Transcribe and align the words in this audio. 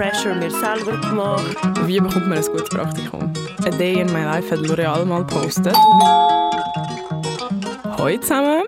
Pressure 0.00 0.34
mir 0.34 0.50
selber 0.50 0.98
gemacht. 0.98 1.58
Wie 1.84 2.00
bekommt 2.00 2.26
man 2.26 2.38
ein 2.38 2.44
gutes 2.46 2.70
Praktikum? 2.70 3.30
A 3.66 3.68
Day 3.68 4.00
in 4.00 4.06
My 4.06 4.22
Life 4.22 4.50
hat 4.50 4.60
L'Oreal 4.60 5.04
mal 5.04 5.26
gepostet. 5.26 5.76
Hallo 7.84 8.16
zusammen 8.16 8.62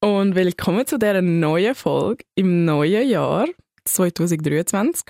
und 0.00 0.34
willkommen 0.34 0.86
zu 0.86 0.98
dieser 0.98 1.20
neuen 1.20 1.74
Folge 1.74 2.24
im 2.34 2.64
neuen 2.64 3.06
Jahr 3.06 3.46
2023. 3.84 5.04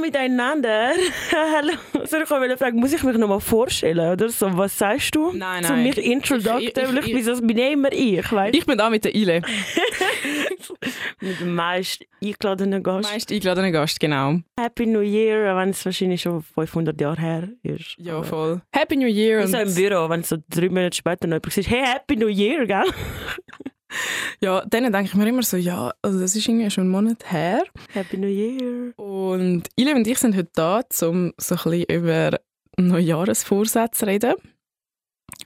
Miteinander. 0.00 0.92
Hallo. 1.32 1.72
Soll 2.04 2.22
ich 2.22 2.30
euch 2.30 2.58
fragen, 2.58 2.78
muss 2.80 2.92
ich 2.92 3.02
mich 3.02 3.16
noch 3.16 3.28
mal 3.28 3.40
vorstellen 3.40 4.12
oder 4.12 4.28
so? 4.28 4.46
Was 4.56 4.76
sagst 4.78 5.14
du? 5.14 5.32
Nein, 5.32 5.64
Zu 5.64 5.72
nein. 5.72 5.82
mich 5.84 5.98
introductively. 5.98 7.00
Ich- 7.00 7.06
ich- 7.08 7.14
Wieso 7.16 7.40
bin 7.40 7.56
ich 7.58 7.72
immer 7.72 7.92
ich, 7.92 8.32
weißt 8.32 8.54
Ich 8.56 8.66
bin 8.66 8.78
da 8.78 8.88
mit 8.90 9.04
der 9.04 9.14
Ile, 9.14 9.42
Mit 11.20 11.40
dem 11.40 11.54
meist 11.54 12.04
eingeladenen 12.22 12.82
Gast. 12.82 13.10
meist 13.12 13.30
eingeladene 13.30 13.72
Gast, 13.72 14.00
genau. 14.00 14.38
Happy 14.58 14.86
New 14.86 15.00
Year, 15.00 15.54
wenn 15.56 15.70
es 15.70 15.84
wahrscheinlich 15.84 16.22
schon 16.22 16.42
500 16.42 16.98
Jahre 17.00 17.20
her 17.20 17.48
ist. 17.62 17.96
Ja, 17.98 18.14
Aber- 18.16 18.24
voll. 18.24 18.62
Happy 18.74 18.96
New 18.96 19.06
Year! 19.06 19.42
Wie 19.42 19.46
so 19.48 19.58
im 19.58 19.74
Büro, 19.74 20.08
wenn 20.08 20.22
so 20.22 20.36
drei 20.48 20.68
Monate 20.68 20.96
später 20.96 21.26
noch 21.26 21.36
jemand 21.36 21.52
sagt, 21.52 21.68
hey, 21.70 21.84
Happy 21.84 22.16
New 22.16 22.28
Year, 22.28 22.66
gell? 22.66 22.84
ja, 24.40 24.64
dann 24.66 24.92
denke 24.92 25.04
ich 25.04 25.14
mir 25.14 25.28
immer 25.28 25.42
so, 25.42 25.56
ja, 25.56 25.92
also 26.02 26.20
das 26.20 26.36
ist 26.36 26.48
irgendwie 26.48 26.70
schon 26.70 26.84
einen 26.84 26.90
Monat 26.90 27.30
her. 27.30 27.62
Happy 27.92 28.16
New 28.16 28.28
Year. 28.28 28.92
Und 28.96 29.68
Ile 29.76 29.94
und 29.94 30.06
ich 30.06 30.18
sind 30.18 30.36
heute 30.36 30.50
da, 30.54 30.82
um 31.02 31.32
so 31.36 31.54
ein 31.54 31.62
bisschen 31.64 31.84
über 31.84 32.40
Neujahresvorsätze 32.76 33.98
zu 33.98 34.06
reden. 34.06 34.34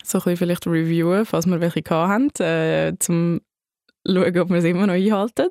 So 0.02 0.19
ein 0.19 0.25
bisschen 0.25 0.37
vielleicht 0.37 0.66
reviewen, 0.66 1.27
falls 1.27 1.47
wir 1.47 1.61
welche 1.61 1.83
haben, 1.91 2.30
äh, 2.41 2.95
zum 2.99 3.41
schauen, 4.07 4.38
ob 4.38 4.51
wir 4.51 4.57
es 4.57 4.65
immer 4.65 4.87
noch 4.87 4.95
einhalten. 4.95 5.49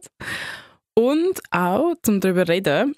Und 0.96 1.42
auch 1.52 1.96
zum 2.04 2.20
darüber 2.20 2.48
reden, 2.48 2.96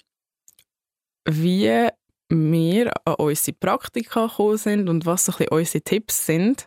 wie 1.28 1.88
wir 2.28 2.92
an 3.04 3.14
unsere 3.14 3.56
Praktika 3.56 4.26
gekommen 4.26 4.58
sind 4.58 4.88
und 4.88 5.06
was 5.06 5.24
so 5.24 5.32
ein 5.32 5.38
bisschen 5.38 5.52
unsere 5.52 5.82
Tipps 5.82 6.26
sind. 6.26 6.66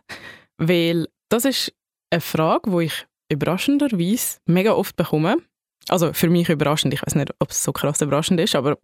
Weil 0.58 1.08
das 1.28 1.44
ist 1.44 1.72
eine 2.10 2.20
Frage, 2.20 2.70
die 2.70 2.84
ich 2.86 3.06
überraschenderweise 3.30 4.38
mega 4.46 4.72
oft 4.72 4.96
bekomme. 4.96 5.36
Also 5.88 6.12
für 6.12 6.28
mich 6.28 6.48
überraschend, 6.48 6.92
ich 6.94 7.02
weiß 7.02 7.14
nicht, 7.14 7.32
ob 7.38 7.50
es 7.50 7.62
so 7.62 7.72
krass 7.72 8.00
überraschend 8.00 8.38
ist, 8.40 8.54
aber 8.54 8.78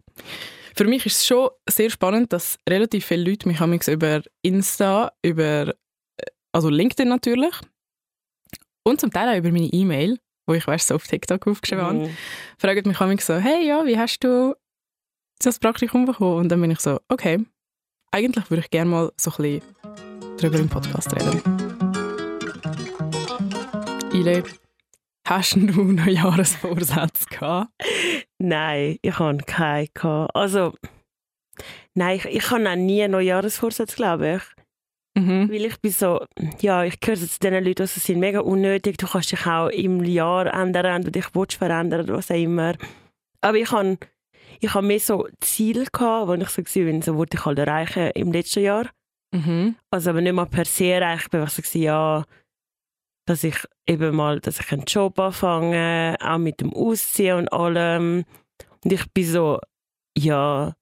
für 0.75 0.85
mich 0.85 1.05
ist 1.05 1.17
es 1.21 1.27
schon 1.27 1.49
sehr 1.69 1.89
spannend, 1.89 2.33
dass 2.33 2.57
relativ 2.69 3.05
viele 3.05 3.29
Leute 3.29 3.47
mich 3.47 3.59
manchmal 3.59 3.93
über 3.93 4.21
Insta, 4.41 5.11
über 5.23 5.69
äh, 5.69 5.73
also 6.51 6.69
LinkedIn 6.69 7.07
natürlich 7.07 7.53
und 8.83 8.99
zum 8.99 9.11
Teil 9.11 9.29
auch 9.33 9.37
über 9.37 9.51
meine 9.51 9.67
E-Mail, 9.67 10.19
wo 10.47 10.53
ich 10.53 10.65
weißt, 10.65 10.87
so 10.87 10.95
auf 10.95 11.07
TikTok 11.07 11.45
aufgeschrieben 11.47 11.83
habe, 11.85 11.97
Mhm. 11.99 12.17
fragen 12.57 12.87
mich 12.87 12.99
manchmal 12.99 13.19
so, 13.19 13.35
hey, 13.35 13.67
ja, 13.67 13.85
wie 13.85 13.97
hast 13.97 14.19
du 14.23 14.55
das 15.39 15.59
Praktikum 15.59 16.05
bekommen? 16.05 16.37
Und 16.37 16.49
dann 16.49 16.61
bin 16.61 16.71
ich 16.71 16.79
so, 16.79 16.99
okay, 17.09 17.43
eigentlich 18.11 18.49
würde 18.49 18.61
ich 18.63 18.69
gerne 18.69 18.89
mal 18.89 19.11
so 19.19 19.31
ein 19.31 19.37
bisschen 19.37 19.61
darüber 20.39 20.59
im 20.59 20.69
Podcast 20.69 21.13
reden. 21.15 21.66
Ile, 24.17 24.43
hast 25.27 25.55
du 25.55 25.83
Neujahresvorsätze 25.83 27.25
gehabt? 27.29 27.69
Nein, 28.39 28.97
ich 29.01 29.19
habe 29.19 29.37
keinen. 29.45 29.89
gehabt. 29.93 30.35
Also, 30.35 30.73
nein, 31.93 32.17
ich, 32.17 32.25
ich 32.25 32.49
habe 32.49 32.67
auch 32.67 32.75
nie 32.75 33.03
einen 33.03 33.11
Neujahresvorsatz, 33.11 33.95
glaube 33.95 34.37
ich. 34.37 35.21
Mhm. 35.21 35.49
Weil 35.51 35.65
ich 35.65 35.79
bin 35.81 35.91
so, 35.91 36.25
ja, 36.61 36.83
ich 36.83 36.99
gehöre 36.99 37.17
zu 37.17 37.39
den 37.39 37.53
Leuten, 37.63 37.83
die 37.83 37.87
so 37.87 37.99
sind 37.99 38.19
mega 38.19 38.39
unnötig. 38.39 38.97
Du 38.97 39.07
kannst 39.07 39.31
dich 39.31 39.45
auch 39.45 39.69
im 39.69 40.03
Jahr 40.03 40.47
ändern, 40.53 40.85
wenn 40.85 41.01
du 41.03 41.11
dich 41.11 41.33
willst 41.33 41.57
verändern 41.57 42.01
oder 42.01 42.17
was 42.17 42.31
auch 42.31 42.35
immer. 42.35 42.73
Aber 43.41 43.57
ich 43.57 43.71
habe 43.71 43.97
ich 44.59 44.73
mehr 44.73 44.99
so 44.99 45.27
Ziele 45.41 45.85
gehabt, 45.85 46.27
wo 46.27 46.33
ich 46.33 46.49
so 46.49 46.61
bin, 46.79 47.03
so 47.03 47.15
wollte 47.15 47.37
ich 47.37 47.45
halt 47.45 47.59
erreichen 47.59 48.11
im 48.15 48.31
letzten 48.31 48.63
Jahr. 48.63 48.89
Mhm. 49.31 49.75
Also 49.91 50.09
aber 50.09 50.21
nicht 50.21 50.33
mal 50.33 50.45
per 50.45 50.65
se 50.65 50.85
erreicht. 50.85 51.25
Ich 51.25 51.29
bin 51.29 51.41
einfach 51.41 51.63
so 51.63 51.79
ja, 51.79 52.23
dass 53.27 53.43
ich 53.43 53.57
eben 53.85 54.15
mal, 54.15 54.39
dass 54.39 54.59
ich 54.59 54.71
einen 54.71 54.85
Job 54.85 55.19
anfange, 55.19 56.15
auch 56.19 56.37
mit 56.37 56.61
dem 56.61 56.73
Ausziehen 56.73 57.37
und 57.37 57.53
allem. 57.53 58.23
Und 58.83 58.93
ich 58.93 59.05
bin 59.11 59.25
so, 59.25 59.59
ja, 60.17 60.73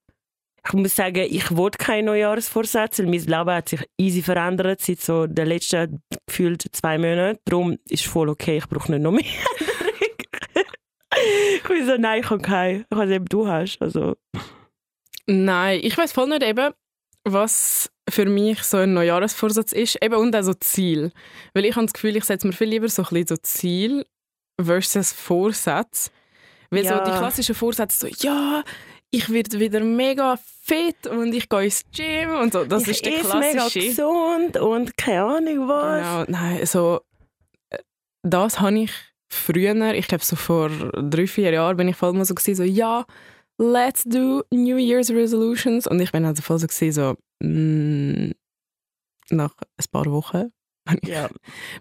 ich 0.66 0.74
muss 0.74 0.96
sagen, 0.96 1.26
ich 1.30 1.56
wollte 1.56 1.78
keine 1.78 2.04
Neujahrsvorsätze, 2.04 3.04
weil 3.04 3.12
mein 3.12 3.20
Leben 3.20 3.52
hat 3.52 3.70
sich 3.70 3.82
easy 3.98 4.22
verändert 4.22 4.82
seit 4.82 5.02
so 5.02 5.28
den 5.28 5.48
letzten 5.48 6.02
gefühlt 6.28 6.64
zwei 6.72 6.98
Monaten. 6.98 7.40
Darum 7.46 7.78
ist 7.90 8.06
voll 8.06 8.30
okay, 8.30 8.58
ich 8.58 8.68
brauche 8.70 8.92
nicht 8.92 9.02
noch 9.02 9.12
mehr 9.12 9.24
ich 11.56 11.64
bin 11.64 11.86
so, 11.86 11.98
nein, 11.98 12.22
ich 12.22 12.30
habe 12.30 12.42
keine. 12.42 12.86
Ich 12.90 12.98
weiß 12.98 13.20
ob 13.20 13.30
du 13.30 13.48
hast. 13.48 13.82
Also, 13.82 14.16
Nein, 15.28 15.80
ich 15.82 15.98
weiß 15.98 16.12
voll 16.12 16.30
nicht 16.30 16.44
eben, 16.44 16.74
was 17.26 17.90
für 18.10 18.26
mich 18.26 18.62
so 18.64 18.78
ein 18.78 18.94
Neujahresvorsatz 18.94 19.72
ist. 19.72 20.02
Eben 20.04 20.16
und 20.16 20.36
auch 20.36 20.44
so 20.44 20.54
Ziel. 20.54 21.12
Weil 21.54 21.66
ich 21.66 21.76
habe 21.76 21.86
das 21.86 21.94
Gefühl, 21.94 22.16
ich 22.16 22.24
setze 22.24 22.46
mir 22.48 22.54
viel 22.54 22.68
lieber 22.70 22.88
so 22.88 23.02
ein 23.02 23.08
bisschen 23.10 23.28
so 23.28 23.38
Ziel 23.38 24.06
versus 24.62 25.12
Vorsatz. 25.12 26.12
Weil 26.70 26.86
Ja. 26.86 26.98
so 27.04 27.12
die 27.12 27.18
klassischen 27.18 27.56
Vorsätze 27.56 28.08
so, 28.08 28.28
ja, 28.28 28.64
ich 29.12 29.30
werde 29.30 29.60
wieder 29.60 29.80
mega 29.80 30.38
fit 30.64 31.08
und 31.08 31.34
ich 31.34 31.48
gehe 31.50 31.64
ins 31.66 31.84
Gym 31.96 32.36
und 32.36 32.54
so. 32.54 32.66
Das 32.66 32.84
ich 32.84 32.90
ist 32.90 33.06
der 33.06 33.20
esse 33.20 33.38
mega 33.38 33.52
klassische. 33.54 33.88
gesund 33.88 34.58
und 34.58 34.98
keine 34.98 35.24
Ahnung 35.24 35.68
was. 35.68 36.28
Genau, 36.28 36.40
nein, 36.40 36.66
so 36.66 37.02
äh, 37.70 37.78
das 38.24 38.60
habe 38.60 38.78
ich 38.80 38.92
früher, 39.32 39.94
ich 39.94 40.08
glaube 40.08 40.24
so 40.24 40.36
vor 40.36 40.70
drei, 40.70 41.28
vier 41.28 41.52
Jahren 41.52 41.78
bin 41.78 41.88
ich 41.88 41.96
voll 41.96 42.14
mal 42.14 42.26
so 42.26 42.36
gewesen, 42.36 42.56
so 42.56 42.64
ja, 42.64 43.06
let's 43.58 44.04
do 44.04 44.44
New 44.52 44.78
Year's 44.78 45.10
Resolutions 45.10 45.88
und 45.88 46.00
ich 46.00 46.12
bin 46.12 46.26
also 46.26 46.42
voll 46.42 46.60
so 46.60 46.68
gewesen, 46.68 46.92
so 46.92 47.46
mm, 47.46 48.32
nach 49.30 49.54
ein 49.78 49.86
paar 49.92 50.06
Wochen 50.12 50.52
Ja. 51.04 51.30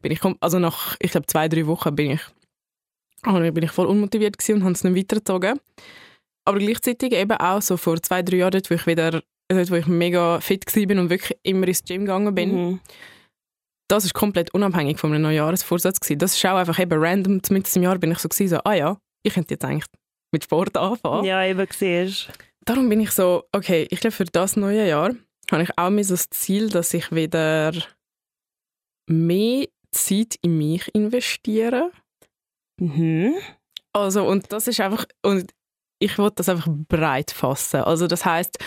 bin 0.03 0.13
ich, 0.13 0.21
also 0.41 0.59
nach, 0.59 0.97
ich 1.01 1.11
glaube 1.11 1.27
zwei, 1.27 1.49
drei 1.49 1.67
Wochen 1.67 1.95
bin 1.95 2.13
ich, 2.13 2.21
ah, 3.23 3.39
bin 3.51 3.63
ich 3.65 3.71
voll 3.71 3.87
unmotiviert 3.87 4.39
gewesen 4.39 4.57
und 4.57 4.65
habe 4.65 4.73
es 4.73 4.85
nicht 4.85 4.97
weitergezogen. 4.97 5.61
Aber 6.47 6.59
gleichzeitig 6.59 7.13
eben 7.13 7.33
auch 7.39 7.61
so 7.63 7.77
vor 7.77 8.01
zwei, 8.03 8.23
drei 8.23 8.37
Jahren, 8.39 8.53
dort, 8.53 8.71
wo 8.71 8.75
ich 8.75 8.87
wieder, 8.87 9.23
dort, 9.49 9.71
wo 9.71 9.75
ich 9.75 9.87
mega 9.87 10.41
fit 10.41 10.65
war 10.75 10.99
und 11.01 11.11
wirklich 11.11 11.39
immer 11.43 11.67
ins 11.69 11.83
Gym 11.85 12.03
gegangen 12.03 12.35
bin, 12.35 12.51
Mhm. 12.55 12.81
das 13.89 14.05
ist 14.05 14.15
komplett 14.15 14.53
unabhängig 14.55 14.99
von 14.99 15.13
einem 15.13 15.23
Neujahresvorsatz 15.23 16.01
gewesen. 16.01 16.19
Das 16.19 16.35
ist 16.35 16.45
auch 16.47 16.57
einfach 16.57 16.79
eben 16.79 16.99
random, 17.03 17.41
mitten 17.51 17.79
im 17.79 17.83
Jahr 17.83 17.99
bin 17.99 18.13
ich 18.13 18.19
so 18.19 18.29
gewesen, 18.29 18.49
so, 18.57 18.61
ah 18.65 18.75
ja, 18.75 18.99
ich 19.23 19.35
könnte 19.35 19.55
jetzt 19.55 19.65
eigentlich 19.65 19.87
mit 20.35 20.45
Sport 20.45 20.77
anfangen. 20.77 21.25
Ja, 21.25 21.43
eben 21.45 21.67
siehst 21.71 22.29
Darum 22.67 22.89
bin 22.89 23.01
ich 23.01 23.11
so, 23.11 23.45
okay, 23.53 23.87
ich 23.91 24.01
glaube 24.01 24.13
für 24.13 24.25
das 24.25 24.57
neue 24.57 24.87
Jahr 24.87 25.15
habe 25.51 25.63
ich 25.63 25.79
auch 25.79 25.91
mir 25.91 26.05
so 26.05 26.15
das 26.15 26.31
Ziel, 26.31 26.71
dass 26.71 26.95
ich 26.95 27.13
wieder 27.13 27.73
mehr 29.07 29.67
Zeit 29.93 30.37
in 30.43 30.59
mich 30.59 30.93
investiere. 30.95 31.91
Mhm. 32.81 33.35
Also 33.93 34.27
und 34.27 34.53
das 34.53 34.67
ist 34.67 34.81
einfach 34.81 35.07
und 35.23 35.53
ich 36.01 36.19
wollte 36.19 36.37
das 36.37 36.49
einfach 36.49 36.69
breit 36.71 37.31
fassen. 37.31 37.83
Also 37.83 38.07
das 38.07 38.25
heißt, 38.25 38.59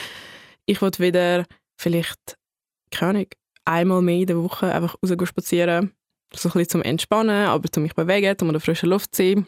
ich 0.66 0.82
wollte 0.82 1.04
wieder 1.04 1.46
vielleicht 1.80 2.38
keine 2.92 3.10
Ahnung, 3.10 3.28
einmal 3.66 4.02
mehr 4.02 4.22
in 4.22 4.28
der 4.28 4.42
Woche 4.42 4.74
einfach 4.74 4.96
rausgehen 5.04 5.28
spazieren, 5.28 5.94
so 6.34 6.50
ein 6.50 6.54
bisschen 6.54 6.70
zum 6.70 6.82
Entspannen, 6.84 7.48
aber 7.48 7.70
zum 7.70 7.84
mich 7.84 7.96
bewegen, 7.96 8.36
um 8.42 8.48
an 8.48 8.54
der 8.54 8.62
frischen 8.62 8.90
Luft 8.90 9.14
zu 9.14 9.24
sein. 9.24 9.48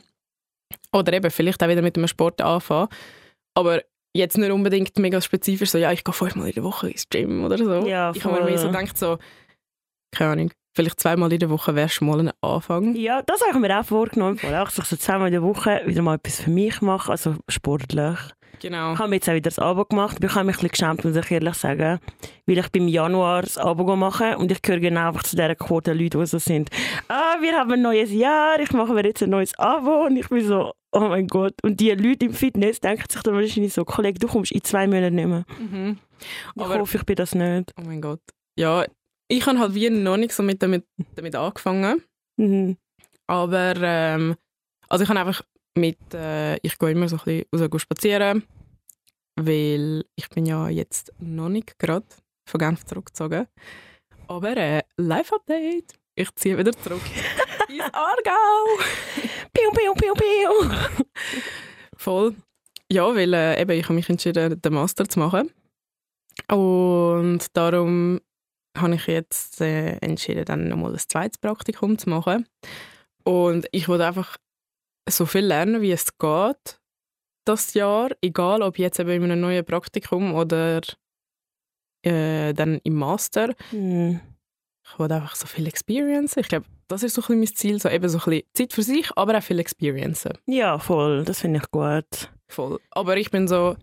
Oder 0.91 1.13
eben 1.13 1.31
vielleicht 1.31 1.63
auch 1.63 1.67
wieder 1.67 1.81
mit 1.81 1.95
dem 1.95 2.07
Sport 2.07 2.41
anfangen. 2.41 2.89
Aber 3.55 3.81
jetzt 4.15 4.37
nicht 4.37 4.51
unbedingt 4.51 4.97
mega 4.97 5.21
spezifisch, 5.21 5.71
so 5.71 5.77
ja, 5.77 5.91
ich 5.91 6.03
gehe 6.03 6.13
fünfmal 6.13 6.47
in 6.47 6.53
der 6.53 6.63
Woche 6.63 6.89
ins 6.89 7.09
Gym 7.09 7.43
oder 7.43 7.57
so. 7.57 7.87
Ja, 7.87 8.11
ich 8.15 8.23
habe 8.23 8.39
mir 8.39 8.45
mehr 8.45 8.57
so 8.57 8.67
gedacht, 8.67 8.97
so, 8.97 9.17
keine 10.11 10.31
Ahnung, 10.31 10.51
vielleicht 10.75 10.99
zweimal 10.99 11.31
in 11.31 11.39
der 11.39 11.49
Woche 11.49 11.75
wäre 11.75 11.89
schon 11.89 12.07
mal 12.07 12.19
ein 12.19 12.31
Anfang. 12.41 12.95
Ja, 12.95 13.21
das 13.21 13.41
habe 13.41 13.51
ich 13.51 13.59
mir 13.59 13.79
auch 13.79 13.85
vorgenommen. 13.85 14.39
Auch 14.55 14.69
so 14.69 14.95
zweimal 14.95 15.27
in 15.27 15.33
der 15.33 15.43
Woche 15.43 15.81
wieder 15.85 16.01
mal 16.01 16.15
etwas 16.15 16.41
für 16.41 16.49
mich 16.49 16.81
machen, 16.81 17.11
also 17.11 17.35
sportlich. 17.47 18.17
Genau. 18.61 18.93
Ich 18.93 18.99
habe 18.99 19.09
mir 19.09 19.15
jetzt 19.15 19.29
auch 19.29 19.33
wieder 19.33 19.49
das 19.49 19.59
Abo 19.59 19.85
gemacht, 19.85 20.17
aber 20.17 20.25
ich 20.27 20.35
habe 20.35 20.45
mich 20.45 20.57
ein 20.57 20.67
bisschen 20.67 20.69
geschämt, 20.71 21.03
muss 21.05 21.15
ich 21.15 21.31
ehrlich 21.31 21.53
sagen. 21.55 21.99
Weil 22.45 22.57
ich 22.57 22.69
beim 22.69 22.87
Januar 22.87 23.41
das 23.43 23.57
Abo 23.57 23.95
mache 23.95 24.37
und 24.37 24.51
ich 24.51 24.61
gehöre 24.61 24.79
genau 24.81 25.07
einfach 25.07 25.23
zu 25.23 25.35
dieser 25.35 25.55
Quote 25.55 25.93
Leute, 25.93 26.17
die 26.17 26.25
so 26.25 26.39
sind. 26.39 26.69
Ah, 27.07 27.37
wir 27.41 27.57
haben 27.57 27.71
ein 27.71 27.81
neues 27.81 28.11
Jahr, 28.11 28.59
ich 28.59 28.71
mache 28.71 28.93
mir 28.93 29.05
jetzt 29.05 29.23
ein 29.23 29.29
neues 29.29 29.57
Abo 29.57 30.05
und 30.05 30.17
ich 30.17 30.27
bin 30.27 30.45
so, 30.45 30.73
oh 30.91 30.99
mein 30.99 31.27
Gott. 31.27 31.53
Und 31.63 31.79
die 31.79 31.91
Leute 31.91 32.25
im 32.25 32.33
Fitness 32.33 32.79
denken 32.81 33.05
sich 33.09 33.21
dann 33.23 33.33
wahrscheinlich 33.35 33.73
so, 33.73 33.85
Kollege, 33.85 34.19
du 34.19 34.27
kommst 34.27 34.51
in 34.51 34.63
zwei 34.63 34.87
Monaten 34.87 35.15
nicht 35.15 35.27
mehr. 35.27 35.45
Mhm. 35.59 35.97
Ich 36.55 36.61
Aber- 36.61 36.79
hoffe, 36.79 36.97
ich 36.97 37.05
bin 37.05 37.15
das 37.15 37.33
nicht. 37.35 37.71
Oh 37.79 37.83
mein 37.85 38.01
Gott. 38.01 38.19
Ja, 38.57 38.83
ich 39.29 39.45
habe 39.45 39.59
halt 39.59 39.73
wie 39.73 39.89
noch 39.89 40.17
nicht 40.17 40.33
so 40.33 40.43
mit 40.43 40.61
damit, 40.61 40.83
damit 41.15 41.35
angefangen. 41.35 42.01
Mhm. 42.37 42.75
Aber 43.27 43.73
ähm, 43.81 44.35
also 44.89 45.03
ich 45.03 45.09
habe 45.09 45.19
einfach 45.19 45.43
mit, 45.79 46.13
äh, 46.13 46.57
ich 46.57 46.77
gehe 46.77 46.91
immer 46.91 47.07
so 47.07 47.17
ein 47.25 47.43
bisschen 47.49 47.71
raus 47.71 47.81
spazieren, 47.81 48.43
weil 49.35 50.05
ich 50.15 50.29
bin 50.29 50.45
ja 50.45 50.69
jetzt 50.69 51.13
noch 51.19 51.49
nicht 51.49 51.77
gerade 51.79 52.05
von 52.47 52.59
Genf 52.59 52.85
zurückgezogen. 52.85 53.47
Aber 54.27 54.55
äh, 54.57 54.83
Live-Update. 54.97 55.93
Ich 56.15 56.35
ziehe 56.35 56.57
wieder 56.57 56.73
zurück 56.73 57.01
ins 57.69 57.81
Aargau. 57.81 58.83
Piu, 59.53 59.71
piu, 59.71 59.93
piu, 59.93 60.13
piu. 60.13 61.05
Voll. 61.95 62.35
Ja, 62.91 63.15
weil 63.15 63.33
äh, 63.33 63.61
eben, 63.61 63.71
ich 63.71 63.85
habe 63.85 63.93
mich 63.93 64.09
entschieden, 64.09 64.61
den 64.61 64.73
Master 64.73 65.07
zu 65.07 65.19
machen. 65.19 65.51
Und 66.51 67.45
darum 67.55 68.19
habe 68.77 68.95
ich 68.95 69.07
jetzt 69.07 69.61
äh, 69.61 69.97
entschieden, 69.97 70.45
dann 70.45 70.69
nochmal 70.69 70.93
ein 70.93 70.99
zweites 70.99 71.37
Praktikum 71.37 71.97
zu 71.97 72.09
machen. 72.09 72.47
Und 73.23 73.67
ich 73.71 73.87
wollte 73.87 74.07
einfach 74.07 74.37
so 75.17 75.25
viel 75.25 75.45
lernen, 75.45 75.81
wie 75.81 75.91
es 75.91 76.17
geht, 76.17 76.79
das 77.45 77.73
Jahr. 77.73 78.11
Egal, 78.21 78.61
ob 78.61 78.77
jetzt 78.77 78.99
eben 78.99 79.09
in 79.11 79.23
einem 79.23 79.41
neuen 79.41 79.65
Praktikum 79.65 80.33
oder 80.33 80.81
äh, 82.03 82.53
dann 82.53 82.79
im 82.83 82.95
Master. 82.95 83.53
Mhm. 83.71 84.19
Ich 84.85 84.97
wollte 84.97 85.15
einfach 85.15 85.35
so 85.35 85.45
viel 85.45 85.67
Experience. 85.67 86.35
Ich 86.37 86.47
glaube, 86.47 86.65
das 86.87 87.03
ist 87.03 87.13
so 87.13 87.21
ein 87.21 87.27
bisschen 87.27 87.39
mein 87.39 87.55
Ziel. 87.55 87.81
So 87.81 87.89
eben 87.89 88.09
so 88.09 88.17
ein 88.17 88.23
bisschen 88.23 88.43
Zeit 88.53 88.73
für 88.73 88.83
sich, 88.83 89.09
aber 89.15 89.37
auch 89.37 89.43
viel 89.43 89.59
Experience. 89.59 90.27
Ja, 90.47 90.79
voll. 90.79 91.23
Das 91.23 91.41
finde 91.41 91.59
ich 91.61 91.71
gut. 91.71 92.31
Voll. 92.47 92.79
Aber 92.91 93.17
ich 93.17 93.29
bin 93.29 93.47
so, 93.47 93.75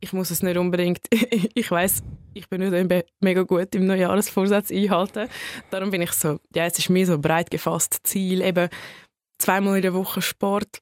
ich 0.00 0.12
muss 0.12 0.30
es 0.30 0.42
nicht 0.42 0.56
unbedingt, 0.56 1.00
ich 1.54 1.70
weiß, 1.70 2.02
ich 2.34 2.48
bin 2.48 2.68
nicht 2.68 3.06
mega 3.20 3.42
gut 3.42 3.74
im 3.74 3.86
Neujahresvorsatz 3.86 4.70
einhalten. 4.72 5.28
Darum 5.70 5.90
bin 5.90 6.02
ich 6.02 6.12
so, 6.12 6.40
ja, 6.54 6.64
es 6.64 6.78
ist 6.78 6.90
mir 6.90 7.06
so 7.06 7.18
breit 7.18 7.50
gefasst 7.50 8.00
Ziel, 8.04 8.42
eben 8.42 8.68
zweimal 9.40 9.76
in 9.76 9.82
der 9.82 9.94
Woche 9.94 10.22
Sport. 10.22 10.80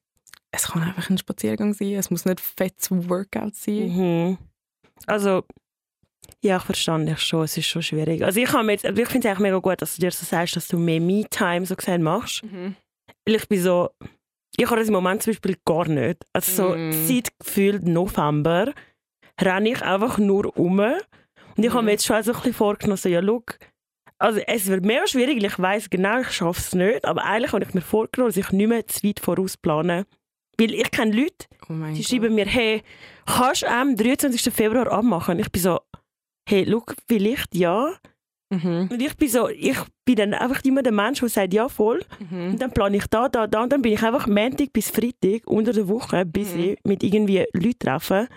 Es 0.51 0.69
kann 0.69 0.83
einfach 0.83 1.11
ein 1.11 1.19
Spaziergang 1.19 1.75
sein, 1.75 1.95
es 1.95 2.11
muss 2.11 2.25
nicht 2.25 2.41
fettes 2.41 2.91
Workout 2.91 3.55
sein. 3.55 3.89
Mhm. 3.89 4.39
Also, 5.07 5.45
ja, 6.43 6.57
ich 6.59 6.63
verstehe 6.63 7.05
dich 7.05 7.19
schon, 7.21 7.43
es 7.45 7.57
ist 7.57 7.67
schon 7.67 7.83
schwierig. 7.83 8.23
Also 8.25 8.41
ich, 8.41 8.51
jetzt, 8.53 8.85
ich 8.85 8.91
finde 9.09 9.19
es 9.19 9.27
eigentlich 9.27 9.39
mega 9.39 9.59
gut, 9.59 9.81
dass 9.83 9.97
du 9.97 10.01
dir 10.01 10.11
so 10.11 10.25
sagst, 10.25 10.57
dass 10.57 10.69
du 10.69 10.79
mehr 10.79 11.01
Me-Time 11.01 11.67
so 11.67 11.77
gesehen 11.77 12.03
machst. 12.03 12.43
Mhm. 12.45 12.77
Weil 13.27 13.35
ich 13.37 13.49
bin 13.49 13.63
so, 13.63 13.91
ich 14.57 14.67
habe 14.67 14.77
das 14.77 14.89
im 14.89 14.95
Moment 14.95 15.23
zum 15.23 15.33
Beispiel 15.33 15.57
gar 15.65 15.87
nicht. 15.89 16.25
Also 16.33 16.53
so 16.71 16.77
Mm. 16.77 16.93
seit 16.93 17.29
gefühlt 17.39 17.85
November 17.85 18.73
renne 19.41 19.71
ich 19.71 19.83
einfach 19.83 20.19
nur 20.19 20.57
um. 20.57 20.79
Und 20.81 21.65
ich 21.65 21.69
habe 21.71 21.79
mir 21.79 21.83
Mhm. 21.83 21.89
jetzt 21.91 22.07
schon 22.07 22.23
so 22.23 22.33
ein 22.33 22.37
bisschen 22.37 22.55
vorgenommen, 22.55 22.97
so, 22.97 23.09
ja, 23.09 23.23
schau, 23.23 23.43
also 24.19 24.41
es 24.47 24.67
wird 24.67 24.85
mehr 24.85 25.07
schwierig, 25.07 25.37
weil 25.39 25.47
ich 25.47 25.59
weiß 25.59 25.91
genau, 25.91 26.21
ich 26.21 26.31
schaffe 26.31 26.61
es 26.61 26.75
nicht, 26.75 27.05
aber 27.05 27.25
eigentlich 27.25 27.53
habe 27.53 27.65
ich 27.65 27.75
mir 27.75 27.81
vorgenommen, 27.81 28.31
dass 28.31 28.37
ich 28.37 28.51
nicht 28.53 28.69
mehr 28.69 28.87
zu 28.87 29.07
weit 29.07 29.21
voraus 29.21 29.57
plane. 29.57 30.07
Weil 30.59 30.75
ich 30.75 30.91
kenne 30.91 31.15
Leute, 31.15 31.47
Oh 31.69 31.75
die 31.95 32.03
schreiben 32.03 32.35
mir, 32.35 32.47
hey, 32.47 32.83
kannst 33.27 33.63
du 33.63 33.71
am 33.71 33.95
23. 33.95 34.53
Februar 34.53 34.91
abmachen? 34.91 35.39
Ich 35.39 35.53
bin 35.53 35.63
so, 35.63 35.79
hey, 36.49 36.67
schau, 36.69 36.83
vielleicht 37.07 37.55
ja. 37.55 37.95
Mhm. 38.51 38.89
Und 38.91 39.03
ich 39.03 39.17
bin 39.17 39.29
so, 39.29 39.49
ich 39.49 39.77
bin 40.05 40.17
dann 40.17 40.35
einfach 40.35 40.65
immer 40.65 40.83
der 40.83 40.93
Mensch, 40.93 41.21
der 41.21 41.29
sagt, 41.29 41.53
ja, 41.53 41.69
voll. 41.69 42.03
Mhm. 42.31 42.53
Und 42.53 42.63
dann 42.63 42.73
plane 42.73 42.97
ich 42.97 43.07
da, 43.07 43.29
da, 43.29 43.47
da. 43.47 43.63
Und 43.63 43.73
dann 43.73 43.83
bin 43.83 43.93
ich 43.93 44.03
einfach 44.03 44.27
Montag 44.27 44.73
bis 44.73 44.91
Freitag 44.91 45.47
unter 45.47 45.73
der 45.73 45.89
Woche 45.89 46.25
busy 46.25 46.79
mit 46.85 47.03
irgendwie 47.03 47.45
Leuten 47.53 47.79
treffen. 47.79 48.29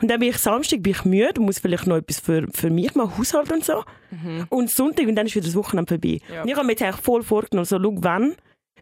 Und 0.00 0.10
dann 0.10 0.20
bin 0.20 0.30
ich 0.30 0.38
Samstag 0.38 0.82
bin 0.82 0.92
ich 0.92 1.04
müde, 1.04 1.40
muss 1.40 1.58
vielleicht 1.58 1.86
noch 1.86 1.96
etwas 1.96 2.20
für, 2.20 2.46
für 2.52 2.70
mich 2.70 2.94
machen, 2.94 3.16
Haushalt 3.18 3.52
und 3.52 3.64
so. 3.64 3.84
Mhm. 4.10 4.46
Und 4.48 4.70
Sonntag 4.70 5.06
und 5.06 5.16
dann 5.16 5.26
ist 5.26 5.34
wieder 5.34 5.46
das 5.46 5.56
Wochenende 5.56 5.88
vorbei. 5.88 6.18
Ja. 6.32 6.42
Und 6.42 6.48
ich 6.48 6.56
habe 6.56 6.66
mir 6.66 6.72
jetzt 6.72 6.82
eigentlich 6.82 7.04
voll 7.04 7.22
vorgenommen, 7.22 7.64
so, 7.64 7.78
schau, 7.80 7.94
wenn, 8.02 8.34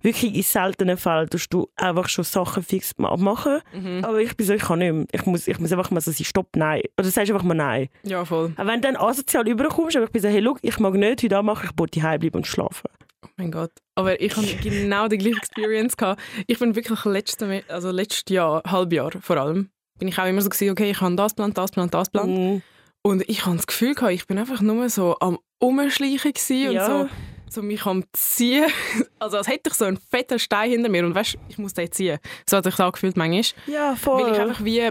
wirklich 0.02 0.34
in 0.34 0.42
seltenen 0.42 0.96
Fällen 0.96 1.28
tust 1.30 1.52
du 1.52 1.68
einfach 1.76 2.08
schon 2.08 2.24
Sachen 2.24 2.62
fix 2.62 2.94
abmachen. 2.98 3.60
Mhm. 3.72 4.04
Aber 4.04 4.20
ich 4.20 4.36
bin 4.36 4.46
so, 4.46 4.52
ich 4.54 4.62
kann 4.62 4.78
nicht 4.80 4.92
mehr. 4.92 5.06
Ich 5.12 5.26
muss, 5.26 5.48
ich 5.48 5.58
muss 5.58 5.72
einfach 5.72 5.90
mal 5.90 6.00
so 6.00 6.10
sagen, 6.10 6.24
stopp, 6.24 6.48
nein. 6.56 6.82
Oder 6.98 7.08
sagst 7.08 7.30
einfach 7.30 7.44
mal 7.44 7.54
nein. 7.54 7.88
Ja, 8.02 8.24
voll. 8.24 8.52
Auch 8.56 8.66
wenn 8.66 8.80
du 8.80 8.92
dann 8.92 8.96
asozial 8.96 9.48
überkommst, 9.48 9.96
aber 9.96 10.06
ich 10.06 10.12
bin 10.12 10.22
so, 10.22 10.28
hey, 10.28 10.42
schau, 10.44 10.56
ich 10.62 10.78
mag 10.78 10.94
nicht 10.94 11.22
heute 11.22 11.42
machen, 11.42 11.68
ich 11.72 11.78
wollte 11.78 12.00
daheim 12.00 12.20
bleiben 12.20 12.36
und 12.36 12.46
schlafen. 12.46 12.88
Oh 13.24 13.28
mein 13.36 13.50
Gott. 13.50 13.72
Aber 13.96 14.20
ich 14.20 14.36
hatte 14.36 14.56
genau 14.56 15.08
die 15.08 15.18
gleiche 15.18 15.38
Experience. 15.38 15.96
Gehabt. 15.96 16.20
Ich 16.46 16.58
bin 16.58 16.76
wirklich 16.76 17.04
letzte, 17.04 17.64
also 17.68 17.90
letztes 17.90 18.24
Jahr, 18.32 18.62
Halbjahr 18.66 19.10
vor 19.20 19.36
allem, 19.36 19.70
bin 19.98 20.08
ich 20.08 20.18
auch 20.18 20.26
immer 20.26 20.40
so 20.40 20.48
gewesen, 20.48 20.70
okay, 20.70 20.90
ich 20.90 21.00
habe 21.00 21.16
das 21.16 21.34
Plan, 21.34 21.52
das 21.52 21.70
Plan, 21.72 21.90
das 21.90 22.10
Plan. 22.10 22.30
Mhm. 22.30 22.62
Und 23.02 23.28
ich 23.28 23.46
habe 23.46 23.56
das 23.56 23.66
Gefühl 23.66 23.94
gehabt, 23.94 24.12
ich 24.12 24.26
bin 24.26 24.38
einfach 24.38 24.60
nur 24.60 24.88
so 24.90 25.16
am 25.20 25.38
Umschleichen 25.60 26.32
Ja. 26.50 26.70
und 27.02 27.08
so, 27.08 27.14
so 27.52 27.62
mich 27.62 27.84
am 27.86 28.04
ziehen. 28.12 28.66
Also 29.20 29.36
als 29.36 29.48
hätte 29.48 29.70
ich 29.70 29.74
so 29.74 29.84
einen 29.84 29.96
fetten 29.96 30.38
Stein 30.38 30.70
hinter 30.70 30.88
mir 30.88 31.04
und 31.04 31.14
weißt, 31.14 31.36
ich 31.48 31.58
muss 31.58 31.74
den 31.74 31.90
ziehen. 31.90 32.18
So 32.48 32.56
hat 32.56 32.64
sich 32.64 32.76
das 32.76 32.86
angefühlt 32.86 33.16
manchmal. 33.16 33.44
Ja, 33.66 33.96
voll. 33.96 34.22
Weil 34.22 34.32
ich 34.32 34.40
einfach 34.40 34.64
wie 34.64 34.90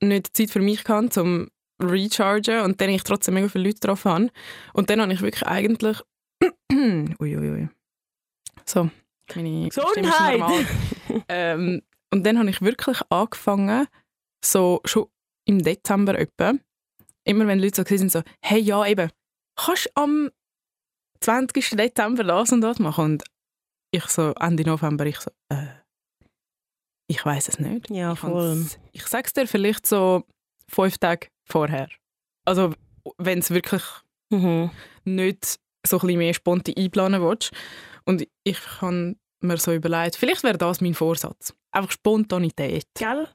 nicht 0.00 0.36
Zeit 0.36 0.50
für 0.50 0.60
mich 0.60 0.84
kann, 0.84 1.10
zum 1.10 1.48
Rechargen 1.82 2.60
und 2.60 2.80
dann 2.80 2.90
ich 2.90 3.02
trotzdem 3.02 3.34
mega 3.34 3.48
viele 3.48 3.64
Leute 3.64 3.80
drauf 3.80 4.04
habe. 4.04 4.30
Und 4.72 4.90
dann 4.90 5.00
habe 5.00 5.12
ich 5.12 5.22
wirklich 5.22 5.46
eigentlich... 5.46 5.98
Uiuiui. 6.72 7.36
Ui, 7.36 7.50
ui. 7.50 7.68
So, 8.64 8.90
meine 9.34 9.68
Gesundheit! 9.68 10.66
ähm, 11.28 11.82
und 12.10 12.24
dann 12.24 12.38
habe 12.38 12.50
ich 12.50 12.62
wirklich 12.62 13.00
angefangen, 13.10 13.86
so 14.44 14.80
schon 14.84 15.06
im 15.46 15.62
Dezember 15.62 16.18
etwa, 16.18 16.54
immer 17.24 17.46
wenn 17.46 17.58
Leute 17.58 17.84
so 17.88 17.96
sind, 17.96 18.12
so, 18.12 18.22
hey, 18.40 18.60
ja, 18.60 18.86
eben, 18.86 19.10
kannst 19.56 19.86
du 19.86 19.90
am 19.94 20.30
20. 21.24 21.70
Dezember 21.76 22.24
das 22.24 22.52
und 22.52 22.60
das 22.60 22.78
machen? 22.78 23.04
Und 23.04 23.24
ich 23.90 24.04
so, 24.06 24.32
Ende 24.40 24.64
November, 24.64 25.06
ich 25.06 25.18
so, 25.20 25.30
äh, 25.50 25.66
ich 27.08 27.24
weiß 27.24 27.48
es 27.48 27.58
nicht. 27.58 27.90
Ja, 27.90 28.12
Ich 28.12 28.18
voll. 28.18 28.32
kann's- 28.54 28.78
Ich 28.92 29.06
sag's 29.06 29.32
dir 29.32 29.46
vielleicht 29.46 29.86
so 29.86 30.24
fünf 30.68 30.98
Tage 30.98 31.28
vorher. 31.44 31.88
Also, 32.44 32.74
wenn 33.18 33.38
es 33.40 33.50
wirklich 33.50 33.82
Mhm. 34.30 34.70
nicht 35.04 35.58
so 35.86 36.00
ein 36.00 36.16
mehr 36.18 36.32
spontan 36.34 36.74
einplanen 36.76 37.22
willst. 37.22 37.52
Und 38.06 38.26
ich 38.42 38.58
habe 38.80 39.16
mir 39.40 39.56
so 39.58 39.72
überlegt, 39.72 40.16
vielleicht 40.16 40.42
wäre 40.42 40.56
das 40.58 40.80
mein 40.80 40.94
Vorsatz. 40.94 41.54
Einfach 41.72 41.90
Spontanität. 41.90 42.86
Gell? 42.94 43.28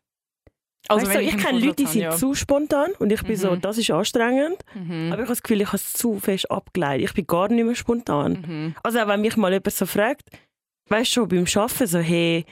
Also, 0.87 1.05
weißt 1.07 1.17
du, 1.17 1.21
ich 1.21 1.33
einen 1.33 1.41
kenne 1.41 1.59
Leute, 1.59 1.75
die 1.75 1.85
sind 1.85 2.05
habe, 2.05 2.15
zu 2.17 2.33
spontan 2.33 2.91
und 2.99 3.11
ich 3.11 3.21
bin 3.23 3.35
so, 3.35 3.51
Mhm. 3.51 3.61
das 3.61 3.77
ist 3.77 3.91
anstrengend. 3.91 4.63
ja. 4.73 4.81
Mhm. 4.81 5.11
Aber 5.11 5.15
ich 5.15 5.27
habe 5.27 5.27
das 5.27 5.43
Gefühl, 5.43 5.61
ich 5.61 5.67
habe 5.67 5.75
es 5.77 5.93
zu 5.93 6.19
fest 6.19 6.49
abgeleitet. 6.49 7.05
Ich 7.09 7.13
bin 7.13 7.27
gar 7.27 7.49
nicht 7.49 7.63
mehr 7.65 7.75
spontan. 7.75 8.43
Mhm. 8.47 8.75
Also 8.83 8.99
auch 8.99 9.07
wenn 9.07 9.21
mich 9.21 9.35
mal 9.37 9.51
jemand 9.51 9.71
so 9.73 9.85
fragt, 9.85 10.29
weißt 10.89 11.11
du 11.11 11.13
schon, 11.13 11.27
beim 11.27 11.45
Arbeiten 11.53 11.87
so, 11.87 11.99
hey, 11.99 12.45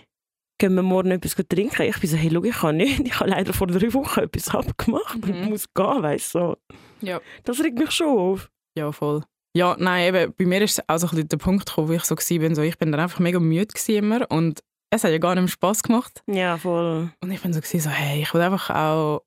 gehen 0.60 0.76
wir 0.76 0.84
morgen 0.84 1.12
etwas 1.12 1.36
trinken? 1.48 1.84
Ich 1.84 2.00
bin 2.00 2.10
so, 2.10 2.18
hey, 2.18 2.30
schau, 2.34 2.44
ich 2.44 2.56
kann 2.56 2.78
nicht. 2.78 3.00
Ich 3.08 3.20
habe 3.20 3.30
leider 3.30 3.54
vor 3.54 3.68
drei 3.68 3.92
Wochen 3.94 4.20
etwas 4.20 4.50
abgemacht 4.54 5.16
und 5.16 5.28
Mhm. 5.44 5.50
muss 5.50 5.74
gehen, 5.74 6.04
weißt 6.04 6.36
du. 6.36 6.40
So. 6.40 6.58
Ja. 7.02 7.22
Das 7.44 7.60
regt 7.64 7.78
mich 7.80 7.92
schon 7.92 8.08
auf. 8.08 8.50
Ja, 8.78 8.92
voll. 8.92 9.24
Ja, 9.56 9.76
nein, 9.80 10.14
eben, 10.14 10.34
bei 10.38 10.46
mir 10.46 10.62
ist 10.62 10.88
auch 10.88 10.98
so 11.00 11.08
ein 11.08 11.12
bisschen 11.12 11.30
der 11.30 11.38
Punkt 11.38 11.66
gekommen, 11.66 11.88
wo 11.88 11.94
ich 11.94 12.04
so 12.04 12.16
war, 12.16 12.56
so, 12.56 12.62
ich 12.62 12.78
bin 12.78 12.92
dann 12.92 13.02
einfach 13.02 13.20
mega 13.20 13.40
müde 13.40 13.74
immer 13.88 14.30
und 14.30 14.62
es 14.90 15.04
hat 15.04 15.12
ja 15.12 15.18
gar 15.18 15.36
nicht 15.36 15.42
mehr 15.44 15.48
Spass 15.50 15.84
gemacht. 15.84 16.24
Ja, 16.28 16.58
voll. 16.58 17.12
Und 17.22 17.32
ich 17.32 17.42
bin 17.42 17.54
so, 17.54 17.60
gewesen, 17.60 17.80
so 17.82 17.90
hey, 17.90 18.22
ich 18.22 18.34
will 18.34 18.42
einfach 18.42 18.70
auch 18.70 19.22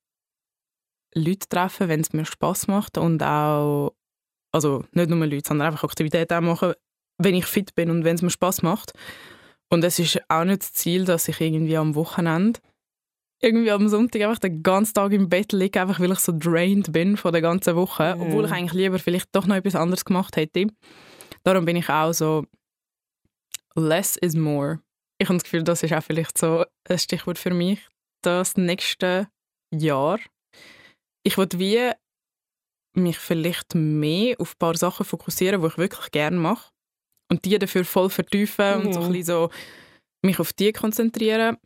Leute 1.15 1.49
treffen, 1.49 1.89
wenn 1.89 2.01
es 2.01 2.13
mir 2.13 2.25
Spass 2.25 2.67
macht 2.69 2.97
und 2.99 3.23
auch, 3.23 3.95
also 4.53 4.85
nicht 4.93 5.11
nur 5.11 5.27
Leute, 5.27 5.49
sondern 5.49 5.69
einfach 5.69 5.85
Aktivitäten 5.85 6.35
auch 6.35 6.41
machen, 6.41 6.73
wenn 7.19 7.35
ich 7.35 7.47
fit 7.47 7.75
bin 7.75 7.91
und 7.91 8.05
wenn 8.05 8.15
es 8.17 8.23
mir 8.23 8.31
Spass 8.31 8.63
macht. 8.63 8.93
Und 9.69 9.85
es 9.85 9.99
ist 9.99 10.21
auch 10.29 10.45
nicht 10.45 10.63
das 10.63 10.73
Ziel, 10.73 11.05
dass 11.05 11.29
ich 11.29 11.41
irgendwie 11.41 11.77
am 11.77 11.95
Wochenende 11.95 12.61
irgendwie 13.43 13.71
am 13.71 13.89
Sonntag 13.89 14.21
einfach 14.23 14.39
den 14.39 14.63
ganzen 14.63 14.93
Tag 14.95 15.13
im 15.13 15.31
Bett 15.31 15.53
liege, 15.53 15.81
einfach 15.81 15.99
weil 15.99 16.13
ich 16.13 16.19
so 16.19 16.33
drained 16.37 16.93
bin 16.93 17.17
von 17.17 17.33
der 17.33 17.41
ganzen 17.41 17.75
Woche, 17.75 18.15
Mhm. 18.15 18.21
obwohl 18.23 18.45
ich 18.45 18.53
eigentlich 18.53 18.75
lieber 18.75 18.99
vielleicht 18.99 19.35
doch 19.35 19.47
noch 19.47 19.57
etwas 19.57 19.77
anderes 19.77 20.05
gemacht 20.05 20.37
hätte. 20.37 20.67
Darum 21.43 21.65
bin 21.65 21.77
ich 21.77 21.89
auch 21.89 22.13
so 22.13 22.45
less 23.75 24.17
is 24.19 24.35
more. 24.35 24.81
Ich 25.21 25.29
habe 25.29 25.37
das 25.37 25.45
Gefühl, 25.45 25.63
das 25.65 25.83
ist 25.83 25.93
auch 25.93 26.03
vielleicht 26.03 26.39
so 26.39 26.65
ein 26.89 26.99
Stichwort 26.99 27.39
für 27.39 27.53
mich, 27.53 27.87
das 28.23 28.57
nächste 28.57 29.29
Jahr. 29.75 30.19
Ich 31.25 31.37
würde 31.37 31.59
wie 31.59 31.93
mich 32.97 33.19
vielleicht 33.19 33.75
mehr 33.75 34.35
auf 34.41 34.55
ein 34.55 34.59
paar 34.59 34.77
Sachen 34.77 35.05
fokussieren, 35.05 35.61
die 35.61 35.67
ich 35.69 35.77
wirklich 35.79 36.11
gerne 36.11 36.39
mache 36.39 36.71
und 37.31 37.45
die 37.45 37.59
dafür 37.59 37.85
voll 37.85 38.09
vertiefen 38.11 38.87
und 38.87 38.93
so 38.95 39.01
Mhm. 39.01 39.07
ein 39.07 39.13
bisschen 39.13 39.27
so 39.27 39.51
mich 40.25 40.41
auf 40.41 40.53
die 40.55 40.73
konzentrieren 40.73 41.59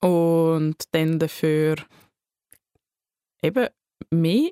und 0.00 0.76
dann 0.92 1.18
dafür 1.18 1.76
eben 3.42 3.68
mehr 4.10 4.50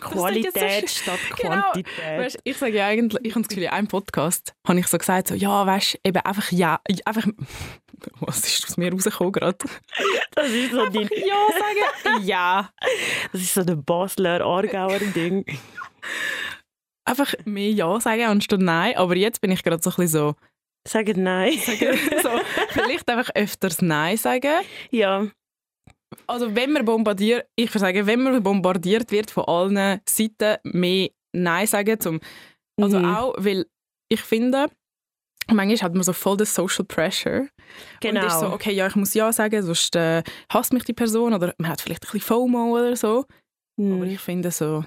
Qualität 0.00 0.90
statt 0.90 1.18
Genau. 1.40 1.60
Quantität. 1.72 2.18
Weißt, 2.18 2.38
ich 2.44 2.56
sage 2.56 2.76
ja 2.76 2.86
eigentlich, 2.86 3.24
ich 3.24 3.32
habe 3.32 3.42
das 3.42 3.48
Gefühl, 3.48 3.64
in 3.64 3.70
einem 3.70 3.88
Podcast 3.88 4.54
habe 4.66 4.78
ich 4.78 4.86
so 4.86 4.98
gesagt, 4.98 5.28
so, 5.28 5.34
ja, 5.34 5.66
weißt 5.66 5.94
du, 5.94 5.98
eben 6.08 6.18
einfach 6.18 6.52
ja, 6.52 6.80
einfach, 7.04 7.26
was 8.20 8.40
ist 8.40 8.64
aus 8.66 8.76
mir 8.76 8.92
rausgekommen 8.92 9.32
gerade? 9.32 9.58
Das 10.32 10.50
ist 10.50 10.70
so, 10.70 10.86
die, 10.90 11.08
Ja 11.26 11.46
sagen, 11.58 12.22
ja. 12.26 12.70
das 13.32 13.40
ist 13.40 13.54
so 13.54 13.64
der 13.64 13.76
Basler, 13.76 14.42
Aargauer 14.42 14.98
Ding. 14.98 15.44
Einfach 17.06 17.34
mehr 17.44 17.70
Ja 17.70 17.98
sagen 18.00 18.24
anstatt 18.24 18.60
Nein, 18.60 18.96
aber 18.96 19.16
jetzt 19.16 19.40
bin 19.40 19.50
ich 19.50 19.62
gerade 19.62 19.82
so 19.82 19.90
ein 19.90 19.96
bisschen 19.96 20.08
so, 20.08 20.34
Sagen 20.86 21.22
nein. 21.24 21.52
so 22.22 22.30
vielleicht 22.70 23.08
einfach 23.08 23.34
öfters 23.34 23.80
Nein 23.82 24.16
sagen. 24.18 24.62
Ja, 24.90 25.26
Also 26.26 26.54
wenn 26.56 26.72
man 26.72 26.84
bombardiert, 26.84 27.46
ich 27.56 27.68
würde 27.70 27.78
sagen, 27.80 28.06
wenn 28.06 28.22
man 28.22 28.42
bombardiert 28.42 29.10
wird 29.12 29.30
von 29.30 29.44
allen 29.44 30.00
Seiten, 30.08 30.56
mehr 30.64 31.10
Nein 31.32 31.66
sagen, 31.66 32.00
zum, 32.00 32.20
also 32.80 32.98
Mhm. 32.98 33.04
auch, 33.14 33.34
weil 33.38 33.66
ich 34.08 34.20
finde, 34.20 34.66
manchmal 35.52 35.76
hat 35.82 35.94
man 35.94 36.02
so 36.02 36.12
voll 36.12 36.36
den 36.36 36.46
Social 36.46 36.84
Pressure. 36.84 37.48
Genau. 38.00 38.20
Und 38.20 38.26
ist 38.26 38.40
so, 38.40 38.46
okay, 38.52 38.72
ja, 38.72 38.86
ich 38.86 38.96
muss 38.96 39.14
ja 39.14 39.32
sagen, 39.32 39.62
sonst 39.62 39.94
äh, 39.96 40.22
hasst 40.50 40.72
mich 40.72 40.84
die 40.84 40.92
Person 40.94 41.34
oder 41.34 41.54
man 41.58 41.70
hat 41.70 41.80
vielleicht 41.80 42.02
ein 42.04 42.10
bisschen 42.12 42.20
FOMO 42.20 42.76
oder 42.78 42.96
so. 42.96 43.24
Hm. 43.80 43.94
Aber 43.94 44.04
ich 44.06 44.20
finde 44.20 44.50
so, 44.50 44.84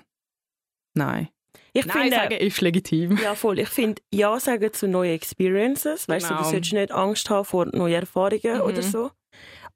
nein. 0.96 1.30
ich 1.74 1.86
nein 1.86 2.02
finde, 2.04 2.16
sagen 2.16 2.38
ist 2.38 2.62
legitim. 2.62 3.18
ja 3.22 3.36
voll, 3.36 3.60
ich 3.60 3.70
finde 3.70 4.02
Ja 4.14 4.40
sagen 4.40 4.74
zu 4.74 4.88
neuen 4.88 5.14
Experiences. 5.14 6.08
Weißt 6.10 6.26
du, 6.26 6.30
Genau. 6.30 6.44
du 6.44 6.50
solltest 6.50 6.74
nicht 6.74 6.92
Angst 6.92 7.30
haben 7.30 7.46
vor 7.46 7.66
neuen 7.68 7.94
Erfahrungen 8.02 8.56
Mhm. 8.58 8.62
oder 8.62 8.82
so. 8.82 9.12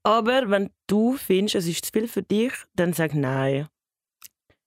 Aber 0.04 0.50
wenn 0.50 0.70
du 0.88 1.14
findest, 1.18 1.56
es 1.56 1.68
ist 1.68 1.86
zu 1.86 1.92
viel 1.92 2.08
für 2.08 2.24
dich, 2.24 2.52
dann 2.76 2.94
sag 2.94 3.14
Nein. 3.14 3.68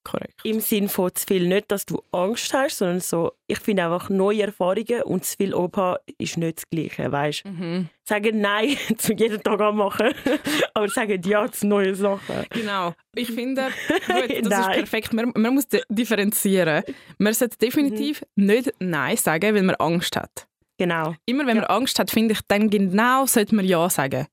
Korrekt. 0.02 0.35
Im 0.45 0.61
Sinn 0.61 0.88
von 0.88 1.12
zu 1.12 1.26
viel 1.26 1.49
nicht, 1.49 1.69
dass 1.73 1.85
du 1.85 2.00
Angst 2.12 2.55
hast, 2.55 2.78
sondern 2.78 3.00
so, 3.00 3.33
ich 3.49 3.59
finde 3.59 3.85
einfach 3.87 4.09
neue 4.09 4.43
Erfahrungen 4.45 5.02
und 5.02 5.25
zu 5.25 5.37
viel 5.37 5.52
Opa 5.52 5.99
ist 6.16 6.37
nicht 6.37 6.59
das 6.59 6.71
Gleiche, 6.71 7.11
weißt 7.11 7.45
du? 7.45 7.49
Mhm. 7.49 7.88
Sagen 8.05 8.40
Nein 8.40 8.76
zu 8.99 9.12
jeden 9.14 9.43
Tag 9.43 9.61
anmachen, 9.61 10.14
aber 10.75 10.88
sagen 10.88 11.21
Ja 11.25 11.50
zu 11.50 11.66
neuen 11.66 11.97
Sachen. 11.97 12.47
Genau. 12.50 12.95
Ich 13.16 13.33
finde, 13.33 13.69
gut, 14.07 14.31
das 14.49 14.61
ist 14.61 14.73
perfekt. 14.75 15.12
Man, 15.12 15.33
man 15.35 15.52
muss 15.55 15.66
di- 15.66 15.83
differenzieren. 15.88 16.85
Man 17.19 17.33
sollte 17.35 17.59
definitiv 17.59 18.25
nicht 18.37 18.73
Nein 18.78 19.16
sagen, 19.16 19.57
weil 19.57 19.62
man 19.64 19.75
Angst 19.75 20.14
hat. 20.14 20.47
Genau. 20.78 21.16
Immer 21.25 21.47
wenn 21.49 21.57
man 21.57 21.66
Angst 21.66 21.99
hat, 21.99 22.12
finde 22.12 22.35
ich, 22.35 22.40
dann 22.47 22.71
genau 22.71 23.26
sollte 23.26 23.57
man 23.57 23.64
Ja 23.64 23.90
sagen. 23.90 24.28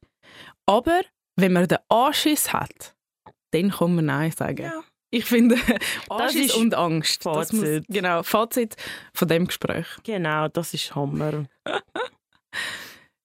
Aber 0.66 1.02
wenn 1.36 1.54
man 1.54 1.68
den 1.68 1.80
Anschiss 1.90 2.54
hat, 2.54 2.96
dann 3.52 3.72
kann 3.72 3.96
man 3.96 4.06
Nein 4.06 4.32
sagen. 4.32 4.64
Ja. 4.64 4.84
Ich 5.12 5.26
finde, 5.26 5.56
Anschiss 6.10 6.48
ist 6.48 6.56
und 6.56 6.74
Angst. 6.74 7.26
Das 7.26 7.54
muss, 7.54 7.62
Fazit. 7.64 7.86
genau, 7.88 8.24
Fazit 8.24 8.76
von 9.14 9.28
dem 9.28 9.46
Gespräch. 9.46 9.86
Genau, 10.04 10.48
das 10.48 10.74
ist 10.74 10.96
Hammer. 10.96 11.46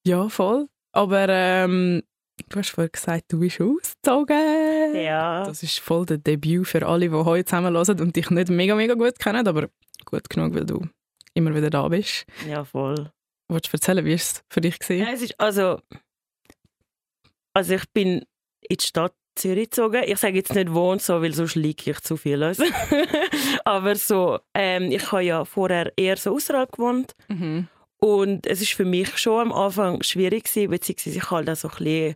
Ja, 0.07 0.29
voll. 0.31 0.69
Aber 0.93 1.29
ähm, 1.29 2.03
du 2.49 2.59
hast 2.59 2.71
vorhin 2.71 2.91
gesagt, 2.91 3.25
du 3.29 3.41
bist 3.41 3.61
ausgezogen. 3.61 4.95
Ja. 4.95 5.45
Das 5.45 5.63
ist 5.63 5.81
voll 5.81 6.07
der 6.07 6.17
Debüt 6.17 6.67
für 6.67 6.87
alle, 6.87 7.11
die 7.11 7.15
heute 7.15 7.45
zusammenhören 7.45 8.01
und 8.01 8.17
dich 8.17 8.31
nicht 8.31 8.49
mega, 8.49 8.75
mega 8.75 8.95
gut 8.95 9.19
kennen, 9.19 9.47
aber 9.47 9.69
gut 10.07 10.31
genug, 10.31 10.55
weil 10.55 10.65
du 10.65 10.81
immer 11.35 11.55
wieder 11.55 11.69
da 11.69 11.87
bist. 11.89 12.25
Ja, 12.49 12.65
voll. 12.65 13.13
Willst 13.49 13.69
du 13.69 13.77
erzählen, 13.77 14.05
wie 14.05 14.15
es 14.15 14.43
für 14.49 14.63
dich 14.63 14.79
war? 14.81 14.97
Ja, 14.97 15.11
es 15.13 15.21
ist 15.21 15.39
also, 15.39 15.81
also 17.59 17.75
ich 17.75 17.85
bin 17.93 18.25
in 18.69 18.77
die 18.77 18.85
Stadt 18.87 19.13
Zürich 19.37 19.71
gezogen. 19.71 20.03
Ich 20.05 20.19
sage 20.19 20.35
jetzt 20.37 20.55
nicht 20.55 20.73
wo 20.73 20.91
und 20.91 21.01
so, 21.03 21.23
weil 21.23 21.33
sonst 21.33 21.55
liege 21.55 21.91
ich 21.93 22.01
zu 22.01 22.17
viel. 22.17 22.43
aus. 22.43 22.59
Aber 23.65 23.95
so, 23.95 24.41
ähm, 24.55 24.91
ich 24.91 25.13
habe 25.13 25.23
ja 25.23 25.45
vorher 25.45 25.93
eher 25.97 26.17
so 26.17 26.35
außerhalb 26.35 26.73
gewohnt 26.73 27.13
Mhm. 27.29 27.69
und 28.01 28.47
es 28.47 28.61
ist 28.63 28.73
für 28.73 28.85
mich 28.85 29.17
schon 29.19 29.41
am 29.49 29.53
Anfang 29.53 30.03
schwierig 30.03 30.45
gewesen, 30.45 30.71
beziehungsweise 30.71 31.19
ich 31.19 31.31
habe 31.31 31.45
da 31.45 31.55
so 31.55 31.69
ein 31.69 31.77
bisschen 31.79 32.15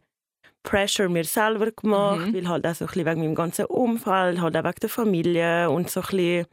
Pressure 0.65 1.09
mir 1.09 1.25
selber 1.25 1.71
gemacht, 1.71 2.27
Mhm. 2.27 2.35
weil 2.35 2.49
halt 2.49 2.67
auch 2.67 2.75
so 2.75 2.85
ein 2.85 2.89
bisschen 2.89 3.07
wegen 3.07 3.21
meinem 3.21 3.35
ganzen 3.35 3.67
Umfeld, 3.67 4.41
halt 4.41 4.57
auch 4.57 4.65
wegen 4.65 4.81
der 4.81 4.89
Familie 4.89 5.71
und 5.71 5.91
so 5.91 6.01
ein 6.01 6.07
bisschen, 6.07 6.47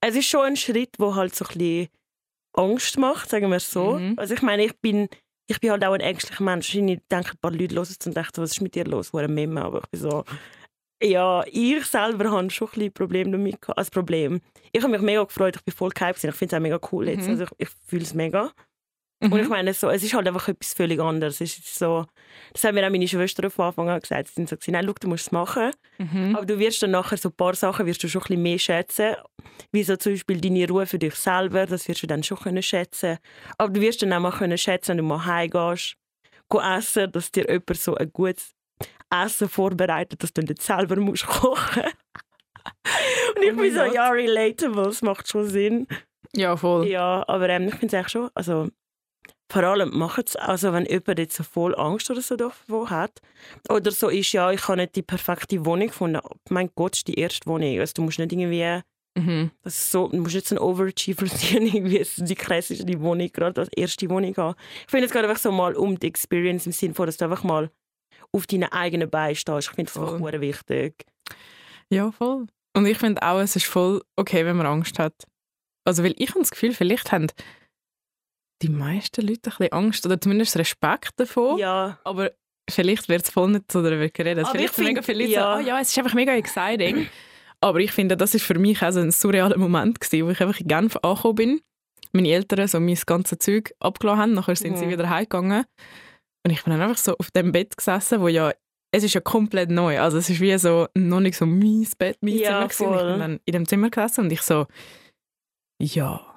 es 0.00 0.16
ist 0.16 0.26
schon 0.28 0.44
ein 0.46 0.56
Schritt, 0.56 0.90
wo 0.98 1.14
halt 1.14 1.34
so 1.34 1.44
ein 1.44 1.56
bisschen 1.58 1.88
Angst 2.56 2.98
macht, 2.98 3.30
sagen 3.30 3.48
wir 3.50 3.56
es 3.56 3.70
so. 3.70 3.92
Mhm. 3.98 4.14
Also 4.16 4.34
ich 4.34 4.42
meine, 4.42 4.64
ich 4.64 4.76
bin 4.80 5.08
ich 5.46 5.60
bin 5.60 5.70
halt 5.70 5.84
auch 5.84 5.92
ein 5.92 6.00
ängstlicher 6.00 6.42
Mensch. 6.42 6.74
Ich 6.74 7.00
denke, 7.10 7.32
ein 7.32 7.38
paar 7.40 7.50
Leute 7.50 7.74
hören 7.74 7.82
es 7.82 8.06
und 8.06 8.16
denken, 8.16 8.30
was 8.36 8.52
ist 8.52 8.60
mit 8.60 8.74
dir 8.74 8.84
los? 8.84 9.12
Hure 9.12 9.28
Memme. 9.28 9.62
Aber 9.62 9.78
ich 9.78 9.86
bin 9.88 10.00
so, 10.00 10.24
ja, 11.02 11.44
ich 11.46 11.84
selber 11.84 12.30
habe 12.30 12.50
schon 12.50 12.68
ein 12.68 12.70
bisschen 12.72 12.92
Probleme 12.92 13.32
damit. 13.32 13.58
Also 13.76 13.90
Problem. 13.90 14.40
Ich 14.72 14.82
habe 14.82 14.92
mich 14.92 15.02
mega 15.02 15.22
gefreut, 15.22 15.56
ich 15.56 15.64
bin 15.64 15.74
voll 15.74 15.90
gehypt. 15.90 16.24
Ich 16.24 16.34
finde 16.34 16.56
es 16.56 16.58
auch 16.58 16.62
mega 16.62 16.80
cool 16.92 17.08
jetzt. 17.08 17.24
Mhm. 17.24 17.30
Also 17.30 17.44
ich, 17.44 17.50
ich 17.58 17.68
fühle 17.86 18.02
es 18.02 18.14
mega. 18.14 18.52
Und 19.30 19.36
ich 19.38 19.44
Mhm. 19.44 19.48
meine, 19.50 19.74
so, 19.74 19.88
es 19.90 20.02
ist 20.02 20.14
halt 20.14 20.26
einfach 20.28 20.48
etwas 20.48 20.74
völlig 20.74 21.00
anderes. 21.00 21.40
Es 21.40 21.58
ist 21.58 21.74
so, 21.78 22.04
das 22.52 22.62
haben 22.64 22.74
mir 22.74 22.86
auch 22.86 22.90
meine 22.90 23.08
Schwestern 23.08 23.50
von 23.50 23.66
Anfang 23.66 23.88
an 23.88 24.00
gesagt. 24.00 24.28
Sie 24.28 24.34
sind 24.34 24.48
so, 24.48 24.56
gewesen, 24.56 24.72
nein, 24.72 24.84
schau, 24.86 24.92
du 25.00 25.08
musst 25.08 25.26
es 25.26 25.32
machen. 25.32 25.70
Mhm. 25.98 26.36
Aber 26.36 26.44
du 26.46 26.58
wirst 26.58 26.82
dann 26.82 26.90
nachher 26.90 27.16
so 27.16 27.30
ein 27.30 27.36
paar 27.36 27.54
Sachen 27.54 27.86
wirst 27.86 28.02
du 28.02 28.08
schon 28.08 28.22
ein 28.22 28.26
bisschen 28.28 28.42
mehr 28.42 28.58
schätzen. 28.58 29.14
Wie 29.72 29.82
so 29.82 29.96
zum 29.96 30.12
Beispiel 30.12 30.40
deine 30.40 30.68
Ruhe 30.68 30.86
für 30.86 30.98
dich 30.98 31.14
selber, 31.14 31.66
das 31.66 31.88
wirst 31.88 32.02
du 32.02 32.06
dann 32.06 32.22
schon 32.22 32.38
können 32.38 32.62
schätzen. 32.62 33.18
Aber 33.58 33.72
du 33.72 33.80
wirst 33.80 34.02
dann 34.02 34.12
auch 34.12 34.20
mal 34.20 34.32
können 34.32 34.58
schätzen, 34.58 34.90
wenn 34.90 34.98
du 34.98 35.02
mal 35.04 35.24
heimgehst, 35.24 35.94
go 36.48 36.60
essen, 36.60 37.10
dass 37.12 37.30
dir 37.32 37.44
jemand 37.48 37.76
so 37.76 37.94
ein 37.94 38.10
gutes 38.12 38.52
Essen 39.10 39.48
vorbereitet, 39.48 40.22
dass 40.22 40.32
du 40.32 40.42
nicht 40.42 40.60
selber 40.62 40.96
musst 40.96 41.26
kochen 41.26 41.84
Und 43.36 43.42
ich 43.42 43.52
Oh 43.52 43.56
bin 43.56 43.72
so, 43.74 43.80
Gott. 43.80 43.94
ja, 43.94 44.08
relatable, 44.10 44.84
das 44.84 45.02
macht 45.02 45.28
schon 45.28 45.46
Sinn. 45.48 45.86
Ja, 46.34 46.56
voll. 46.56 46.86
Ja, 46.88 47.24
aber 47.28 47.48
ähm, 47.48 47.68
ich 47.68 47.74
finde 47.74 47.86
es 47.88 47.94
eigentlich 47.94 48.08
schon, 48.12 48.30
also 48.34 48.68
vor 49.50 49.62
allem 49.62 49.96
macht 49.96 50.28
es, 50.28 50.36
also 50.36 50.72
wenn 50.72 50.86
jemand 50.86 51.18
jetzt 51.18 51.36
so 51.36 51.42
voll 51.42 51.74
Angst 51.76 52.10
oder 52.10 52.22
so 52.22 52.36
davon 52.36 52.90
hat, 52.90 53.20
oder 53.68 53.90
so 53.90 54.08
ist, 54.08 54.32
ja, 54.32 54.50
ich 54.50 54.66
habe 54.68 54.78
nicht 54.78 54.96
die 54.96 55.02
perfekte 55.02 55.64
Wohnung 55.66 55.88
gefunden. 55.88 56.20
Mein 56.48 56.70
Gott, 56.74 56.96
ist 56.96 57.06
die 57.08 57.14
erste 57.18 57.46
Wohnung. 57.46 57.78
Also 57.78 57.92
du 57.96 58.02
musst 58.02 58.18
nicht 58.18 58.32
irgendwie, 58.32 58.80
Mhm. 59.16 59.52
das 59.62 59.76
ist 59.76 59.90
so, 59.92 60.08
du 60.08 60.16
musst 60.16 60.34
nicht 60.34 60.48
so 60.48 60.56
ein 60.56 60.58
Overachiever 60.58 61.26
sein, 61.62 61.62
irgendwie 61.66 61.98
es 62.00 62.18
ist 62.18 62.28
die 62.28 62.34
krasseste 62.34 63.00
Wohnung, 63.00 63.30
gerade 63.32 63.60
als 63.60 63.70
erste 63.76 64.10
Wohnung 64.10 64.36
haben. 64.36 64.56
Ich 64.86 64.90
finde 64.90 65.06
es 65.06 65.12
geht 65.12 65.22
einfach 65.22 65.38
so 65.38 65.52
mal 65.52 65.76
um 65.76 65.98
die 66.00 66.08
Experience 66.08 66.66
im 66.66 66.72
Sinne 66.72 66.94
von, 66.94 67.06
dass 67.06 67.16
du 67.18 67.26
einfach 67.26 67.44
mal 67.44 67.70
auf 68.32 68.46
deinen 68.48 68.72
eigenen 68.72 69.08
Beinen 69.08 69.36
stehst. 69.36 69.68
Ich 69.68 69.74
finde 69.74 69.92
das 69.92 69.96
einfach 70.02 70.18
Voll. 70.18 70.30
sehr 70.32 70.40
wichtig. 70.40 71.04
Ja, 71.90 72.10
voll. 72.10 72.46
Und 72.76 72.86
ich 72.86 72.98
finde 72.98 73.22
auch, 73.22 73.38
es 73.38 73.54
ist 73.54 73.66
voll 73.66 74.02
okay, 74.16 74.44
wenn 74.46 74.56
man 74.56 74.66
Angst 74.66 74.98
hat. 74.98 75.14
Also, 75.84 76.02
weil 76.02 76.14
ich 76.16 76.30
habe 76.30 76.40
das 76.40 76.50
Gefühl, 76.50 76.72
vielleicht 76.72 77.12
haben 77.12 77.28
die 78.62 78.68
meisten 78.68 79.22
Leute 79.26 79.50
ein 79.50 79.56
bisschen 79.58 79.72
Angst 79.72 80.06
oder 80.06 80.20
zumindest 80.20 80.56
Respekt 80.56 81.12
davon. 81.16 81.58
Ja, 81.58 81.98
Aber 82.04 82.32
vielleicht 82.70 83.08
wird 83.08 83.22
es 83.24 83.30
voll 83.30 83.50
nicht 83.50 83.70
so 83.70 83.82
darüber 83.82 84.08
geredet. 84.08 84.44
Aber 84.44 84.52
vielleicht 84.52 84.70
ich 84.70 84.76
sind 84.76 84.84
mega 84.86 85.02
viele 85.02 85.18
Leute 85.24 85.30
ja. 85.32 85.56
so, 85.56 85.62
oh 85.62 85.66
ja, 85.66 85.80
es 85.80 85.88
ist 85.90 85.98
einfach 85.98 86.14
mega 86.14 86.32
exciting. 86.34 87.06
Aber 87.60 87.80
ich 87.80 87.92
finde, 87.92 88.16
das 88.16 88.34
ist 88.34 88.44
für 88.44 88.58
mich 88.58 88.82
auch 88.82 88.90
so 88.92 89.00
ein 89.00 89.10
surrealer 89.10 89.56
Moment 89.58 90.00
gewesen, 90.00 90.26
wo 90.26 90.30
ich 90.30 90.40
einfach 90.40 90.60
in 90.60 90.68
Genf 90.68 90.96
angekommen 91.02 91.34
bin. 91.34 91.60
Meine 92.12 92.28
Eltern 92.28 92.68
so 92.68 92.78
mein 92.78 92.98
ganzes 93.06 93.38
Zeug 93.38 93.74
abgelassen 93.80 94.20
haben, 94.20 94.34
nachher 94.34 94.54
sind 94.56 94.78
sie 94.78 94.86
Mhm. 94.86 94.90
wieder 94.90 95.08
heimgegangen. 95.10 95.64
Und 96.46 96.50
ich 96.52 96.62
bin 96.62 96.72
dann 96.72 96.82
einfach 96.82 96.98
so 96.98 97.16
auf 97.18 97.30
dem 97.30 97.52
Bett 97.52 97.76
gesessen, 97.76 98.20
wo 98.20 98.28
ja, 98.28 98.52
es 98.92 99.02
ist 99.02 99.14
ja 99.14 99.20
komplett 99.20 99.70
neu. 99.70 99.98
Also 99.98 100.18
es 100.18 100.30
ist 100.30 100.40
wie 100.40 100.56
so, 100.58 100.86
noch 100.94 101.20
nicht 101.20 101.36
so 101.36 101.46
mein 101.46 101.86
Bett, 101.98 102.18
mein 102.20 102.34
Ja, 102.34 102.68
Zimmer 102.68 102.68
gewesen. 102.68 102.94
Ich 103.06 103.12
bin 103.12 103.18
dann 103.20 103.40
in 103.46 103.52
dem 103.52 103.66
Zimmer 103.66 103.90
gesessen 103.90 104.20
und 104.24 104.32
ich 104.32 104.42
so, 104.42 104.66
ja, 105.80 106.33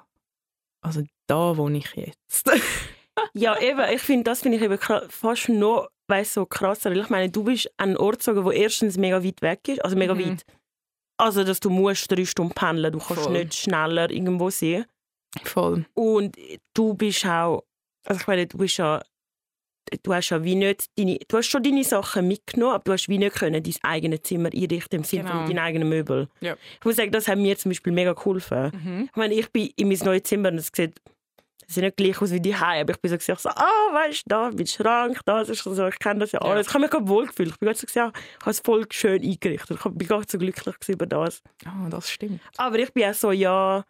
also 0.88 1.02
da 1.28 1.56
wohne 1.56 1.78
ich 1.78 1.94
jetzt. 1.94 2.50
Ja, 3.34 3.58
eben, 3.60 3.80
ich 3.92 4.00
finde, 4.00 4.22
das 4.24 4.42
finde 4.42 4.58
ich 4.58 4.62
eben 4.64 4.78
fast 5.08 5.48
noch 5.48 5.88
weißt, 6.06 6.34
so 6.34 6.46
krasser. 6.46 6.90
Weil 6.90 7.00
ich 7.00 7.08
meine, 7.10 7.28
du 7.28 7.42
bist 7.42 7.68
an 7.76 7.88
einen 7.90 7.96
Ort 7.96 8.18
gezogen, 8.20 8.44
der 8.44 8.52
erstens 8.54 8.96
mega 8.96 9.24
weit 9.24 9.42
weg 9.42 9.66
ist, 9.66 9.84
also 9.84 9.96
mega 9.96 10.14
Mhm. 10.14 10.20
weit. 10.30 10.44
Also, 11.20 11.42
dass 11.42 11.58
du 11.58 11.68
musst 11.68 12.10
drei 12.12 12.24
Stunden 12.24 12.54
pendeln, 12.54 12.92
du 12.92 13.00
kannst 13.00 13.24
Voll. 13.24 13.32
nicht 13.32 13.54
schneller 13.54 14.08
irgendwo 14.08 14.50
sein. 14.50 14.86
Voll. 15.42 15.84
Und 15.94 16.36
du 16.74 16.94
bist 16.94 17.26
auch, 17.26 17.64
also 18.06 18.20
ich 18.20 18.26
meine, 18.28 18.46
du 18.46 18.56
bist 18.56 18.76
ja, 18.78 19.02
du 20.02 20.14
hast 20.14 20.30
ja 20.30 20.42
wie 20.44 20.54
nicht 20.54 20.86
deine, 20.98 21.18
du 21.28 21.36
hast 21.36 21.46
schon 21.48 21.62
deine 21.62 21.84
Sachen 21.84 22.26
mitgenommen, 22.28 22.74
aber 22.74 22.84
du 22.84 22.92
hast 22.92 23.08
wie 23.08 23.18
nicht 23.18 23.36
können 23.36 23.62
dein 23.62 23.74
eigenes 23.82 24.22
Zimmer 24.22 24.50
einrichten 24.54 24.98
im 25.00 25.04
Sinne 25.04 25.24
Genau. 25.24 25.36
von 25.38 25.46
deinen 25.46 25.58
eigenen 25.58 25.88
Möbel. 25.88 26.28
Ja. 26.40 26.56
Ich 26.78 26.84
muss 26.84 26.96
sagen, 26.96 27.10
das 27.12 27.28
hat 27.28 27.38
mir 27.38 27.56
zum 27.58 27.70
Beispiel 27.70 27.92
mega 27.92 28.12
geholfen. 28.12 28.70
Mhm. 28.72 29.08
Ich 29.10 29.16
meine, 29.16 29.34
ich 29.34 29.50
bin 29.50 29.70
in 29.76 29.88
mein 29.88 29.98
neues 29.98 30.22
Zimmer 30.24 30.50
und 30.50 30.58
es 30.58 30.70
sieht, 30.74 31.00
es 31.66 31.74
sieht 31.74 31.84
nicht 31.84 31.96
gleich 31.98 32.20
aus 32.22 32.30
wie 32.32 32.40
die 32.40 32.54
Hause, 32.54 32.80
aber 32.80 32.92
ich 32.92 33.00
bin 33.00 33.10
so, 33.10 33.16
gesagt, 33.18 33.40
so 33.42 33.48
ah, 33.50 33.88
weißt 33.92 34.22
du, 34.24 34.28
da, 34.28 34.50
mein 34.50 34.66
Schrank, 34.66 35.20
das 35.26 35.48
ist 35.50 35.62
so, 35.64 35.86
ich 35.86 35.98
kenne 35.98 36.20
das 36.20 36.32
ja 36.32 36.40
Ja. 36.42 36.50
alles. 36.50 36.66
Ich 36.68 36.72
habe 36.74 36.82
mich 36.82 36.90
gerade 36.90 37.08
wohl 37.08 37.26
gefühlt. 37.26 37.50
Ich 37.50 37.58
bin 37.58 37.66
gerade 37.66 37.78
so, 37.78 37.86
gesagt, 37.86 38.14
ja, 38.16 38.22
ich 38.38 38.40
habe 38.40 38.50
es 38.52 38.60
voll 38.60 38.86
schön 38.90 39.22
eingerichtet. 39.22 39.76
Ich 39.76 39.82
bin 39.84 40.08
nicht 40.18 40.30
so 40.30 40.38
glücklich 40.38 40.74
über 40.88 41.06
das. 41.06 41.42
Ah, 41.66 41.88
das 41.90 42.10
stimmt. 42.10 42.40
Aber 42.56 42.78
ich 42.78 42.92
bin 42.92 43.04
auch 43.04 43.14
so, 43.14 43.32
ja, 43.32 43.84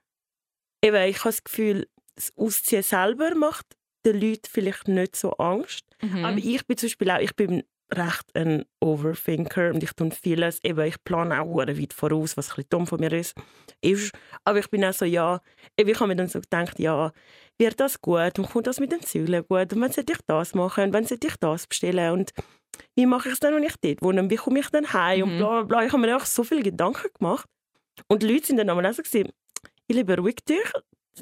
eben, 0.84 0.96
ich 1.08 1.18
habe 1.20 1.28
das 1.28 1.44
Gefühl, 1.44 1.86
das 2.16 2.32
Ausziehen 2.36 2.82
selber 2.82 3.32
macht 3.36 3.66
den 4.12 4.20
Leuten 4.20 4.48
vielleicht 4.50 4.88
nicht 4.88 5.16
so 5.16 5.32
Angst. 5.32 5.84
Mhm. 6.02 6.24
Aber 6.24 6.38
ich 6.38 6.66
bin 6.66 6.76
zum 6.76 6.86
Beispiel 6.88 7.10
auch, 7.10 7.18
ich 7.20 7.34
bin 7.34 7.62
recht 7.90 8.24
ein 8.34 8.64
Overthinker 8.80 9.70
und 9.70 9.82
ich 9.82 9.92
tue 9.92 10.10
vieles, 10.10 10.62
eben, 10.62 10.84
ich 10.86 11.02
plane 11.04 11.40
auch 11.40 11.56
weit 11.56 11.92
voraus, 11.92 12.36
was 12.36 12.50
ein 12.50 12.56
bisschen 12.56 12.68
dumm 12.70 12.86
von 12.86 13.00
mir 13.00 13.12
ist. 13.12 13.34
ist. 13.80 14.12
Aber 14.44 14.58
ich 14.58 14.68
bin 14.68 14.84
auch 14.84 14.92
so, 14.92 15.04
ja, 15.04 15.40
eben, 15.76 15.88
ich 15.88 15.98
habe 15.98 16.08
mir 16.08 16.16
dann 16.16 16.28
so 16.28 16.40
gedacht, 16.40 16.78
ja, 16.78 17.12
wird 17.58 17.80
das 17.80 18.00
gut 18.00 18.38
und 18.38 18.50
kommt 18.50 18.66
das 18.66 18.78
mit 18.80 18.92
den 18.92 19.00
Zügeln 19.02 19.44
gut 19.48 19.72
und 19.72 19.80
wann 19.80 19.92
sollte 19.92 20.12
ich 20.12 20.20
das 20.26 20.54
machen 20.54 20.84
und 20.84 20.92
wann 20.92 21.04
sollte 21.04 21.28
ich 21.28 21.36
das 21.36 21.66
bestellen 21.66 22.12
und 22.12 22.32
wie 22.94 23.06
mache 23.06 23.28
ich 23.28 23.34
es 23.34 23.40
dann, 23.40 23.54
wenn 23.54 23.62
ich 23.62 23.74
dort 23.80 24.02
wohne 24.02 24.20
und 24.20 24.30
wie 24.30 24.36
komme 24.36 24.60
ich 24.60 24.68
dann 24.68 24.92
heim 24.92 25.22
und 25.22 25.34
Mhm. 25.34 25.38
bla 25.38 25.48
bla 25.48 25.62
bla. 25.62 25.86
Ich 25.86 25.92
habe 25.92 26.02
mir 26.02 26.16
auch 26.16 26.24
so 26.26 26.44
viele 26.44 26.62
Gedanken 26.62 27.08
gemacht 27.18 27.48
und 28.06 28.22
die 28.22 28.28
Leute 28.28 28.46
sind 28.46 28.58
dann 28.58 28.70
auch 28.70 28.92
so 28.92 29.02
ich 29.90 29.96
liebe 29.96 30.16
ruhig 30.18 30.36
dich, 30.46 30.70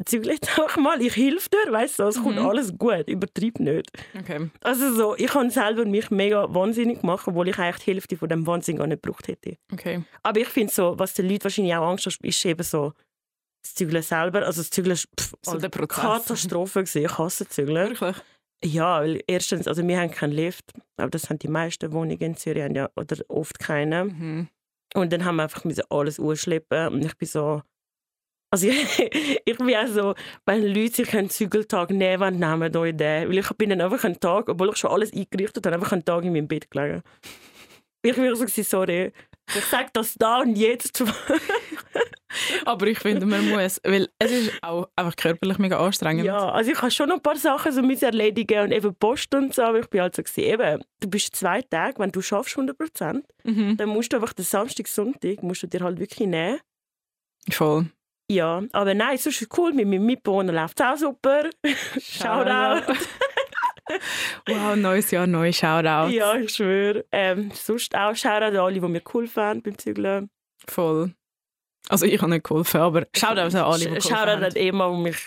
zügle 0.05 0.33
jetzt 0.35 0.49
auch 0.61 0.77
mal, 0.77 1.01
ich 1.01 1.17
helfe 1.17 1.49
dir, 1.51 1.73
weißt 1.73 1.99
du, 1.99 2.03
es 2.05 2.23
kommt 2.23 2.37
Mhm. 2.37 2.47
alles 2.47 2.77
gut, 2.77 3.09
übertreib 3.09 3.59
nicht. 3.61 3.91
Okay. 4.19 4.51
Also 4.63 4.93
so, 4.93 5.17
ich 5.17 5.33
habe 5.35 5.51
selber 5.51 5.85
mich 5.85 6.11
mega 6.11 6.53
wahnsinnig 6.53 7.01
gemacht, 7.01 7.27
obwohl 7.29 7.49
ich 7.49 7.59
eigentlich 7.59 7.85
die 7.85 7.93
Hälfte 7.93 8.17
von 8.17 8.29
dem 8.29 8.47
Wahnsinn 8.47 8.77
gar 8.77 8.87
nicht 8.87 9.03
gebraucht 9.03 9.29
hätte. 9.29 9.57
Okay. 9.73 10.03
Aber 10.23 10.41
ich 10.41 10.49
finde 10.49 10.73
so, 10.73 10.99
was 10.99 11.15
den 11.15 11.29
Leuten 11.29 11.45
wahrscheinlich 11.45 11.75
auch 11.75 11.89
Angst 11.89 12.07
hat, 12.07 12.17
ist 12.23 12.45
eben 12.45 12.63
so 12.63 12.93
das 13.63 13.75
Zügeln 13.75 14.03
selber, 14.03 14.47
also 14.47 14.61
das 14.61 14.71
Zügeln 14.71 14.97
war 14.97 15.53
So 15.55 15.59
der 15.59 15.69
Prozess. 15.71 15.97
Katastrophe. 16.03 16.81
Gewesen. 16.85 17.05
Ich 17.05 17.19
hasse 17.19 17.49
Zügeln. 17.49 17.91
Wirklich? 17.91 18.17
Ja, 18.65 19.01
weil 19.01 19.23
erstens, 19.27 19.67
also 19.69 19.87
wir 19.87 20.01
haben 20.01 20.11
keinen 20.11 20.33
Lift, 20.33 20.73
aber 20.97 21.11
das 21.11 21.29
haben 21.29 21.39
die 21.39 21.49
meisten 21.49 21.93
Wohnungen 21.93 22.21
in 22.21 22.37
Zürich 22.37 22.65
ja, 22.75 22.89
oder 22.97 23.17
oft 23.29 23.59
keine. 23.59 24.05
Mhm. 24.07 24.49
Und 24.95 25.13
dann 25.13 25.25
haben 25.25 25.37
wir 25.37 25.43
einfach 25.43 25.65
alles 25.91 26.19
ausschleppen 26.21 26.89
und 26.95 27.05
ich 27.05 27.15
bin 27.19 27.29
so, 27.29 27.63
also 28.51 28.69
ich, 28.69 28.99
ich 29.45 29.57
bin 29.59 29.75
auch 29.75 29.87
so, 29.89 30.15
wenn 30.45 30.67
Leute 30.67 30.95
sich 30.97 31.15
einen 31.17 31.31
Zügeltag 31.31 31.91
nehmen 31.91 32.21
wollen, 32.21 32.39
nehmen 32.39 32.77
euch 32.77 32.97
den. 32.97 33.29
Weil 33.29 33.39
ich 33.39 33.49
bin 33.51 33.71
dann 33.71 33.81
einfach 33.81 34.05
einen 34.05 34.21
Tag, 34.21 34.49
obwohl 34.49 34.71
ich 34.71 34.77
schon 34.77 34.91
alles 34.91 35.13
eingerichtet 35.13 35.67
habe, 35.67 35.77
einfach 35.77 35.93
einen 35.93 36.05
Tag 36.05 36.25
in 36.25 36.33
meinem 36.33 36.49
Bett 36.49 36.71
gelegen. 36.71 37.03
Ich 38.03 38.17
war 38.17 38.37
so, 38.37 38.63
sorry, 38.63 39.13
ich 39.55 39.65
sage 39.65 39.89
das 39.93 40.15
da 40.15 40.41
und 40.41 40.57
jetzt. 40.57 41.03
Aber 42.65 42.87
ich 42.87 42.99
finde, 42.99 43.25
man 43.27 43.49
muss, 43.49 43.81
weil 43.85 44.09
es 44.19 44.31
ist 44.31 44.53
auch 44.63 44.89
einfach 44.95 45.17
körperlich 45.17 45.59
mega 45.59 45.79
anstrengend. 45.79 46.25
ja, 46.25 46.51
also 46.51 46.71
ich 46.71 46.79
habe 46.83 46.91
schon 46.91 47.09
noch 47.09 47.17
ein 47.17 47.23
paar 47.23 47.37
Sachen 47.37 47.73
so 47.73 47.81
erledigen 48.07 48.61
und 48.65 48.73
eben 48.73 48.95
Post 48.95 49.35
und 49.35 49.55
so, 49.55 49.63
aber 49.63 49.79
ich 49.81 49.87
bin 49.89 50.03
halt 50.03 50.15
so, 50.15 50.23
gewesen, 50.23 50.41
eben, 50.41 50.85
du 51.01 51.09
bist 51.09 51.35
zwei 51.35 51.63
Tage, 51.63 51.99
wenn 51.99 52.11
du 52.13 52.21
schaffst 52.21 52.57
100%, 52.57 53.23
Mhm. 53.45 53.77
dann 53.77 53.89
musst 53.89 54.13
du 54.13 54.17
einfach 54.17 54.33
den 54.35 54.45
Samstag, 54.45 54.87
Sonntag, 54.89 55.43
musst 55.43 55.63
du 55.63 55.67
dir 55.69 55.81
halt 55.81 55.99
wirklich 55.99 56.29
nehmen. 56.29 56.59
Voll. 57.51 57.87
Ja, 58.31 58.63
aber 58.73 58.95
nein, 58.95 59.19
sonst 59.19 59.41
ist 59.41 59.53
es 59.53 59.59
cool. 59.59 59.73
Mit 59.73 59.87
meinem 59.87 60.05
Mitbewohner 60.05 60.53
läuft 60.53 60.81
es 60.81 60.87
auch 60.87 60.97
super. 60.97 61.49
Shoutout. 62.01 62.93
wow, 64.49 64.75
neues 64.77 65.11
Jahr, 65.13 65.27
neue 65.27 65.53
Shoutouts. 65.53 66.13
Ja, 66.13 66.35
ich 66.35 66.55
schwöre. 66.55 67.05
Ähm, 67.13 67.51
sonst 67.55 67.95
auch 67.95 68.17
Shoutout 68.17 68.47
an 68.47 68.57
alle, 68.57 68.75
die 68.75 68.81
mir 68.81 69.03
cool 69.15 69.29
fanden 69.29 69.63
beim 69.63 69.79
Zügeln. 69.79 70.31
Voll. 70.67 71.15
Also 71.89 72.05
ich 72.07 72.21
habe 72.21 72.33
nicht 72.33 72.45
geholfen, 72.45 72.81
aber 72.81 73.07
Shoutouts 73.15 73.55
an 73.55 73.63
alle, 73.63 73.79
die 73.79 73.85
geholfen 73.85 74.09
Shoutout 74.09 74.31
an 74.31 74.45
haben. 74.45 74.57
Emma, 74.57 74.91
die 74.91 75.03
mich, 75.03 75.19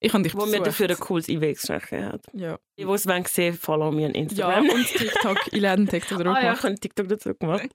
Ich 0.00 0.12
habe 0.14 0.22
dich 0.22 0.34
wo 0.34 0.46
mir 0.46 0.62
dafür 0.62 0.88
ein 0.88 0.98
cooles 0.98 1.28
IW 1.28 1.52
gesprochen 1.52 2.06
hat. 2.06 2.24
Ja. 2.32 2.58
Die, 2.78 2.86
die 2.86 2.90
es 2.90 3.06
wollen 3.06 3.24
sehen, 3.26 3.54
follow 3.54 3.92
mir 3.92 4.08
on 4.08 4.14
ja, 4.14 4.20
Instagram. 4.20 4.68
und 4.70 4.86
TikTok, 4.86 5.38
ich 5.52 5.60
lade 5.60 5.82
einen 5.82 5.88
TikTok 5.88 6.18
drauf 6.18 6.36
ah 6.38 6.44
ja, 6.44 6.52
ich 6.54 6.62
habe 6.62 6.74
TikTok 6.76 7.08
dazu 7.08 7.34
gemacht. 7.34 7.68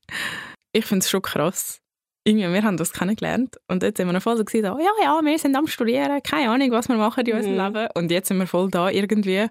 Ich 0.74 0.86
finde 0.86 1.04
es 1.04 1.10
schon 1.12 1.22
krass. 1.22 1.80
Irgendwie, 2.28 2.52
wir 2.52 2.64
haben 2.64 2.76
das 2.76 2.92
kennengelernt 2.92 3.56
und 3.70 3.84
jetzt 3.84 3.98
sind 3.98 4.12
wir 4.12 4.20
voll 4.20 4.36
so 4.36 4.44
oh, 4.44 4.80
ja, 4.80 4.92
ja, 5.02 5.22
wir 5.24 5.40
sind 5.40 5.56
am 5.56 5.66
Studieren, 5.66 6.22
keine 6.24 6.50
Ahnung, 6.52 6.72
was 6.72 6.90
wir 6.90 6.98
machen 6.98 7.26
in 7.26 7.34
unserem 7.34 7.56
Mhm. 7.56 7.76
Leben. 7.76 7.88
Und 7.96 8.12
jetzt 8.12 8.28
sind 8.28 8.38
wir 8.38 8.48
voll 8.48 8.70
da 8.70 8.90
irgendwie. 8.90 9.48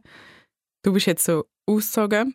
Du 0.85 0.93
bist 0.93 1.07
jetzt 1.07 1.25
so 1.25 1.47
ausgezogen. 1.67 2.35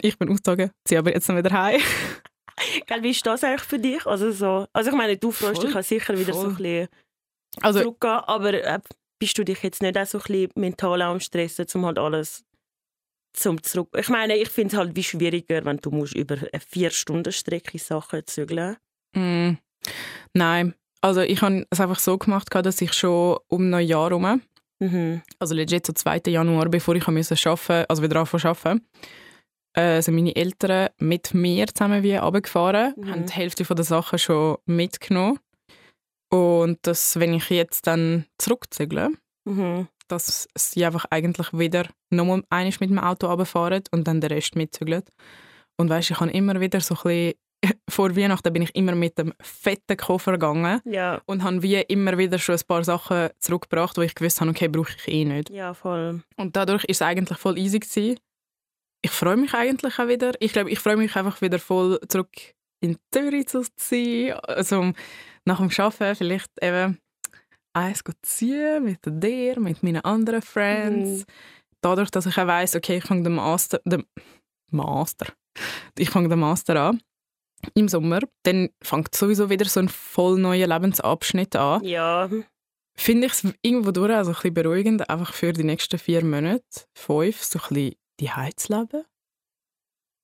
Ich 0.00 0.18
bin 0.18 0.30
ausgezogen, 0.30 0.70
ziehe 0.86 0.98
aber 0.98 1.12
jetzt 1.12 1.28
noch 1.28 1.36
wieder 1.36 1.50
heim. 1.52 1.78
Gell, 2.86 3.02
Wie 3.02 3.10
ist 3.10 3.26
das 3.26 3.44
eigentlich 3.44 3.60
für 3.62 3.78
dich? 3.78 4.06
Also, 4.06 4.30
so, 4.32 4.66
also 4.72 4.90
ich 4.90 4.96
meine, 4.96 5.18
du 5.18 5.30
freust 5.30 5.56
Voll, 5.60 5.66
dich 5.66 5.76
auch 5.76 5.82
sicher 5.82 6.18
wieder 6.18 6.32
so 6.32 6.40
voll. 6.40 6.50
ein 6.50 6.56
bisschen 6.56 6.88
Also 7.60 7.80
zurückgehen, 7.80 8.12
aber 8.12 8.54
äh, 8.54 8.80
bist 9.18 9.36
du 9.36 9.44
dich 9.44 9.62
jetzt 9.62 9.82
nicht 9.82 9.98
auch 9.98 10.06
so 10.06 10.18
ein 10.18 10.24
bisschen 10.24 10.50
mental 10.54 11.02
am 11.02 11.20
Stressen, 11.20 11.66
um 11.74 11.84
halt 11.84 11.98
alles 11.98 12.44
zum 13.34 13.62
zurück... 13.62 13.88
Ich 13.98 14.08
meine, 14.08 14.38
ich 14.38 14.48
finde 14.48 14.74
es 14.74 14.78
halt 14.78 14.96
wie 14.96 15.02
schwieriger, 15.02 15.64
wenn 15.66 15.76
du 15.76 15.90
musst 15.90 16.14
über 16.14 16.36
eine 16.36 16.60
vier 16.66 16.90
Stunden 16.90 17.32
Strecke 17.32 17.78
Sachen 17.78 18.26
zügeln 18.26 18.78
Mm, 19.14 19.56
nein, 20.34 20.74
also 21.00 21.20
ich 21.20 21.40
habe 21.42 21.66
es 21.70 21.80
einfach 21.80 21.98
so 21.98 22.18
gemacht, 22.18 22.48
dass 22.54 22.80
ich 22.80 22.92
schon 22.92 23.38
um 23.48 23.70
Neujahr 23.70 24.10
herum, 24.10 24.40
mhm. 24.80 25.22
also 25.38 25.54
legit 25.54 25.86
so 25.86 25.92
2. 25.92 26.22
Januar, 26.26 26.68
bevor 26.68 26.94
ich 26.96 27.06
musste 27.08 27.36
arbeiten, 27.48 27.86
also 27.88 28.02
wieder 28.02 28.20
anfangen 28.20 28.46
arbeiten, 28.46 28.86
äh, 29.76 30.00
sind 30.02 30.14
meine 30.14 30.34
Eltern 30.36 30.88
mit 30.98 31.34
mir 31.34 31.66
zusammen 31.66 32.02
wie 32.02 32.16
runtergefahren, 32.16 32.94
Mhm. 32.96 33.10
haben 33.10 33.26
die 33.26 33.32
Hälfte 33.32 33.64
der 33.64 33.84
Sachen 33.84 34.18
schon 34.18 34.56
mitgenommen. 34.66 35.38
Und 36.30 36.78
dass, 36.82 37.18
wenn 37.20 37.34
ich 37.34 37.50
jetzt 37.50 37.86
dann 37.86 38.26
zurückzügle, 38.38 39.10
Mhm. 39.46 39.88
dass 40.08 40.48
sie 40.56 40.84
einfach 40.84 41.04
eigentlich 41.10 41.52
wieder 41.52 41.86
nochmal 42.10 42.42
einiges 42.50 42.80
mit 42.80 42.90
dem 42.90 42.98
Auto 42.98 43.26
runterfahren 43.26 43.82
und 43.90 44.06
dann 44.08 44.20
den 44.20 44.32
Rest 44.32 44.56
mitzügeln. 44.56 45.02
Und 45.76 45.90
weißt, 45.90 46.10
ich 46.12 46.20
habe 46.20 46.30
immer 46.30 46.60
wieder 46.60 46.80
so 46.80 46.94
ein 46.94 47.02
bisschen, 47.02 47.34
vor 47.88 48.16
Weihnachten 48.16 48.52
bin 48.52 48.62
ich 48.62 48.74
immer 48.74 48.94
mit 48.94 49.18
dem 49.18 49.32
fetten 49.40 49.96
Koffer 49.96 50.32
gegangen 50.32 50.80
Ja, 50.84 51.20
und 51.26 51.42
habe 51.42 51.62
wie 51.62 51.76
immer 51.76 52.18
wieder 52.18 52.38
schon 52.38 52.56
ein 52.56 52.66
paar 52.66 52.84
Sachen 52.84 53.30
zurückgebracht, 53.38 53.96
wo 53.96 54.02
ich 54.02 54.14
gewusst 54.14 54.40
habe, 54.40 54.50
okay, 54.50 54.68
brauche 54.68 54.92
ich 54.96 55.08
eh 55.08 55.24
nicht. 55.24 55.50
ja, 55.50 55.74
voll. 55.74 56.22
Und 56.36 56.56
dadurch 56.56 56.84
ist 56.84 57.00
es 57.00 57.02
eigentlich 57.02 57.38
voll 57.38 57.58
easy 57.58 57.78
gewesen. 57.78 58.18
Ich 59.02 59.10
freue 59.10 59.36
mich 59.36 59.52
eigentlich 59.52 59.98
auch 59.98 60.08
wieder. 60.08 60.32
Ich 60.40 60.52
glaube, 60.52 60.70
ich 60.70 60.78
freue 60.78 60.96
mich 60.96 61.14
einfach 61.14 61.40
wieder 61.42 61.58
voll 61.58 62.00
zurück 62.08 62.30
in 62.80 62.96
Zürich 63.12 63.46
zu 63.48 63.62
sein. 63.76 64.32
Also 64.44 64.92
nach 65.44 65.58
dem 65.58 65.70
Arbeiten 65.76 66.16
vielleicht 66.16 66.50
eben 66.62 66.98
eins 67.74 68.02
ziehen 68.22 68.84
mit 68.84 69.00
dir, 69.04 69.60
mit 69.60 69.82
meinen 69.82 70.04
anderen 70.04 70.40
Friends. 70.40 71.20
Mhm. 71.20 71.24
Dadurch, 71.82 72.10
dass 72.10 72.24
ich 72.24 72.38
auch 72.38 72.46
weiss, 72.46 72.74
okay, 72.74 72.96
ich 72.96 73.04
fange 73.04 73.24
den 73.24 73.34
Master, 73.34 73.80
den 73.84 74.04
Master, 74.70 75.26
ich 75.98 76.08
fange 76.08 76.28
den 76.30 76.38
Master 76.38 76.80
an 76.80 77.00
im 77.74 77.88
Sommer, 77.88 78.20
dann 78.42 78.70
fängt 78.82 79.14
sowieso 79.14 79.50
wieder 79.50 79.64
so 79.66 79.80
ein 79.80 79.88
voll 79.88 80.38
neuer 80.38 80.66
Lebensabschnitt 80.66 81.56
an 81.56 81.82
Ja, 81.84 82.28
finde 82.96 83.26
ich 83.26 83.32
es 83.32 83.46
irgendwo 83.62 83.90
durch 83.90 84.12
also 84.12 84.30
ein 84.30 84.34
bisschen 84.34 84.54
beruhigend, 84.54 85.08
einfach 85.10 85.32
für 85.32 85.52
die 85.52 85.64
nächsten 85.64 85.98
vier 85.98 86.24
Monate, 86.24 86.62
fünf, 86.94 87.42
so 87.42 87.58
ein 87.58 87.68
bisschen 87.68 87.94
die 88.20 88.30
zu 88.56 88.72
leben. 88.72 89.04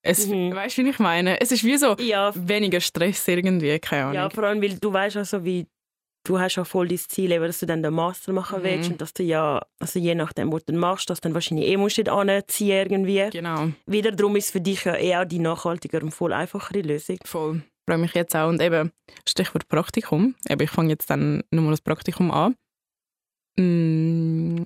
Es, 0.03 0.27
Mhm. 0.27 0.55
Weißt 0.55 0.79
du, 0.79 0.85
wie 0.85 0.91
ich 0.91 0.99
meine? 0.99 1.41
Es 1.41 1.53
ist 1.53 1.65
wie 1.65 1.77
so 1.77 1.95
ja, 1.99 2.33
weniger 2.35 2.81
Stress 2.81 3.29
irgendwie, 3.29 3.79
keine 3.79 4.05
Ahnung. 4.05 4.15
ja, 4.15 4.31
vor 4.31 4.45
allem, 4.45 4.63
weil 4.63 4.79
du 4.79 4.93
weißt 4.93 5.19
also, 5.19 5.45
wie 5.45 5.67
du 6.25 6.39
hast 6.39 6.57
ja 6.57 6.65
voll 6.65 6.89
dein 6.89 6.99
Ziel, 6.99 7.33
eben, 7.33 7.45
dass 7.47 7.59
du 7.61 7.67
dann 7.67 7.83
den 7.83 7.95
Master 7.95 8.33
machen 8.33 8.61
Mhm. 8.61 8.65
willst 8.65 8.91
und 8.91 9.01
dass 9.01 9.13
du 9.15 9.23
ja, 9.23 9.65
also 9.79 9.99
je 9.99 10.15
nachdem, 10.15 10.53
was 10.53 10.65
du 10.65 10.73
dann 10.73 10.81
machst, 10.81 11.09
dass 11.11 11.21
du 11.21 11.29
dann 11.29 11.35
wahrscheinlich 11.35 11.67
eh 11.69 11.77
musst 11.77 11.99
anziehen 12.09 12.69
irgendwie. 12.91 13.29
Genau, 13.31 13.71
Wieder 13.87 14.13
darum 14.13 14.37
ist 14.37 14.51
für 14.51 14.61
dich 14.61 14.85
ja 14.85 14.95
eher 14.95 15.25
die 15.25 15.39
nachhaltigere 15.39 16.03
und 16.03 16.11
voll 16.13 16.33
einfachere 16.33 16.81
Lösung. 16.83 17.19
voll. 17.25 17.57
Ich 17.63 17.93
freue 17.95 17.99
mich 17.99 18.15
jetzt 18.15 18.37
auch. 18.37 18.49
Und 18.49 18.61
eben, 18.63 18.93
Stichwort 19.29 19.67
Praktikum. 19.67 20.35
Eben, 20.49 20.63
ich 20.63 20.71
fange 20.71 20.91
jetzt 20.91 21.11
dann 21.11 21.43
nochmal 21.51 21.73
das 21.73 21.81
Praktikum 21.81 22.31
an. 22.31 22.55
Mm, 23.57 24.63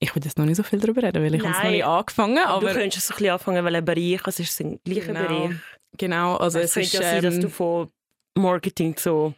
ich 0.00 0.14
will 0.14 0.24
jetzt 0.24 0.38
noch 0.38 0.46
nicht 0.46 0.56
so 0.56 0.62
viel 0.62 0.80
darüber 0.80 1.02
reden, 1.02 1.22
weil 1.22 1.34
ich 1.34 1.42
habe 1.44 1.52
es 1.56 1.62
noch 1.62 1.70
nicht 1.70 1.84
angefangen 1.84 2.38
Aber, 2.38 2.54
aber 2.56 2.68
du 2.72 2.80
könntest 2.80 3.06
so 3.06 3.12
ein 3.14 3.16
bisschen 3.18 3.30
anfangen, 3.32 3.64
weil 3.64 3.76
ein 3.76 3.84
Bereich, 3.84 4.20
es 4.26 4.40
ist 4.40 4.60
ein 4.60 4.80
gleicher 4.84 5.12
Genau. 5.12 5.20
Bereich. 5.46 5.56
genau, 5.96 6.36
also 6.36 6.58
es 6.58 6.64
es 6.64 6.74
könnte 6.74 6.86
ist... 6.86 6.92
ja 6.94 7.00
sein, 7.02 7.22
dass 7.22 7.34
ähm, 7.36 7.40
du 7.42 7.50
von 7.50 7.88
Marketing 8.36 8.96
zu 8.96 9.34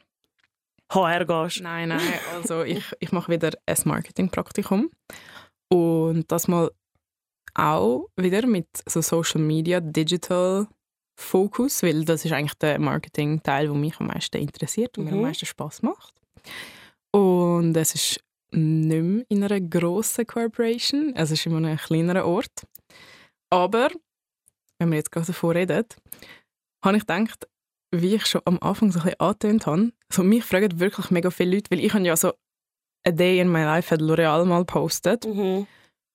HR 0.94 1.24
gehst. 1.24 1.60
Nein, 1.62 1.88
nein. 1.90 2.00
Also 2.34 2.62
ich, 2.62 2.84
ich 3.00 3.12
mache 3.12 3.30
wieder 3.32 3.50
ein 3.66 3.76
Marketing-Praktikum. 3.84 4.90
Und 5.72 6.30
das 6.30 6.48
mal 6.48 6.70
auch 7.54 8.08
wieder 8.16 8.46
mit 8.46 8.66
so 8.88 9.00
Social 9.00 9.40
Media, 9.40 9.80
Digital 9.80 10.66
Fokus, 11.18 11.82
weil 11.82 12.04
das 12.04 12.24
ist 12.24 12.32
eigentlich 12.32 12.54
der 12.54 12.78
Marketing-Teil, 12.78 13.66
der 13.66 13.74
mich 13.76 13.98
am 14.00 14.06
meisten 14.08 14.38
interessiert 14.38 14.96
und 14.98 15.04
mir 15.04 15.12
am 15.12 15.18
Mhm. 15.18 15.22
meisten 15.24 15.46
Spaß 15.46 15.82
macht. 15.82 16.14
Und 17.10 17.76
es 17.76 17.94
ist 17.94 18.20
nicht 18.50 19.02
mehr 19.02 19.24
in 19.28 19.44
einer 19.44 19.60
grossen 19.60 20.26
Corporation, 20.26 21.14
es 21.14 21.30
ist 21.30 21.46
in 21.46 21.54
einem 21.56 21.76
kleineren 21.76 22.22
Ort. 22.22 22.66
Aber, 23.50 23.90
wenn 24.78 24.90
wir 24.90 24.96
jetzt 24.96 25.12
gerade 25.12 25.26
davon 25.26 25.56
reden, 25.56 25.84
habe 26.84 26.96
ich 26.96 27.06
gedacht, 27.06 27.46
wie 27.94 28.14
ich 28.14 28.26
schon 28.26 28.40
am 28.46 28.58
Anfang 28.60 28.90
so 28.90 28.98
ein 29.00 29.04
bisschen 29.04 29.20
angetönt 29.20 29.66
habe, 29.66 29.92
so 30.12 30.22
mich 30.22 30.44
fragen 30.44 30.78
wirklich 30.80 31.10
mega 31.10 31.30
viele 31.30 31.56
Leute, 31.56 31.70
weil 31.70 31.80
ich 31.80 31.92
habe 31.92 32.04
ja 32.04 32.16
so 32.16 32.32
«A 33.06 33.10
Day 33.10 33.40
in 33.40 33.50
my 33.50 33.62
Life» 33.62 33.90
hat 33.90 34.00
L'Oreal 34.00 34.44
mal 34.44 34.60
gepostet. 34.60 35.26
Mhm. 35.26 35.66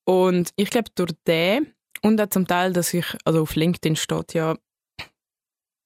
Und 0.06 0.52
ich 0.56 0.70
glaube, 0.70 0.90
durch 0.96 1.12
den 1.26 1.74
und 2.02 2.22
auch 2.22 2.30
zum 2.30 2.48
Teil, 2.48 2.74
dass 2.74 2.94
ich, 2.94 3.06
also 3.26 3.42
auf 3.42 3.56
LinkedIn 3.56 3.96
steht 3.96 4.34
ja 4.34 4.56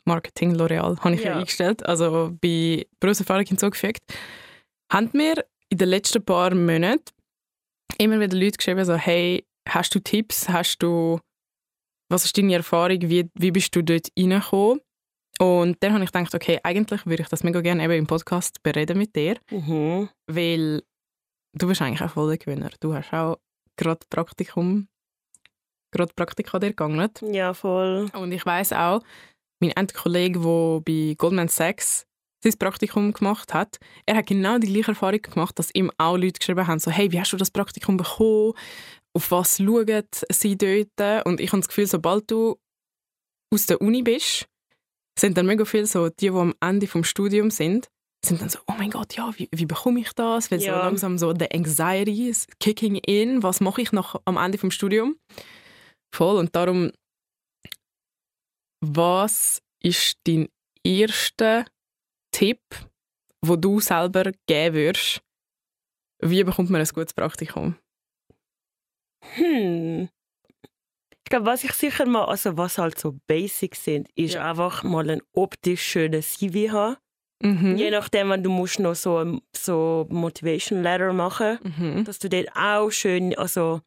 Marketing 0.05 0.55
L'Oreal, 0.55 0.99
habe 0.99 1.15
ich 1.15 1.23
ja. 1.23 1.31
Ja. 1.31 1.37
eingestellt, 1.37 1.85
also 1.85 2.35
bei 2.41 2.85
Berufserfahrung 2.99 3.45
hinzugefügt, 3.45 4.01
haben 4.91 5.09
mir 5.13 5.45
in 5.69 5.77
den 5.77 5.89
letzten 5.89 6.23
paar 6.23 6.53
Monaten 6.53 7.03
immer 7.97 8.19
wieder 8.19 8.37
Leute 8.37 8.57
geschrieben, 8.57 8.83
so 8.83 8.95
«Hey, 8.95 9.45
hast 9.67 9.95
du 9.95 9.99
Tipps? 9.99 10.49
Hast 10.49 10.79
du, 10.79 11.19
was 12.09 12.25
ist 12.25 12.37
deine 12.37 12.55
Erfahrung? 12.55 13.01
Wie, 13.01 13.29
wie 13.35 13.51
bist 13.51 13.75
du 13.75 13.83
dort 13.83 14.09
reingekommen?» 14.17 14.81
Und 15.41 15.77
dann 15.81 15.93
habe 15.93 16.03
ich 16.03 16.11
gedacht, 16.11 16.35
okay, 16.35 16.59
eigentlich 16.63 17.05
würde 17.07 17.23
ich 17.23 17.29
das 17.29 17.43
mega 17.43 17.61
gerne 17.61 17.83
eben 17.83 17.93
im 17.93 18.05
Podcast 18.07 18.61
bereden 18.61 18.97
mit 18.99 19.15
dir, 19.15 19.37
Mhm. 19.49 20.07
weil 20.27 20.83
du 21.57 21.67
bist 21.67 21.81
eigentlich 21.81 22.01
auch 22.01 22.11
voll 22.13 22.29
der 22.29 22.37
Gewinner. 22.37 22.69
Du 22.79 22.93
hast 22.93 23.11
auch 23.11 23.37
gerade 23.75 24.05
Praktikum, 24.09 24.87
gerade 25.91 26.13
Praktika 26.15 26.59
dir 26.59 26.67
gegangen. 26.69 27.09
Ja, 27.31 27.55
voll. 27.55 28.09
Und 28.13 28.31
ich 28.31 28.45
weiß 28.45 28.73
auch, 28.73 29.01
mein 29.59 29.71
Endkollege, 29.71 30.39
der 30.39 30.81
bei 30.81 31.15
Goldman 31.17 31.47
Sachs 31.47 32.05
sein 32.43 32.53
Praktikum 32.59 33.11
gemacht 33.11 33.53
hat, 33.53 33.77
er 34.05 34.17
hat 34.17 34.27
genau 34.27 34.59
die 34.59 34.71
gleiche 34.71 34.91
Erfahrung 34.91 35.21
gemacht, 35.21 35.57
dass 35.57 35.73
ihm 35.73 35.91
auch 35.97 36.17
Leute 36.17 36.39
geschrieben 36.39 36.67
haben, 36.67 36.79
so, 36.79 36.91
hey, 36.91 37.11
wie 37.11 37.19
hast 37.19 37.33
du 37.33 37.37
das 37.37 37.51
Praktikum 37.51 37.97
bekommen? 37.97 38.53
Auf 39.13 39.31
was 39.31 39.57
schauen 39.57 40.03
sie 40.31 40.55
dort? 40.57 41.25
Und 41.25 41.39
ich 41.41 41.51
habe 41.51 41.61
das 41.61 41.67
Gefühl, 41.67 41.87
sobald 41.87 42.29
du 42.29 42.57
aus 43.53 43.65
der 43.65 43.81
Uni 43.81 44.01
bist, 44.03 44.47
sind 45.17 45.37
dann 45.37 45.45
mega 45.45 45.65
viele 45.65 45.85
so, 45.85 46.09
die, 46.09 46.29
die 46.29 46.29
am 46.29 46.53
Ende 46.61 46.87
vom 46.87 47.03
Studium 47.03 47.51
sind, 47.51 47.89
sind 48.23 48.41
dann 48.41 48.49
so, 48.49 48.59
oh 48.67 48.73
mein 48.77 48.91
Gott, 48.91 49.15
ja, 49.15 49.31
wie, 49.37 49.49
wie 49.51 49.65
bekomme 49.65 49.99
ich 49.99 50.13
das? 50.13 50.51
Weil 50.51 50.61
Ja. 50.61 50.75
so 50.75 50.79
langsam 50.79 51.17
so 51.17 51.33
der 51.33 51.53
Anxiety 51.53 52.29
ist 52.29 52.59
kicking 52.59 52.95
in. 52.95 53.41
Was 53.43 53.61
mache 53.61 53.81
ich 53.81 53.91
noch 53.91 54.21
am 54.25 54.37
Ende 54.37 54.57
vom 54.57 54.71
Studium? 54.71 55.15
Voll. 56.13 56.37
Und 56.37 56.55
darum, 56.55 56.91
was 58.81 59.61
ist 59.81 60.17
dein 60.25 60.47
erster 60.83 61.65
Tipp, 62.31 62.61
wo 63.43 63.55
du 63.55 63.79
selber 63.79 64.31
geben 64.47 64.75
würdest? 64.75 65.21
Wie 66.23 66.43
bekommt 66.43 66.69
man 66.69 66.81
ein 66.81 66.87
gutes 66.87 67.13
Praktikum? 67.13 67.75
Hm. 69.35 70.09
Glaube, 71.31 71.45
was 71.47 71.63
ich 71.63 71.71
sicher 71.73 72.05
mal, 72.05 72.25
also 72.25 72.57
was 72.57 72.77
halt 72.77 72.99
so 72.99 73.15
Basics 73.27 73.83
sind, 73.85 74.09
ist 74.15 74.35
Ja. 74.35 74.49
einfach 74.51 74.83
mal 74.83 75.09
ein 75.09 75.21
optisch 75.33 75.81
schönen 75.81 76.21
CV 76.21 76.71
haben. 76.71 76.97
Mhm. 77.41 77.75
Je 77.77 77.89
nachdem, 77.89 78.29
wenn 78.29 78.43
du 78.43 78.51
musst 78.51 78.79
noch 78.79 78.93
so 78.93 79.17
ein 79.17 79.41
so 79.55 80.05
Motivation 80.09 80.83
Letter 80.83 81.11
machen, 81.13 81.57
Mhm. 81.63 82.03
dass 82.05 82.19
du 82.19 82.29
dort 82.29 82.49
auch 82.55 82.91
schön, 82.91 83.35
also 83.37 83.81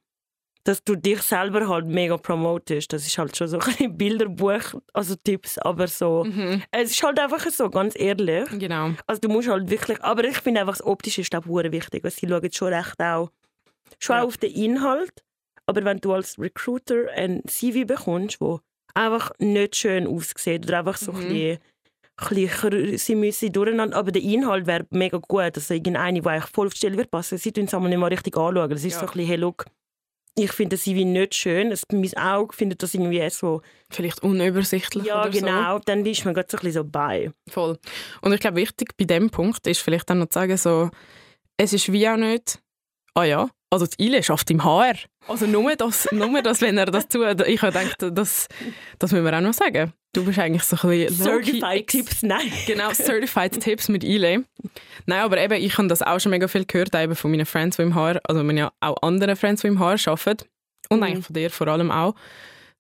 dass 0.65 0.83
du 0.83 0.97
dich 0.97 1.21
selber 1.21 1.69
halt 1.69 1.87
mega 1.87 2.17
promotest. 2.17 2.93
Das 2.95 3.07
ist 3.07 3.19
halt 3.19 3.37
schon 3.37 3.49
so 3.49 3.59
ein 3.81 3.97
Bilderbuch, 3.97 4.81
also 4.95 5.15
Tipps, 5.15 5.59
aber 5.59 5.87
so. 5.87 6.25
Mhm. 6.25 6.63
Es 6.71 6.91
ist 6.93 7.03
halt 7.03 7.21
einfach 7.21 7.45
so, 7.51 7.69
ganz 7.69 7.95
ehrlich. 7.99 8.49
Genau. 8.59 8.91
Also 9.07 9.21
du 9.21 9.29
musst 9.29 9.49
halt 9.49 9.69
wirklich, 9.71 10.03
aber 10.03 10.25
ich 10.25 10.39
finde 10.39 10.61
einfach, 10.63 10.79
das 10.79 10.87
Optische 10.87 11.21
ist 11.21 11.31
glaube 11.31 11.67
ich 11.67 11.73
wichtig, 11.73 12.03
weil 12.03 12.11
sie 12.11 12.27
schauen 12.27 12.51
schon 12.53 12.73
recht 12.73 12.99
auch, 13.01 13.31
schon 13.99 14.17
Ja. 14.17 14.23
auch 14.23 14.27
auf 14.29 14.39
den 14.39 14.53
Inhalt, 14.53 15.23
aber 15.67 15.85
wenn 15.85 15.99
du 15.99 16.13
als 16.13 16.39
Recruiter 16.39 17.11
ein 17.15 17.43
CV 17.47 17.87
bekommst, 17.87 18.41
wo 18.41 18.61
einfach 18.95 19.33
nicht 19.39 19.77
schön 19.77 20.07
aussieht 20.07 20.67
oder 20.67 20.79
einfach 20.81 20.97
so 20.97 21.13
Mhm. 21.13 21.19
ein 21.31 21.59
bisschen, 22.29 22.97
sie 22.99 23.15
müssen 23.17 23.53
durcheinander, 23.53 23.97
aber 23.97 24.13
der 24.13 24.23
Inhalt 24.23 24.67
wäre 24.67 24.87
mega 24.91 25.19
gut, 25.19 25.41
also 25.57 25.75
irgendeine, 25.75 26.21
die 26.21 26.29
eigentlich 26.29 26.51
voll 26.51 26.67
auf 26.69 26.75
die 26.75 26.79
Stelle 26.79 26.97
wird 26.97 27.11
passen, 27.11 27.39
sie 27.39 27.53
tun 27.53 27.65
es 27.65 27.75
einmal 27.75 27.89
nicht 27.91 27.99
mal 27.99 28.07
richtig 28.09 28.37
anschauen, 28.37 28.71
das 28.71 28.85
ist 28.85 28.93
Ja. 28.95 29.01
so 29.01 29.07
ein 29.07 29.13
bisschen, 29.13 29.27
hey, 29.27 29.37
look, 29.37 29.65
ich 30.37 30.53
finde 30.53 30.77
das 30.77 30.83
CV 30.85 31.05
nicht 31.05 31.35
schön, 31.35 31.71
es, 31.73 31.83
mein 31.93 32.13
Auge 32.17 32.55
findet 32.57 32.83
das 32.83 32.95
irgendwie 32.95 33.29
so, 33.31 33.63
Vielleicht 33.91 34.23
unübersichtlich 34.23 35.05
ja 35.05 35.23
oder 35.23 35.33
so. 35.33 35.39
genau, 35.41 35.79
dann 35.81 36.03
bist 36.05 36.25
man 36.25 36.35
gerade 36.35 36.49
so 36.51 36.57
ein 36.57 36.61
bisschen 36.61 36.83
so 36.83 36.85
bei. 36.85 37.33
Voll. 37.49 37.79
Und 38.21 38.33
ich 38.33 38.41
glaube, 38.41 38.57
wichtig 38.57 38.97
bei 38.97 39.05
dem 39.05 39.31
Punkt 39.31 39.67
ist 39.67 39.81
vielleicht 39.81 40.09
dann 40.11 40.19
noch 40.21 40.29
zu 40.29 40.35
sagen, 40.39 40.57
so, 40.57 40.91
es 41.57 41.73
ist 41.73 41.91
wie 41.93 42.09
auch 42.09 42.17
nicht, 42.17 42.61
ah 43.15 43.25
ja, 43.25 43.49
also 43.75 43.87
die 43.87 44.07
Ile 44.07 44.23
schafft 44.23 44.51
im 44.51 44.65
HR. 44.65 44.95
Also 45.29 45.47
nur 45.47 45.75
das, 45.77 46.09
nur 46.13 46.41
das 46.43 46.61
wenn 46.61 46.79
er 46.79 46.87
das 46.87 47.09
tut. 47.09 47.47
Ich 47.47 47.63
habe 47.63 47.73
gedacht, 47.79 47.97
das, 48.17 48.49
das 48.99 49.13
müssen 49.13 49.25
wir 49.25 49.37
auch 49.37 49.41
noch 49.43 49.53
sagen. 49.55 49.93
Du 50.15 50.25
bist 50.25 50.39
eigentlich 50.39 50.63
so 50.63 50.77
ein 50.77 50.89
bisschen 51.09 51.25
Certified 51.25 51.87
Tipps, 51.89 52.23
nein. 52.23 52.53
Genau, 52.67 52.91
Certified 52.93 53.61
Tipps 53.61 53.89
mit 53.89 54.05
Ile. 54.05 54.45
Nein, 55.07 55.21
aber 55.21 55.39
eben, 55.39 55.55
ich 55.55 55.77
habe 55.77 55.89
das 55.89 56.03
auch 56.03 56.21
schon 56.21 56.31
mega 56.31 56.47
viel 56.49 56.65
gehört, 56.65 56.95
eben 56.95 57.15
von 57.17 57.31
meinen 57.31 57.47
Friends, 57.47 57.77
die 57.77 57.83
im 57.83 57.95
HR, 57.95 58.21
also 58.29 58.43
ja 58.43 58.73
auch 58.81 58.97
andere 59.03 59.35
Friends, 59.37 59.63
die 59.63 59.67
im 59.69 59.81
HR 59.81 59.99
arbeiten, 60.07 60.47
und 60.89 60.99
Mhm. 60.99 61.03
eigentlich 61.03 61.27
von 61.27 61.35
dir 61.35 61.51
vor 61.51 61.69
allem 61.69 61.91
auch, 61.91 62.15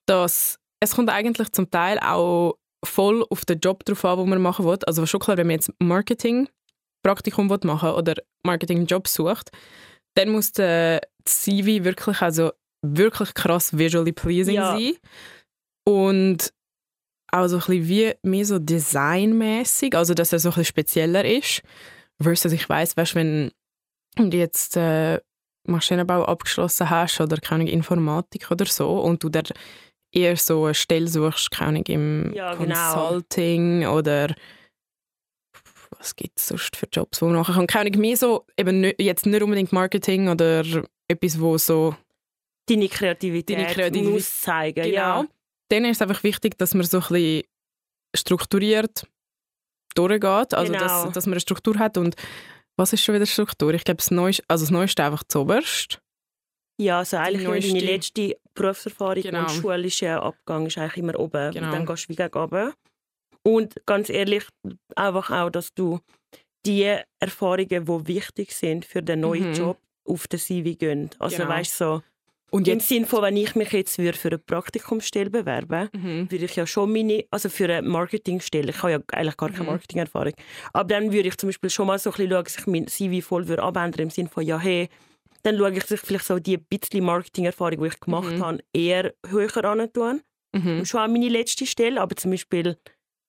dass 0.06 0.58
es 0.80 0.94
kommt 0.94 1.10
eigentlich 1.10 1.50
zum 1.52 1.70
Teil 1.70 1.98
auch 1.98 2.54
voll 2.84 3.24
auf 3.30 3.44
den 3.44 3.58
Job 3.58 3.84
drauf 3.84 4.04
an, 4.04 4.18
den 4.18 4.28
man 4.28 4.42
machen 4.42 4.64
will. 4.66 4.78
Also 4.86 5.06
schon 5.06 5.20
klar, 5.20 5.36
wenn 5.36 5.46
man 5.46 5.54
jetzt 5.56 5.72
Marketing-Praktikum 5.80 7.50
will 7.50 7.58
machen 7.64 7.90
oder 7.90 8.14
Marketing-Job 8.44 9.08
sucht, 9.08 9.50
dann 10.14 10.30
muss 10.30 10.52
der 10.52 11.00
CV 11.24 11.84
wirklich, 11.84 12.20
also 12.20 12.52
wirklich 12.82 13.34
krass 13.34 13.76
visually 13.76 14.12
pleasing 14.12 14.54
Ja. 14.56 14.72
sein. 14.76 14.92
Und 15.86 16.52
auch 17.32 17.46
so 17.48 17.56
ein 17.56 17.60
bisschen 17.60 17.88
wie 17.88 18.12
mehr 18.22 18.44
so 18.44 18.58
designmäßig, 18.58 19.96
also 19.96 20.14
dass 20.14 20.32
er 20.32 20.38
so 20.38 20.48
ein 20.48 20.52
bisschen 20.52 20.64
spezieller 20.66 21.24
ist. 21.24 21.62
Versus 22.22 22.52
ich 22.52 22.68
weiss, 22.68 22.96
weißt, 22.96 23.14
wenn 23.16 23.50
du 24.16 24.36
jetzt 24.36 24.76
äh, 24.76 25.20
Maschinenbau 25.66 26.24
abgeschlossen 26.24 26.88
hast 26.90 27.20
oder 27.20 27.38
keine 27.38 27.68
Informatik 27.68 28.50
oder 28.50 28.66
so 28.66 29.00
und 29.00 29.22
du 29.24 29.28
dann 29.30 29.44
eher 30.12 30.36
so 30.36 30.66
eine 30.66 30.74
Stelle 30.74 31.08
suchst, 31.08 31.50
keine 31.50 31.82
im 31.82 32.32
Ja, 32.34 32.54
genau. 32.54 32.74
Consulting 33.08 33.86
oder 33.86 34.34
was 36.04 36.16
gibt 36.16 36.38
es 36.38 36.48
sonst 36.48 36.76
für 36.76 36.86
Jobs, 36.92 37.20
wo 37.22 37.26
man 37.26 37.36
machen 37.36 37.54
kann. 37.54 37.66
Keine 37.66 37.90
Ahnung, 37.90 38.00
mehr 38.00 38.16
so, 38.16 38.46
eben 38.58 38.80
nicht, 38.82 39.00
jetzt 39.00 39.26
nicht 39.26 39.42
unbedingt 39.42 39.72
Marketing 39.72 40.28
oder 40.28 40.62
etwas, 41.08 41.40
wo 41.40 41.56
so 41.58 41.96
Deine 42.66 42.88
Kreativität, 42.88 43.56
Deine 43.58 43.72
Kreativität, 43.72 44.12
muss 44.12 44.40
zeigen. 44.40 44.82
Genau. 44.84 44.92
Ja. 45.22 45.24
Dann 45.70 45.84
ist 45.84 45.96
es 45.98 46.02
einfach 46.02 46.22
wichtig, 46.22 46.56
dass 46.58 46.74
man 46.74 46.84
so 46.86 46.98
ein 46.98 47.02
bisschen 47.08 47.42
strukturiert 48.16 49.06
durchgeht. 49.94 50.54
Also, 50.54 50.72
Genau. 50.72 50.84
dass, 50.84 51.12
dass 51.12 51.26
man 51.26 51.34
eine 51.34 51.40
Struktur 51.40 51.78
hat. 51.78 51.98
Und 51.98 52.14
was 52.76 52.92
ist 52.92 53.02
schon 53.02 53.14
wieder 53.14 53.26
Struktur? 53.26 53.72
Ich 53.74 53.84
glaube, 53.84 53.98
das 53.98 54.10
Neueste, 54.10 54.44
also 54.48 54.64
das 54.64 54.70
Neueste 54.70 55.04
einfach 55.04 55.22
zuoberst. 55.28 56.00
ja, 56.80 56.98
also 56.98 57.16
eigentlich 57.18 57.42
Die 57.62 57.72
nur 57.72 57.80
deine 57.80 57.92
letzte 57.92 58.36
Berufserfahrung 58.54 59.22
Genau. 59.22 59.40
und 59.42 59.50
schulischer 59.50 60.22
Abgang 60.22 60.66
ist 60.66 60.78
eigentlich 60.78 60.96
immer 60.98 61.18
oben. 61.18 61.52
Genau. 61.52 61.66
Und 61.66 61.72
dann 61.72 61.86
gehst 61.86 62.04
du 62.04 62.08
wie 62.10 62.16
gegen 62.16 62.32
runter. 62.38 62.72
Und 63.46 63.74
ganz 63.86 64.08
ehrlich, 64.08 64.44
einfach 64.96 65.30
auch, 65.30 65.50
dass 65.50 65.74
du 65.74 66.00
die 66.66 66.96
Erfahrungen, 67.20 67.68
die 67.68 68.06
wichtig 68.08 68.52
sind 68.52 68.84
für 68.84 69.02
den 69.02 69.20
neuen 69.20 69.48
Mhm. 69.48 69.54
Job, 69.54 69.78
auf 70.06 70.26
den 70.28 70.38
CV 70.40 70.78
gehen. 70.78 71.10
Also 71.18 71.36
Genau. 71.38 71.48
weißt 71.50 71.72
du, 71.80 71.84
so, 71.84 72.02
Und 72.50 72.68
im 72.68 72.74
jetzt... 72.78 72.88
Sinne 72.88 73.06
von, 73.06 73.22
wenn 73.22 73.36
ich 73.36 73.54
mich 73.54 73.72
jetzt 73.72 73.98
würde 73.98 74.16
für 74.16 74.28
eine 74.28 74.38
Praktikumsstelle 74.38 75.30
bewerben 75.30 75.88
Mhm. 75.92 76.30
würde 76.30 76.44
ich 76.46 76.56
ja 76.56 76.66
schon 76.66 76.92
meine, 76.92 77.24
also 77.30 77.48
für 77.48 77.64
eine 77.64 77.82
Marketingstelle, 77.86 78.70
ich 78.70 78.82
habe 78.82 78.92
ja 78.92 78.98
eigentlich 79.12 79.36
gar 79.36 79.50
keine 79.50 79.64
Mhm. 79.64 79.70
Marketingerfahrung, 79.70 80.32
aber 80.72 80.88
dann 80.88 81.12
würde 81.12 81.28
ich 81.28 81.36
zum 81.36 81.48
Beispiel 81.48 81.70
schon 81.70 81.86
mal 81.86 81.98
so 81.98 82.10
ein 82.10 82.16
bisschen 82.16 82.30
schauen, 82.30 82.44
dass 82.44 82.58
ich 82.58 82.66
mein 82.66 82.86
CV 82.86 83.26
voll 83.26 83.48
würde 83.48 83.62
abändern 83.62 84.02
im 84.04 84.10
Sinne 84.10 84.28
von, 84.28 84.44
ja 84.44 84.58
hey, 84.58 84.88
dann 85.42 85.58
schaue 85.58 85.72
ich, 85.72 85.80
dass 85.80 85.90
ich 85.90 86.00
vielleicht 86.00 86.24
so 86.26 86.38
die 86.38 86.56
bisschen 86.56 87.04
Marketingerfahrung, 87.04 87.80
die 87.82 87.88
ich 87.88 88.00
gemacht 88.00 88.34
Mhm. 88.36 88.42
habe, 88.44 88.58
eher 88.72 89.12
höher 89.26 89.64
an 89.64 89.92
tun. 89.92 90.22
Mhm. 90.54 90.78
Und 90.80 90.88
schon 90.88 91.00
auch 91.00 91.08
meine 91.08 91.28
letzte 91.28 91.66
Stelle, 91.66 92.00
aber 92.00 92.14
zum 92.16 92.30
Beispiel 92.30 92.76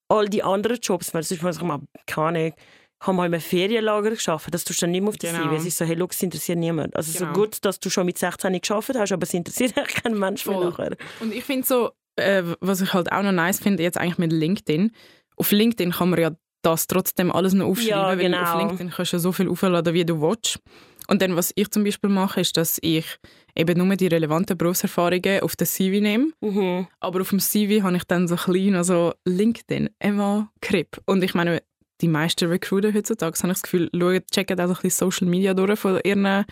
all 0.08 0.28
die 0.28 0.42
anderen 0.42 0.78
Jobs, 0.80 1.12
weil 1.14 1.22
zum 1.24 1.38
Beispiel, 1.38 1.66
mal, 1.66 1.80
keine 2.06 2.26
Ahnung, 2.28 2.52
ich 3.00 3.06
habe 3.06 3.16
mal 3.16 3.26
in 3.26 3.34
einem 3.34 3.40
Ferienlager 3.42 4.10
geschafft, 4.10 4.48
das 4.52 4.64
tust 4.64 4.80
du 4.80 4.84
dann 4.86 4.92
nicht 4.92 5.02
mehr 5.02 5.10
auf 5.10 5.16
das 5.18 5.30
Genau. 5.32 5.44
CV. 5.44 5.56
Es 5.56 5.66
ist 5.66 5.76
so, 5.78 5.84
hey, 5.84 5.94
look, 5.96 6.12
es 6.12 6.22
interessiert 6.22 6.58
niemand. 6.58 6.96
Also 6.96 7.16
Genau. 7.18 7.34
so 7.34 7.40
gut, 7.40 7.58
dass 7.64 7.78
du 7.78 7.90
schon 7.90 8.06
mit 8.06 8.16
16 8.18 8.58
geschafft 8.60 8.92
hast, 8.94 9.12
aber 9.12 9.22
es 9.24 9.34
interessiert 9.34 9.76
eigentlich 9.76 10.02
keinen 10.02 10.18
Mensch 10.18 10.46
mehr 10.46 10.60
nachher. 10.60 10.96
Und 11.20 11.34
ich 11.34 11.44
finde 11.44 11.66
so, 11.66 11.90
äh, 12.16 12.42
was 12.60 12.80
ich 12.80 12.92
halt 12.94 13.12
auch 13.12 13.22
noch 13.22 13.32
nice 13.32 13.58
finde, 13.60 13.82
jetzt 13.82 13.98
eigentlich 13.98 14.18
mit 14.18 14.32
LinkedIn, 14.32 14.92
auf 15.36 15.50
LinkedIn 15.52 15.92
kann 15.92 16.10
man 16.10 16.20
ja 16.20 16.30
das 16.62 16.86
trotzdem 16.86 17.30
alles 17.30 17.52
noch 17.52 17.66
aufschreiben, 17.66 17.90
Ja, 17.90 18.08
weil 18.08 18.16
genau. 18.16 18.42
auf 18.42 18.58
LinkedIn 18.58 18.90
kannst 18.90 19.12
du 19.12 19.16
ja 19.16 19.20
so 19.20 19.32
viel 19.32 19.48
aufladen, 19.48 19.92
wie 19.94 20.04
du 20.04 20.20
willst. 20.22 20.58
Und 21.08 21.22
dann, 21.22 21.36
was 21.36 21.52
ich 21.54 21.70
zum 21.70 21.84
Beispiel 21.84 22.10
mache, 22.10 22.40
ist, 22.40 22.56
dass 22.56 22.78
ich 22.82 23.04
eben 23.54 23.78
nur 23.78 23.96
die 23.96 24.06
relevanten 24.08 24.56
Berufserfahrungen 24.58 25.40
auf 25.40 25.56
das 25.56 25.72
CV 25.74 26.00
nehme. 26.00 26.30
Mhm. 26.40 26.86
Aber 27.00 27.20
auf 27.20 27.30
dem 27.30 27.40
CV 27.40 27.82
habe 27.82 27.96
ich 27.96 28.04
dann 28.04 28.28
so 28.28 28.36
klein, 28.36 28.74
also 28.74 29.12
LinkedIn, 29.24 29.90
Emma 29.98 30.50
Kripp. 30.60 31.00
Und 31.06 31.22
ich 31.24 31.34
meine, 31.34 31.62
die 32.00 32.08
meisten 32.08 32.48
Recruiter 32.48 32.92
heutzutage, 32.92 33.38
habe 33.38 33.48
ich 33.52 33.54
das 33.54 33.62
Gefühl, 33.62 33.90
schauen, 33.94 34.20
checken 34.30 34.60
auch 34.60 34.66
so 34.66 34.72
ein 34.74 34.78
bisschen 34.82 35.10
Social 35.10 35.28
Media 35.28 35.54
durch 35.54 35.78
von 35.78 35.98
ihren 36.04 36.44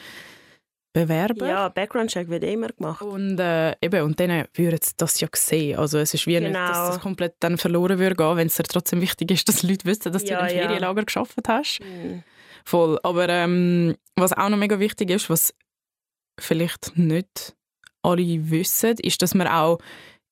Bewerbern. 0.94 1.48
Ja, 1.48 1.68
Background-Check 1.70 2.28
wird 2.28 2.44
immer 2.44 2.68
gemacht. 2.68 3.02
Und, 3.02 3.38
äh, 3.40 3.74
eben, 3.82 4.02
und 4.02 4.20
dann 4.20 4.44
würden 4.54 4.78
sie 4.80 4.92
das 4.96 5.18
ja 5.20 5.26
sehen. 5.34 5.76
Also 5.76 5.98
es 5.98 6.14
ist 6.14 6.26
wie 6.28 6.38
nicht, 6.38 6.52
Genau. 6.52 6.68
dass 6.68 6.90
das 6.90 7.00
komplett 7.00 7.34
dann 7.40 7.58
verloren 7.58 7.98
würde 7.98 8.14
gehen, 8.14 8.36
wenn 8.36 8.46
es 8.46 8.54
dir 8.54 8.62
trotzdem 8.62 9.00
wichtig 9.00 9.32
ist, 9.32 9.48
dass 9.48 9.64
Leute 9.64 9.84
wissen, 9.86 10.12
dass 10.12 10.22
Ja, 10.22 10.28
du 10.38 10.44
in 10.44 10.48
einem 10.50 10.56
ja. 10.56 10.62
Ferienlager 10.68 11.04
geschafft 11.04 11.34
hast. 11.48 11.80
Mhm. 11.80 12.22
Voll. 12.64 12.98
Aber 13.03 13.29
ähm, 13.29 13.96
was 14.16 14.33
auch 14.33 14.48
noch 14.48 14.57
mega 14.57 14.79
wichtig 14.79 15.11
ist, 15.11 15.29
was 15.29 15.55
vielleicht 16.38 16.96
nicht 16.96 17.55
alle 18.03 18.50
wissen, 18.50 18.96
ist, 18.98 19.22
dass 19.22 19.35
man 19.35 19.46
auch 19.46 19.79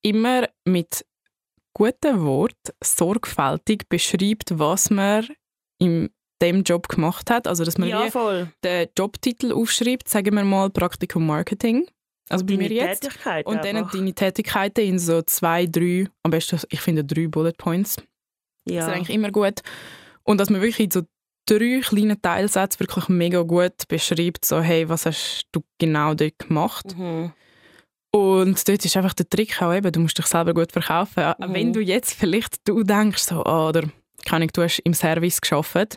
immer 0.03 0.49
mit 0.65 1.05
guten 1.75 2.23
Worten 2.23 2.73
sorgfältig 2.83 3.89
beschreibt, 3.89 4.59
was 4.59 4.91
man 4.91 5.27
in 5.79 6.11
dem 6.43 6.63
Job 6.63 6.89
gemacht 6.89 7.31
hat. 7.31 7.47
Also 7.47 7.65
dass 7.65 7.79
man 7.79 7.89
Ja, 7.89 8.09
den 8.65 8.89
Jobtitel 8.97 9.53
aufschreibt, 9.53 10.09
sagen 10.09 10.37
wir 10.37 10.45
mal 10.45 10.71
Praktikum 10.71 11.27
Marketing. 11.27 11.87
Also 12.29 12.45
bei 12.45 12.57
Deine 12.57 12.69
mir 12.69 12.75
jetzt. 12.75 13.03
Tätigkeit 13.03 13.47
Und 13.47 13.65
dann 13.65 13.77
einfach. 13.77 13.93
deine 13.93 14.15
Tätigkeiten 14.15 14.81
in 14.85 14.99
so 14.99 15.23
zwei, 15.23 15.67
drei, 15.67 16.09
am 16.23 16.31
besten, 16.31 16.59
ich 16.71 16.81
finde 16.81 17.05
drei 17.05 17.27
Bullet 17.27 17.53
Points. 17.53 17.97
Das 18.65 18.75
ja. 18.75 18.87
ist 18.87 18.93
eigentlich 18.95 19.15
immer 19.15 19.31
gut. 19.31 19.61
Und 20.23 20.39
dass 20.39 20.51
man 20.51 20.61
wirklich 20.61 20.81
in 20.81 20.91
so 20.91 21.03
drei 21.47 21.81
kleinen 21.83 22.21
Teilsätzen 22.21 22.81
wirklich 22.81 23.09
mega 23.09 23.43
gut 23.43 23.89
beschreibt, 23.89 24.45
so 24.45 24.61
hey, 24.61 24.89
was 24.89 25.07
hast 25.07 25.45
du 25.53 25.63
genau 25.79 26.15
dort 26.15 26.39
gemacht? 26.39 26.97
Mhm. 26.97 27.33
Und 28.15 28.69
dort 28.69 28.85
ist 28.85 28.97
einfach 28.97 29.15
der 29.15 29.29
Trick 29.29 29.63
auch 29.63 29.73
eben, 29.73 29.91
du 29.91 30.01
musst 30.01 30.19
dich 30.19 30.27
selber 30.27 30.53
gut 30.53 30.71
verkaufen. 30.71 31.33
Mhm. 31.39 31.55
Wenn 31.55 31.73
du 31.73 31.81
jetzt 31.81 32.13
vielleicht 32.13 32.57
du 32.69 32.83
denkst, 32.83 33.23
so, 33.23 33.43
ah, 33.45 33.69
oder 33.69 33.83
keine 34.25 34.45
Ahnung, 34.45 34.51
du 34.53 34.63
hast 34.63 34.79
im 34.81 34.95
Service 34.95 35.41
geschafft 35.41 35.97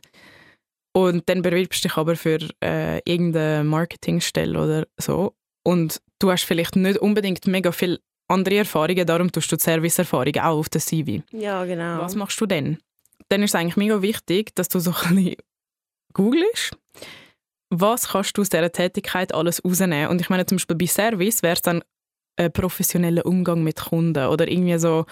und 0.94 1.28
dann 1.28 1.42
bewirbst 1.42 1.84
du 1.84 1.88
dich 1.88 1.98
aber 1.98 2.16
für 2.16 2.40
äh, 2.64 3.00
irgendeine 3.06 3.64
Marketingstelle 3.64 4.58
oder 4.60 4.88
so 4.98 5.36
und 5.64 6.02
du 6.20 6.32
hast 6.32 6.46
vielleicht 6.46 6.76
nicht 6.76 7.00
unbedingt 7.00 7.46
mega 7.48 7.72
viel 7.72 8.00
andere 8.28 8.58
Erfahrungen, 8.58 9.06
darum 9.06 9.32
tust 9.32 9.52
du 9.52 9.56
die 9.58 9.64
Serviceerfahrungen 9.64 10.40
auch 10.40 10.58
auf 10.58 10.70
den 10.70 10.82
CV. 10.82 11.24
ja, 11.32 11.64
genau. 11.66 12.00
Was 12.00 12.16
machst 12.16 12.40
du 12.42 12.46
denn? 12.46 12.80
Dann 13.30 13.44
ist 13.44 13.52
es 13.52 13.56
eigentlich 13.56 13.78
mega 13.78 14.02
wichtig, 14.02 14.56
dass 14.56 14.70
du 14.70 14.80
so 14.80 14.92
ein 14.92 15.16
bisschen 15.16 15.36
googelst, 16.14 16.78
was 17.70 18.10
kannst 18.10 18.38
du 18.38 18.42
aus 18.42 18.50
dieser 18.50 18.72
Tätigkeit 18.72 19.34
alles 19.34 19.64
rausnehmen. 19.64 20.10
Und 20.10 20.22
ich 20.22 20.30
meine 20.30 20.46
zum 20.46 20.58
Beispiel 20.58 20.78
bei 20.78 20.88
Service 20.88 21.44
wäre 21.44 21.56
es 21.56 21.62
dann 21.62 21.84
ein 22.38 22.52
professioneller 22.52 23.26
Umgang 23.26 23.64
mit 23.64 23.78
Kunden 23.78 24.28
oder 24.28 24.48
irgendwie 24.48 24.78
so 24.78 25.06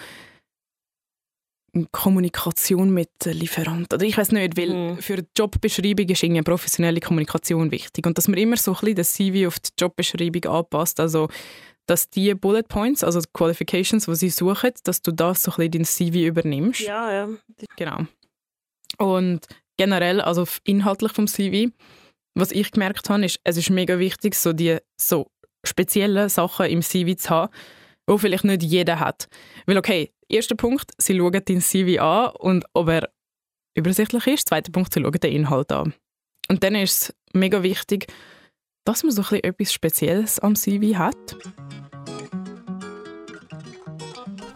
Kommunikation 1.90 2.90
mit 2.90 3.10
Lieferanten. 3.24 3.96
Oder 3.96 4.06
ich 4.06 4.16
weiß 4.16 4.32
nicht, 4.32 4.56
weil 4.56 4.74
mhm. 4.74 4.98
für 4.98 5.16
die 5.16 5.28
Jobbeschreibung 5.36 6.08
ist 6.08 6.22
irgendwie 6.22 6.42
professionelle 6.42 7.00
Kommunikation 7.00 7.70
wichtig. 7.70 8.06
Und 8.06 8.16
dass 8.16 8.28
man 8.28 8.38
immer 8.38 8.56
so 8.56 8.72
ein 8.72 8.80
bisschen 8.80 8.96
das 8.96 9.14
CV 9.14 9.48
auf 9.48 9.58
die 9.58 9.70
Jobbeschreibung 9.78 10.44
anpasst. 10.44 11.00
Also, 11.00 11.28
dass 11.86 12.08
die 12.08 12.34
Bullet 12.34 12.64
Points, 12.64 13.04
also 13.04 13.20
die 13.20 13.28
Qualifications, 13.32 14.06
die 14.06 14.14
sie 14.14 14.30
suchen, 14.30 14.72
dass 14.84 15.02
du 15.02 15.12
das 15.12 15.42
so 15.42 15.52
ein 15.52 15.70
bisschen 15.70 15.80
in 15.80 15.84
CV 16.14 16.26
übernimmst. 16.28 16.80
Ja, 16.80 17.12
ja. 17.12 17.28
Genau. 17.76 18.06
Und 18.98 19.46
generell, 19.76 20.20
also 20.20 20.46
inhaltlich 20.64 21.12
vom 21.12 21.26
CV, 21.26 21.72
was 22.34 22.52
ich 22.52 22.70
gemerkt 22.72 23.08
habe, 23.10 23.24
ist, 23.24 23.40
es 23.44 23.56
ist 23.56 23.70
mega 23.70 23.98
wichtig, 23.98 24.34
so 24.34 24.52
die 24.52 24.78
so 25.00 25.30
speziellen 25.64 26.28
Sachen 26.28 26.66
im 26.66 26.82
CV 26.82 27.16
zu 27.16 27.30
haben, 27.30 27.52
die 28.08 28.18
vielleicht 28.18 28.44
nicht 28.44 28.62
jeder 28.62 29.00
hat. 29.00 29.28
Weil 29.66 29.78
okay, 29.78 30.12
erster 30.28 30.56
Punkt, 30.56 30.92
sie 30.98 31.16
schauen 31.16 31.42
dein 31.44 31.60
CV 31.60 32.00
an 32.00 32.32
und 32.36 32.64
ob 32.74 32.88
er 32.88 33.10
übersichtlich 33.74 34.26
ist. 34.26 34.48
Zweiter 34.48 34.72
Punkt, 34.72 34.92
sie 34.92 35.00
schauen 35.00 35.12
den 35.12 35.32
Inhalt 35.32 35.72
an. 35.72 35.94
Und 36.48 36.62
dann 36.62 36.74
ist 36.74 37.02
es 37.02 37.14
mega 37.32 37.62
wichtig, 37.62 38.06
dass 38.84 39.02
man 39.02 39.12
so 39.12 39.22
etwas 39.34 39.72
Spezielles 39.72 40.38
am 40.40 40.54
CV 40.54 40.98
hat. 40.98 41.36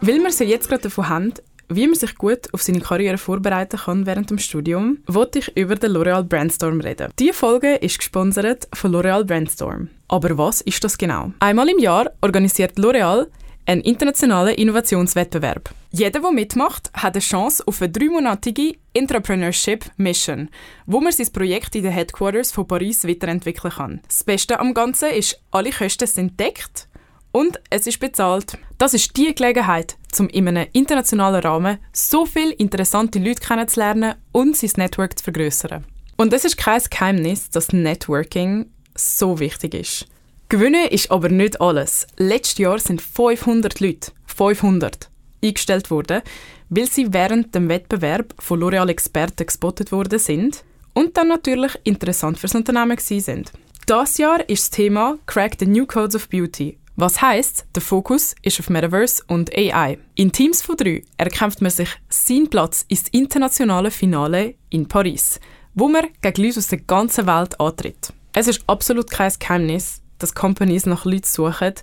Weil 0.01 0.19
wir 0.19 0.31
sie 0.31 0.45
jetzt 0.45 0.69
gerade 0.69 0.83
davon 0.83 1.09
haben, 1.09 1.33
wie 1.67 1.85
man 1.85 1.95
sich 1.95 2.15
gut 2.15 2.51
auf 2.53 2.63
seine 2.63 2.79
Karriere 2.79 3.17
vorbereiten 3.17 3.77
kann 3.77 4.05
während 4.05 4.29
dem 4.29 4.39
Studium, 4.39 4.99
wollte 5.07 5.39
ich 5.39 5.55
über 5.55 5.75
den 5.75 5.91
L'Oreal 5.91 6.23
Brandstorm 6.23 6.81
reden. 6.81 7.11
Diese 7.19 7.33
Folge 7.33 7.75
ist 7.75 7.99
gesponsert 7.99 8.67
von 8.73 8.91
L'Oreal 8.91 9.23
Brandstorm. 9.23 9.89
Aber 10.07 10.37
was 10.37 10.61
ist 10.61 10.83
das 10.83 10.97
genau? 10.97 11.31
Einmal 11.39 11.69
im 11.69 11.77
Jahr 11.77 12.11
organisiert 12.21 12.77
L'Oreal 12.77 13.27
einen 13.69 13.81
internationalen 13.81 14.55
Innovationswettbewerb. 14.55 15.69
Jeder, 15.91 16.21
der 16.21 16.31
mitmacht, 16.31 16.89
hat 16.93 17.13
eine 17.13 17.21
Chance 17.21 17.63
auf 17.67 17.83
eine 17.83 17.91
dreimonatige 17.91 18.73
Entrepreneurship 18.93 19.85
Mission, 19.95 20.49
wo 20.87 20.99
man 20.99 21.11
sein 21.11 21.31
Projekt 21.31 21.75
in 21.75 21.83
den 21.83 21.91
Headquarters 21.91 22.51
von 22.51 22.67
Paris 22.67 23.07
weiterentwickeln 23.07 23.71
kann. 23.71 24.01
Das 24.07 24.23
Beste 24.23 24.59
am 24.59 24.73
Ganzen 24.73 25.11
ist, 25.11 25.39
alle 25.51 25.69
Kosten 25.69 26.07
sind 26.07 26.39
deckt 26.39 26.87
und 27.31 27.59
es 27.69 27.85
ist 27.85 27.99
bezahlt. 27.99 28.57
Das 28.79 28.95
ist 28.95 29.15
die 29.15 29.35
Gelegenheit, 29.35 29.97
um 30.17 30.29
in 30.29 30.47
einem 30.47 30.67
internationalen 30.73 31.43
Rahmen 31.43 31.77
so 31.93 32.25
viele 32.25 32.53
interessante 32.53 33.19
Leute 33.19 33.45
kennenzulernen 33.45 34.15
und 34.31 34.57
sein 34.57 34.71
Network 34.77 35.19
zu 35.19 35.25
vergrößern. 35.25 35.85
Und 36.17 36.33
es 36.33 36.43
ist 36.43 36.57
kein 36.57 36.81
Geheimnis, 36.89 37.51
dass 37.51 37.71
Networking 37.71 38.71
so 38.95 39.39
wichtig 39.39 39.75
ist. 39.75 40.07
Gewinnen 40.51 40.87
ist 40.87 41.11
aber 41.11 41.29
nicht 41.29 41.61
alles. 41.61 42.07
Letztes 42.17 42.57
Jahr 42.57 42.79
sind 42.79 43.03
500 43.03 43.79
Leute, 43.81 44.11
500, 44.25 45.11
eingestellt 45.43 45.91
worden, 45.91 46.23
weil 46.69 46.89
sie 46.89 47.13
während 47.13 47.53
dem 47.53 47.69
Wettbewerb 47.69 48.33
von 48.39 48.59
L'Oreal 48.59 48.89
Experten 48.89 49.45
gespottet 49.45 49.91
worden 49.91 50.17
sind 50.17 50.63
und 50.95 51.15
dann 51.17 51.27
natürlich 51.27 51.77
interessant 51.83 52.39
fürs 52.39 52.55
Unternehmen 52.55 52.97
sind. 52.97 53.51
Das 53.85 54.17
Jahr 54.17 54.39
ist 54.49 54.63
das 54.63 54.69
Thema 54.71 55.19
Crack 55.27 55.57
the 55.59 55.67
New 55.67 55.85
Codes 55.85 56.15
of 56.15 56.27
Beauty. 56.29 56.79
Was 56.95 57.21
heißt, 57.21 57.67
der 57.75 57.83
Fokus 57.83 58.33
ist 58.41 58.59
auf 58.59 58.71
Metaverse 58.71 59.23
und 59.27 59.55
AI. 59.55 59.99
In 60.15 60.31
Teams 60.31 60.63
von 60.63 60.77
drei 60.77 61.03
erkämpft 61.17 61.61
man 61.61 61.69
sich 61.69 61.89
seinen 62.09 62.49
Platz 62.49 62.85
ins 62.87 63.07
internationale 63.09 63.91
Finale 63.91 64.55
in 64.71 64.87
Paris, 64.87 65.39
wo 65.75 65.87
man 65.87 66.07
gegen 66.23 66.43
Leute 66.43 66.57
aus 66.57 66.67
der 66.67 66.79
ganzen 66.79 67.27
Welt 67.27 67.59
antritt. 67.59 68.11
Es 68.33 68.47
ist 68.47 68.63
absolut 68.67 69.11
kein 69.11 69.31
Geheimnis, 69.37 70.01
dass 70.19 70.35
Companies 70.35 70.85
nach 70.85 71.05
Leuten 71.05 71.25
suchen, 71.25 71.73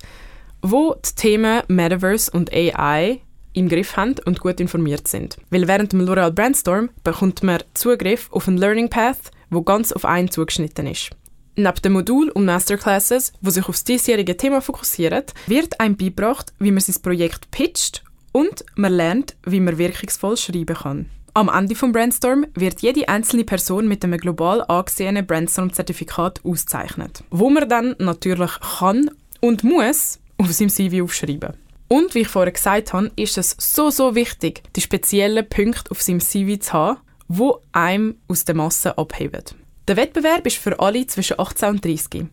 die 0.64 0.68
die 0.70 1.14
Themen 1.16 1.62
Metaverse 1.68 2.30
und 2.30 2.52
AI 2.52 3.20
im 3.52 3.68
Griff 3.68 3.96
haben 3.96 4.16
und 4.26 4.40
gut 4.40 4.60
informiert 4.60 5.08
sind. 5.08 5.38
Weil 5.50 5.66
während 5.66 5.92
dem 5.92 6.02
L'Oreal 6.02 6.30
Brandstorm 6.30 6.90
bekommt 7.02 7.42
man 7.42 7.62
Zugriff 7.74 8.28
auf 8.30 8.46
einen 8.46 8.58
Learning 8.58 8.90
Path, 8.90 9.30
wo 9.50 9.62
ganz 9.62 9.92
auf 9.92 10.04
einen 10.04 10.30
zugeschnitten 10.30 10.86
ist. 10.86 11.10
Neben 11.56 11.82
den 11.82 11.92
Modul 11.92 12.28
und 12.30 12.44
Masterclasses, 12.44 13.32
die 13.40 13.50
sich 13.50 13.66
auf 13.66 13.76
das 13.76 13.84
diesjährige 13.84 14.36
Thema 14.36 14.60
fokussieren, 14.60 15.24
wird 15.46 15.80
einem 15.80 15.96
beigebracht, 15.96 16.52
wie 16.58 16.70
man 16.70 16.80
sein 16.80 17.00
Projekt 17.00 17.50
pitcht 17.50 18.04
und 18.32 18.64
man 18.74 18.92
lernt, 18.92 19.36
wie 19.46 19.60
man 19.60 19.78
wirkungsvoll 19.78 20.36
schreiben 20.36 20.76
kann. 20.76 21.10
Am 21.36 21.50
Ende 21.50 21.74
vom 21.74 21.92
Brainstorm 21.92 22.46
wird 22.54 22.80
jede 22.80 23.10
einzelne 23.10 23.44
Person 23.44 23.86
mit 23.86 24.02
einem 24.02 24.16
global 24.16 24.64
angesehenen 24.68 25.26
Brainstorm-Zertifikat 25.26 26.40
ausgezeichnet, 26.46 27.24
wo 27.28 27.50
man 27.50 27.68
dann 27.68 27.94
natürlich 27.98 28.52
kann 28.78 29.10
und 29.42 29.62
muss 29.62 30.18
auf 30.38 30.50
seinem 30.50 30.70
CV 30.70 31.04
aufschreiben. 31.04 31.52
Und 31.88 32.14
wie 32.14 32.20
ich 32.20 32.28
vorher 32.28 32.52
gesagt 32.52 32.94
habe, 32.94 33.10
ist 33.16 33.36
es 33.36 33.54
so, 33.58 33.90
so 33.90 34.14
wichtig, 34.14 34.62
die 34.76 34.80
speziellen 34.80 35.46
Punkte 35.46 35.90
auf 35.90 36.00
seinem 36.00 36.20
CV 36.20 36.58
zu 36.58 36.72
haben, 36.72 37.00
die 37.28 37.50
einem 37.72 38.14
aus 38.28 38.46
der 38.46 38.54
Masse 38.54 38.96
abheben. 38.96 39.44
Der 39.88 39.98
Wettbewerb 39.98 40.46
ist 40.46 40.56
für 40.56 40.80
alle 40.80 41.06
zwischen 41.06 41.38
18 41.38 41.68
und 41.68 41.84
30. 41.84 42.24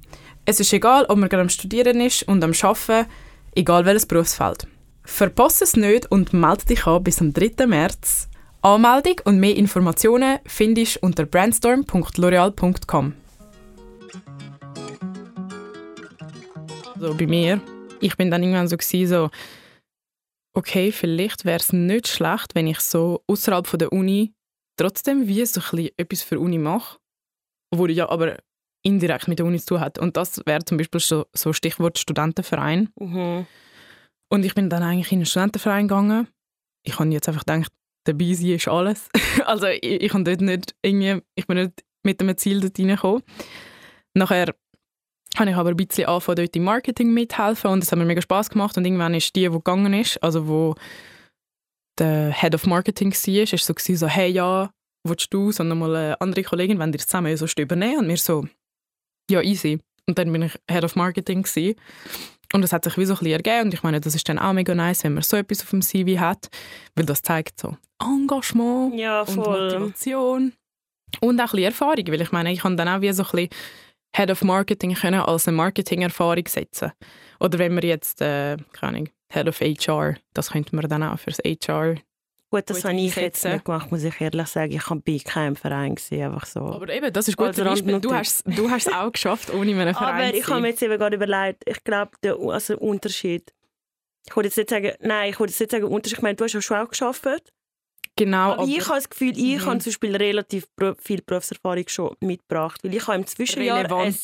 Es 0.46 0.62
ist 0.62 0.72
egal, 0.72 1.08
ob 1.10 1.18
man 1.18 1.28
gerade 1.28 1.42
am 1.42 1.50
Studieren 1.50 2.00
ist 2.00 2.24
und 2.24 2.42
am 2.42 2.54
Arbeiten, 2.62 3.10
egal 3.54 3.84
welches 3.84 4.06
Berufsfeld. 4.06 4.66
Verpasse 5.04 5.66
es 5.66 5.76
nicht 5.76 6.10
und 6.10 6.32
melde 6.32 6.68
dich 6.68 6.88
an 6.88 7.04
bis 7.04 7.20
am 7.20 7.34
3. 7.34 7.68
März 7.68 8.30
Anmeldung 8.66 9.20
und 9.26 9.42
mehr 9.42 9.58
Informationen 9.58 10.40
findest 10.46 10.96
du 10.96 11.00
unter 11.02 11.26
brandstorm.l'oreal.com. 11.26 13.14
So 16.98 17.14
bei 17.14 17.28
mir, 17.28 17.60
ich 18.00 18.16
bin 18.16 18.32
dann 18.32 18.42
irgendwann 18.42 18.70
so 18.70 18.78
so 19.06 19.30
okay, 20.54 20.94
vielleicht 20.94 21.44
wäre 21.44 21.60
es 21.60 21.74
nicht 21.74 22.08
schlecht, 22.08 22.56
wenn 22.56 22.68
ich 22.68 22.80
so 22.80 23.22
außerhalb 23.28 23.70
der 23.78 23.92
Uni 23.92 24.34
trotzdem 24.80 25.28
wie 25.28 25.46
so 25.46 25.60
ein 25.76 25.90
etwas 25.98 26.22
für 26.22 26.40
Uni 26.40 26.58
mache, 26.58 27.00
wo 27.76 27.86
ja 27.88 28.08
aber 28.08 28.38
indirekt 28.82 29.28
mit 29.28 29.40
der 29.40 29.46
Uni 29.46 29.60
zu 29.60 29.76
tun 29.76 29.82
hat. 29.82 30.00
Und 30.00 30.16
das 30.16 30.42
wäre 30.46 30.64
zum 30.64 30.78
Beispiel 30.78 31.02
so, 31.02 31.26
so 31.34 31.52
Stichwort 31.52 32.00
Studentenverein. 32.00 32.94
Mhm. 32.98 33.46
Und 34.30 34.46
ich 34.46 34.56
bin 34.56 34.70
dann 34.70 34.84
eigentlich 34.84 35.12
in 35.12 35.18
einen 35.18 35.26
Studentenverein 35.26 35.90
gegangen. 35.90 36.30
Ich 36.86 36.98
habe 36.98 37.10
jetzt 37.10 37.28
einfach 37.28 37.44
gedacht, 37.46 37.74
dabei 38.04 38.34
sein 38.34 38.52
ist 38.52 38.68
alles. 38.68 39.10
also 39.46 39.68
ich, 39.68 39.84
ich, 39.84 40.12
dort 40.12 40.42
nicht 40.42 40.76
irgendwie, 40.82 41.22
ich 41.36 41.48
bin 41.48 41.58
nicht 41.58 41.84
mit 42.04 42.22
einem 42.22 42.38
Ziel 42.38 42.60
dort 42.60 42.78
reingekommen. 42.78 43.24
Nachher 44.14 44.54
habe 45.38 45.50
ich 45.50 45.56
aber 45.56 45.70
ein 45.70 45.78
bisschen 45.78 46.06
angefangen, 46.06 46.38
dort 46.38 46.56
im 46.56 46.64
Marketing 46.64 47.14
mithelfen 47.14 47.72
und 47.72 47.84
es 47.84 47.92
hat 47.92 47.98
mir 47.98 48.06
mega 48.06 48.22
Spass 48.22 48.50
gemacht 48.50 48.78
und 48.78 48.86
irgendwann 48.86 49.14
ist 49.14 49.36
die, 49.36 49.42
die 49.42 49.50
gegangen 49.50 49.94
ist, 49.94 50.22
also 50.22 50.48
wo 50.48 50.76
der 51.98 52.32
Head 52.32 52.56
of 52.56 52.68
Marketing 52.68 53.12
war, 53.12 53.54
ist 53.54 53.66
so, 53.66 53.74
so 53.96 54.08
hey 54.08 54.30
ja, 54.30 54.72
willst 55.04 55.34
du, 55.34 55.52
sondern 55.52 55.80
mal 55.80 55.96
eine 55.96 56.22
andere 56.22 56.44
Kollegin, 56.44 56.80
wenn 56.80 56.94
ihr 56.94 57.00
zusammen 57.00 57.36
so 57.36 57.46
übernehmen 57.58 58.00
und 58.00 58.08
mir 58.08 58.18
so, 58.18 58.48
ja 59.30 59.42
easy. 59.42 59.80
Und 60.08 60.18
dann 60.18 60.32
bin 60.32 60.44
ich 60.44 60.60
Head 60.70 60.84
of 60.84 60.96
Marketing 60.96 61.44
gewesen. 61.44 61.76
Und 62.54 62.62
das 62.62 62.72
hat 62.72 62.84
sich 62.84 62.98
wie 62.98 63.06
so 63.06 63.14
ein 63.14 63.20
bisschen 63.20 63.34
ergeben. 63.34 63.66
Und 63.66 63.74
ich 63.74 63.84
meine, 63.84 64.00
das 64.00 64.16
ist 64.16 64.30
dann 64.30 64.40
auch 64.40 64.54
mega 64.54 64.76
nice, 64.76 65.04
wenn 65.04 65.16
man 65.16 65.24
so 65.24 65.36
etwas 65.36 65.62
auf 65.62 65.72
dem 65.72 65.82
CV 65.82 66.20
hat, 66.20 66.50
weil 66.96 67.06
das 67.06 67.22
zeigt 67.22 67.60
so 67.60 67.76
Engagement 68.02 68.96
ja, 68.96 69.22
und 69.22 69.36
Motivation 69.36 70.54
und 71.20 71.40
auch 71.40 71.46
ein 71.46 71.50
bisschen 71.50 71.64
Erfahrung. 71.64 72.08
Weil 72.08 72.22
ich 72.22 72.32
meine, 72.32 72.52
ich 72.54 72.60
kann 72.60 72.78
dann 72.78 72.88
auch 72.88 73.02
wie 73.02 73.12
so 73.12 73.24
ein 73.24 73.32
bisschen 73.32 73.50
Head 74.16 74.30
of 74.30 74.44
Marketing 74.44 74.94
können 74.94 75.22
als 75.22 75.48
eine 75.48 75.58
Marketing-Erfahrung 75.58 76.48
setzen. 76.48 76.92
Oder 77.40 77.58
wenn 77.58 77.76
wir 77.76 77.84
jetzt, 77.84 78.22
äh, 78.22 78.58
keine 78.72 78.98
Ahnung, 78.98 79.10
Head 79.32 79.48
of 79.48 79.60
HR, 79.60 80.16
das 80.34 80.52
könnte 80.52 80.76
man 80.76 80.88
dann 80.88 81.02
auch 81.02 81.18
fürs 81.18 81.40
HR 81.40 81.96
Gut, 82.54 82.70
das 82.70 82.86
habe 82.86 82.96
ich 82.96 83.16
jetzt 83.16 83.44
nicht 83.46 83.66
gemacht, 83.66 83.90
muss 83.90 84.04
ich 84.04 84.22
ehrlich 84.22 84.46
sagen. 84.46 84.74
Ich 84.74 84.88
war 84.88 84.98
bei 84.98 85.18
keinem 85.18 85.56
Verein. 85.56 85.96
Gewesen, 85.96 86.22
einfach 86.22 86.46
so. 86.46 86.60
Aber 86.60 86.88
eben, 86.88 87.12
das 87.12 87.28
ist 87.28 87.36
gut. 87.36 87.48
Also 87.48 87.64
Beispiel, 87.64 88.00
du 88.00 88.14
hast 88.14 88.44
du 88.46 88.70
hast 88.70 88.86
es 88.86 88.94
auch 88.94 89.12
geschafft, 89.12 89.52
ohne 89.52 89.72
einen 89.72 89.96
Verein 89.96 90.28
Aber 90.28 90.38
ich 90.38 90.48
habe 90.48 90.62
mir 90.62 90.68
jetzt 90.68 90.84
eben 90.84 91.00
gerade 91.00 91.16
überlegt, 91.16 91.64
ich 91.66 91.84
glaube, 91.84 92.12
der 92.22 92.38
also 92.38 92.78
Unterschied... 92.78 93.52
Ich 94.28 94.36
wollte 94.36 94.50
jetzt 94.50 94.58
nicht 94.58 94.70
sagen, 94.70 94.92
nein, 95.00 95.32
ich 95.32 95.40
wollte 95.40 95.50
jetzt 95.50 95.62
nicht 95.62 95.72
sagen 95.72 95.86
Unterschied. 95.86 96.20
Ich 96.20 96.22
meine, 96.22 96.36
du 96.36 96.44
hast 96.44 96.54
ja 96.54 96.62
schon 96.62 96.78
auch 96.78 96.90
geschafft. 96.90 97.26
Genau. 98.18 98.52
Aber, 98.52 98.62
aber 98.62 98.68
ich 98.68 98.88
habe 98.88 98.98
das 98.98 99.10
Gefühl, 99.10 99.36
ich 99.36 99.62
mhm. 99.62 99.66
habe 99.66 99.80
zum 99.80 99.90
Beispiel 99.90 100.16
relativ 100.16 100.68
viel 101.00 101.24
Berufserfahrung 101.24 101.86
schon 101.88 102.16
mitgebracht. 102.20 102.84
Weil 102.84 102.94
ich 102.94 103.08
habe 103.08 103.18
im 103.18 103.26
Zwischenjahr... 103.26 103.80
Relevant 103.80 104.16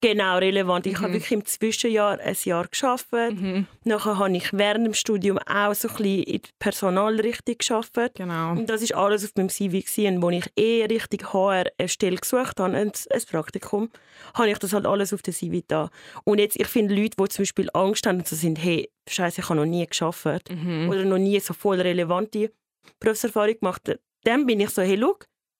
Genau, 0.00 0.38
relevant. 0.38 0.86
Ich 0.86 0.98
mhm. 0.98 1.02
habe 1.02 1.12
wirklich 1.14 1.32
im 1.32 1.44
Zwischenjahr 1.44 2.20
ein 2.20 2.36
Jahr 2.44 2.68
gearbeitet. 2.68 3.40
Mhm. 3.40 3.66
Nachher 3.84 4.18
habe 4.18 4.36
ich 4.36 4.52
während 4.52 4.86
dem 4.86 4.94
Studium 4.94 5.38
auch 5.38 5.74
so 5.74 5.88
ein 5.88 5.96
bisschen 5.96 6.22
in 6.22 6.42
der 6.42 6.48
Personalrichtung 6.60 7.56
gearbeitet. 7.58 8.14
Genau. 8.14 8.52
Und 8.52 8.66
das 8.70 8.82
ist 8.82 8.94
alles 8.94 9.24
auf 9.24 9.32
meinem 9.36 9.48
CV 9.48 9.80
gewesen, 9.80 10.22
wo 10.22 10.30
ich 10.30 10.46
eh 10.56 10.84
richtig 10.84 11.32
HR 11.32 11.64
eine 11.78 11.88
Stelle 11.88 12.16
gesucht 12.16 12.60
habe, 12.60 12.76
ein, 12.76 12.92
ein 13.10 13.22
Praktikum, 13.28 13.90
habe 14.34 14.50
ich 14.50 14.58
das 14.58 14.72
halt 14.72 14.86
alles 14.86 15.12
auf 15.12 15.22
der 15.22 15.34
CV 15.34 15.64
da. 15.66 15.90
Und 16.22 16.38
jetzt, 16.38 16.58
ich 16.60 16.68
finde 16.68 16.94
Leute, 16.94 17.16
die 17.20 17.28
zum 17.28 17.42
Beispiel 17.42 17.68
Angst 17.74 18.06
haben 18.06 18.18
und 18.18 18.28
so 18.28 18.36
sind, 18.36 18.56
hey, 18.62 18.88
Scheiße, 19.08 19.40
ich 19.40 19.48
habe 19.48 19.58
noch 19.58 19.66
nie 19.66 19.86
gearbeitet 19.86 20.56
mhm. 20.56 20.88
oder 20.90 21.04
noch 21.04 21.18
nie 21.18 21.40
so 21.40 21.54
voll 21.54 21.80
relevante 21.80 22.52
Berufserfahrung 23.00 23.58
gemacht, 23.58 23.98
dann 24.24 24.46
bin 24.46 24.60
ich 24.60 24.70
so, 24.70 24.82
hey, 24.82 24.98
schau, 25.00 25.16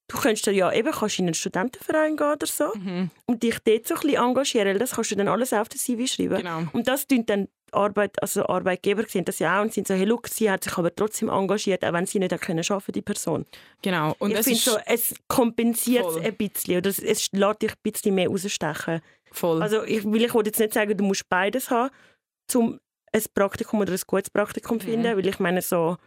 du 0.09 0.17
könntest 0.19 0.47
ja 0.47 0.73
eben 0.73 0.91
kannst 0.91 1.19
in 1.19 1.27
einen 1.27 1.35
Studentenverein 1.35 2.17
gehen 2.17 2.33
oder 2.33 2.47
so 2.47 2.73
Mhm. 2.75 3.11
und 3.27 3.43
dich 3.43 3.59
dort 3.65 3.87
so 3.87 3.95
ein 3.95 4.01
bisschen 4.01 4.23
engagieren, 4.25 4.79
das 4.79 4.93
kannst 4.93 5.11
du 5.11 5.17
dann 5.17 5.29
alles 5.29 5.53
auf 5.53 5.69
den 5.69 5.79
CV 5.79 6.07
schreiben. 6.07 6.39
Genau. 6.39 6.63
Und 6.73 6.89
das 6.89 7.07
tun 7.07 7.25
dann 7.27 7.49
Arbeit, 7.71 8.21
also 8.23 8.47
Arbeitgeber 8.47 9.05
sehen 9.07 9.27
das 9.27 9.39
ja 9.41 9.59
auch 9.59 9.63
und 9.63 9.75
sind 9.75 9.87
so, 9.87 9.93
hey, 9.93 10.07
look, 10.07 10.27
sie 10.29 10.51
hat 10.51 10.65
sich 10.65 10.79
aber 10.79 10.95
trotzdem 10.95 11.29
engagiert, 11.29 11.85
auch 11.85 11.93
wenn 11.93 12.07
sie 12.07 12.19
nicht 12.19 12.41
können 12.41 12.65
arbeiten, 12.67 12.93
die 12.93 13.03
Person. 13.03 13.45
genau. 13.83 14.17
Und 14.19 14.31
ich 14.31 14.39
finde 14.43 14.59
so, 14.59 14.79
es 14.87 15.15
kompensiert 15.29 16.07
es 16.07 16.13
Voll. 16.15 16.23
ein 16.25 16.35
bisschen 16.37 16.79
oder 16.79 16.89
es, 16.89 16.99
es 16.99 17.31
lässt 17.33 17.61
dich 17.63 17.71
ein 17.73 17.77
bisschen 17.83 18.15
mehr 18.15 18.29
rausstechen. 18.29 19.03
voll. 19.33 19.61
Also 19.63 19.83
ich 19.85 20.03
will 20.05 20.25
ich 20.25 20.33
will 20.35 20.47
jetzt 20.47 20.59
nicht 20.59 20.73
sagen, 20.73 20.97
du 20.97 21.05
musst 21.05 21.29
beides 21.29 21.69
haben, 21.71 21.91
um 22.55 22.81
ein 23.13 23.23
Praktikum 23.35 23.81
oder 23.81 23.93
ein 23.93 24.01
gutes 24.07 24.31
Praktikum 24.31 24.81
zu 24.81 24.87
Mhm. 24.87 24.91
finden, 24.93 25.17
weil 25.19 25.27
ich 25.27 25.39
meine 25.39 25.61
so, 25.61 25.99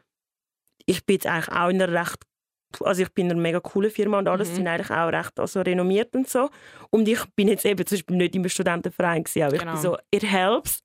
ich 0.88 1.06
bin 1.06 1.16
jetzt 1.18 1.28
eigentlich 1.28 1.50
auch 1.56 1.70
in 1.70 1.80
einer 1.80 1.94
recht, 2.02 2.18
also 2.82 3.02
ich 3.04 3.10
bin 3.10 3.26
in 3.28 3.32
einer 3.34 3.42
mega 3.42 3.60
coolen 3.60 3.92
Firma 3.92 4.20
und 4.20 4.28
alles 4.28 4.50
Mhm. 4.52 4.56
sind 4.56 4.68
eigentlich 4.68 4.90
auch 4.92 5.08
recht 5.12 5.40
also 5.40 5.62
renommiert 5.62 6.16
und 6.16 6.30
so. 6.30 6.50
Und 6.90 7.08
ich 7.08 7.20
bin 7.36 7.48
jetzt 7.48 7.66
eben 7.66 7.86
zum 7.86 7.98
Beispiel 7.98 8.18
nicht 8.18 8.36
im 8.36 8.48
Studentenverein 8.48 9.24
gewesen, 9.24 9.44
aber 9.44 9.56
ich 9.56 9.60
Genau. 9.62 9.74
bin 9.74 9.82
so, 9.82 9.98
it 10.12 10.24
helps, 10.24 10.80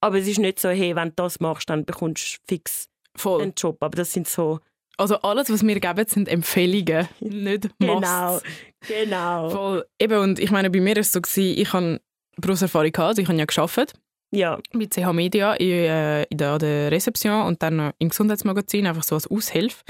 aber 0.00 0.18
es 0.18 0.26
ist 0.28 0.38
nicht 0.38 0.58
so, 0.60 0.68
hey, 0.68 0.94
wenn 0.94 1.08
du 1.08 1.14
das 1.16 1.40
machst, 1.40 1.70
dann 1.70 1.84
bekommst 1.84 2.36
du 2.36 2.38
fix 2.46 2.88
voll. 3.16 3.42
einen 3.42 3.54
Job. 3.56 3.78
Aber 3.82 3.96
das 3.96 4.12
sind 4.12 4.28
so, 4.28 4.60
Also 4.96 5.16
alles, 5.22 5.50
was 5.50 5.66
wir 5.66 5.80
geben, 5.80 6.06
sind 6.06 6.28
Empfehlungen, 6.28 7.08
nicht 7.20 7.68
genau, 7.80 8.40
genau, 8.86 9.50
Voll. 9.50 9.86
Eben, 9.98 10.18
und 10.18 10.38
ich 10.38 10.50
meine, 10.50 10.70
bei 10.70 10.80
mir 10.80 10.94
war 10.94 11.00
es 11.00 11.12
so, 11.12 11.20
gewesen, 11.20 11.58
ich 11.58 11.72
habe 11.72 12.00
Berufserfahrung 12.36 12.92
gehabt, 12.92 13.08
also 13.08 13.22
ich 13.22 13.28
habe 13.28 13.38
ja 13.38 13.44
gearbeitet 13.44 13.94
ja, 14.30 14.58
bei 14.72 14.86
CH 14.86 15.12
Media 15.12 15.54
in, 15.54 15.68
äh, 15.70 16.22
in 16.24 16.38
der, 16.38 16.50
an 16.52 16.58
der 16.58 16.90
Rezeption 16.90 17.42
und 17.46 17.62
dann 17.62 17.92
im 17.98 18.08
Gesundheitsmagazin, 18.08 18.84
einfach 18.86 19.04
so 19.04 19.14
als 19.14 19.30
Aushilfe. 19.30 19.84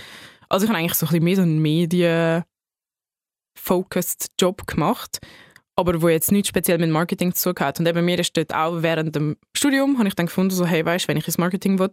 Also 0.48 0.64
ich 0.64 0.70
habe 0.70 0.78
eigentlich 0.78 0.94
so 0.94 1.06
ein 1.06 1.10
bisschen 1.10 1.24
mehr 1.24 1.36
so 1.36 1.42
einen 1.42 1.60
Medien-focused 1.60 4.28
Job 4.40 4.66
gemacht, 4.66 5.18
aber 5.76 6.00
wo 6.00 6.08
jetzt 6.08 6.30
nichts 6.30 6.48
speziell 6.48 6.78
mit 6.78 6.90
Marketing 6.90 7.34
zu 7.34 7.52
tun 7.52 7.66
hat. 7.66 7.80
Und 7.80 7.86
eben 7.86 8.04
mir 8.04 8.18
ist 8.18 8.36
dort 8.36 8.54
auch 8.54 8.82
während 8.82 9.16
dem 9.16 9.36
Studium, 9.56 9.98
habe 9.98 10.08
ich 10.08 10.14
dann 10.14 10.26
gefunden, 10.26 10.54
so, 10.54 10.64
hey, 10.64 10.84
weißt, 10.84 11.08
wenn 11.08 11.16
ich 11.16 11.26
ins 11.26 11.38
Marketing 11.38 11.78
will, 11.78 11.90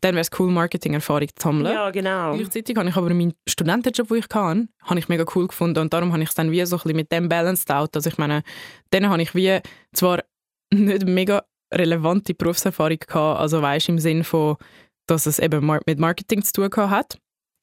dann 0.00 0.14
wäre 0.14 0.22
es 0.22 0.30
cool, 0.38 0.50
Marketing-Erfahrung 0.50 1.28
zu 1.28 1.42
sammeln. 1.42 1.72
ja, 1.72 1.90
genau. 1.90 2.36
Gleichzeitig 2.36 2.76
habe 2.76 2.88
ich 2.88 2.96
aber 2.96 3.14
meinen 3.14 3.34
Studentenjob, 3.48 4.08
den 4.08 4.16
ich 4.16 4.24
hatte, 4.24 4.68
habe 4.82 4.98
ich 4.98 5.08
mega 5.08 5.24
cool 5.34 5.46
gefunden 5.46 5.78
und 5.78 5.92
darum 5.92 6.12
habe 6.12 6.22
ich 6.22 6.30
es 6.30 6.34
dann 6.34 6.50
wie 6.50 6.64
so 6.66 6.76
ein 6.76 6.82
bisschen 6.82 6.96
mit 6.96 7.12
dem 7.12 7.28
balanced 7.28 7.70
out. 7.70 7.94
Also 7.94 8.10
ich 8.10 8.18
meine, 8.18 8.42
dann 8.90 9.08
habe 9.08 9.22
ich 9.22 9.34
wie 9.34 9.60
zwar 9.92 10.24
nicht 10.72 11.06
mega 11.06 11.44
relevante 11.72 12.34
Berufserfahrung 12.34 12.98
gehabt, 12.98 13.40
also 13.40 13.62
weißt 13.62 13.90
im 13.90 13.98
Sinn 13.98 14.24
von, 14.24 14.56
dass 15.06 15.26
es 15.26 15.38
eben 15.38 15.64
mit 15.86 15.98
Marketing 15.98 16.42
zu 16.42 16.52
tun 16.52 16.90
hat, 16.90 17.18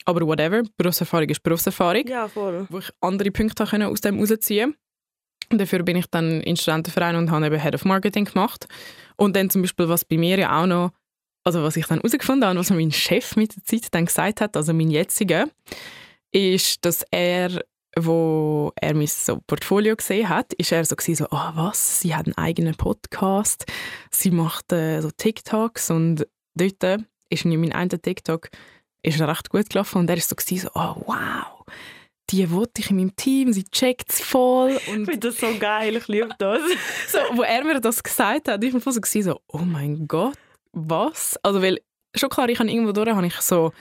aber 0.07 0.25
whatever, 0.25 0.63
Berufserfahrung 0.77 1.29
ist 1.29 1.43
Berufserfahrung, 1.43 2.07
Ja, 2.07 2.27
voll. 2.27 2.65
wo 2.69 2.79
ich 2.79 2.89
andere 3.01 3.29
Punkte 3.31 3.65
können 3.65 3.89
aus 3.89 4.01
dem 4.01 4.15
herausziehen 4.15 4.75
und 5.51 5.59
dafür 5.59 5.83
bin 5.83 5.97
ich 5.97 6.07
dann 6.07 6.41
in 6.41 6.55
den 6.55 6.57
Studentenverein 6.57 7.15
und 7.15 7.29
habe 7.31 7.45
eben 7.45 7.59
Head 7.59 7.75
of 7.75 7.85
Marketing 7.85 8.25
gemacht. 8.25 8.67
Und 9.15 9.35
dann 9.35 9.49
zum 9.49 9.61
Beispiel, 9.61 9.87
was 9.87 10.03
bei 10.03 10.17
mir 10.17 10.37
ja 10.37 10.61
auch 10.61 10.65
noch, 10.65 10.91
also 11.43 11.63
was 11.63 11.77
ich 11.77 11.85
dann 11.87 11.99
herausgefunden 11.99 12.47
habe, 12.47 12.59
was 12.59 12.69
mein 12.69 12.91
Chef 12.91 13.35
mit 13.35 13.55
der 13.55 13.63
Zeit 13.63 13.93
dann 13.93 14.05
gesagt 14.05 14.41
hat, 14.41 14.57
also 14.57 14.73
mein 14.73 14.91
jetziger, 14.91 15.47
ist, 16.31 16.83
dass 16.83 17.03
er, 17.11 17.63
wo 17.97 18.71
er 18.75 18.93
mein 18.93 19.07
so 19.07 19.39
Portfolio 19.47 19.95
gesehen 19.95 20.27
hat, 20.27 20.53
ist 20.53 20.71
er 20.73 20.83
so 20.83 20.95
gewesen, 20.95 21.15
so, 21.15 21.29
ah 21.29 21.53
was, 21.55 22.01
sie 22.01 22.13
hat 22.13 22.25
einen 22.25 22.37
eigenen 22.37 22.75
Podcast, 22.75 23.65
sie 24.11 24.31
macht 24.31 24.71
äh, 24.73 25.01
so 25.01 25.09
TikToks 25.11 25.91
und 25.91 26.27
dort 26.55 27.01
ist 27.29 27.45
in 27.45 27.51
meinem 27.59 27.71
einen 27.71 28.01
TikTok 28.01 28.49
ist 29.07 29.19
er 29.19 29.27
recht 29.27 29.49
gut 29.49 29.69
gelaufen 29.69 29.99
und 29.99 30.09
er 30.09 30.17
ist 30.17 30.29
so 30.29 30.35
gewesen, 30.35 30.69
so, 30.73 30.79
oh 30.79 30.95
wow, 31.05 31.65
die 32.29 32.49
wollte 32.51 32.81
ich 32.81 32.89
in 32.89 32.97
meinem 32.97 33.15
Team, 33.15 33.53
sie 33.53 33.63
checkt 33.63 34.11
es 34.11 34.21
voll 34.21 34.71
Ich 34.71 34.87
und 34.89 35.05
finde 35.05 35.19
das 35.29 35.37
so 35.39 35.57
geil, 35.57 35.95
ich 35.95 36.07
liebe 36.07 36.29
das. 36.37 36.61
so, 37.07 37.17
wo 37.33 37.43
er 37.43 37.63
mir 37.63 37.79
das 37.79 38.03
gesagt 38.03 38.47
hat, 38.47 38.63
ich 38.63 38.73
war 38.73 38.81
so, 38.91 38.99
gewesen, 39.01 39.23
so, 39.23 39.39
oh 39.47 39.59
mein 39.59 40.07
Gott, 40.07 40.37
was? 40.73 41.37
Also, 41.43 41.61
weil, 41.61 41.79
schon 42.15 42.29
klar, 42.29 42.49
ich 42.49 42.59
habe 42.59 42.69
irgendwo 42.69 42.91
durch, 42.91 43.09
habe 43.09 43.25
ich 43.27 43.35
so 43.35 43.71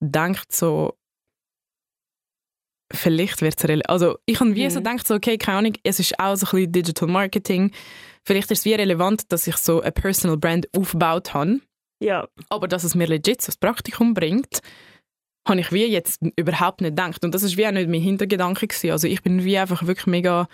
gedacht, 0.00 0.52
so, 0.52 0.94
vielleicht 2.92 3.40
wird 3.40 3.62
es 3.62 3.80
Also, 3.88 4.18
ich 4.26 4.40
habe 4.40 4.54
wie 4.54 4.64
Mhm. 4.64 4.70
so 4.70 4.80
gedacht, 4.80 5.06
so, 5.06 5.14
okay, 5.14 5.38
keine 5.38 5.58
Ahnung, 5.58 5.72
es 5.82 6.00
ist 6.00 6.18
auch 6.18 6.36
so 6.36 6.46
ein 6.46 6.50
bisschen 6.50 6.72
Digital 6.72 7.08
Marketing. 7.08 7.72
Vielleicht 8.24 8.50
ist 8.50 8.60
es 8.60 8.64
wie 8.64 8.74
relevant, 8.74 9.32
dass 9.32 9.46
ich 9.46 9.56
so 9.56 9.80
eine 9.80 9.92
Personal 9.92 10.36
Brand 10.36 10.68
aufgebaut 10.76 11.32
habe. 11.32 11.60
Ja, 12.00 12.28
Aber 12.48 12.66
dass 12.66 12.84
es 12.84 12.94
mir 12.94 13.06
legit 13.06 13.46
das 13.46 13.56
Praktikum 13.56 14.14
bringt, 14.14 14.60
habe 15.46 15.60
ich 15.60 15.72
wie 15.72 15.86
jetzt 15.86 16.20
überhaupt 16.36 16.80
nicht 16.80 16.96
gedacht. 16.96 17.24
Und 17.24 17.34
das 17.34 17.42
ist 17.42 17.56
wie 17.56 17.66
auch 17.66 17.72
nicht 17.72 17.88
mein 17.88 18.00
Hintergedanke 18.00 18.66
gewesen. 18.66 18.90
Also 18.90 19.06
ich 19.06 19.22
bin 19.22 19.44
wie 19.44 19.58
einfach 19.58 19.86
wirklich 19.86 20.06
mega, 20.06 20.48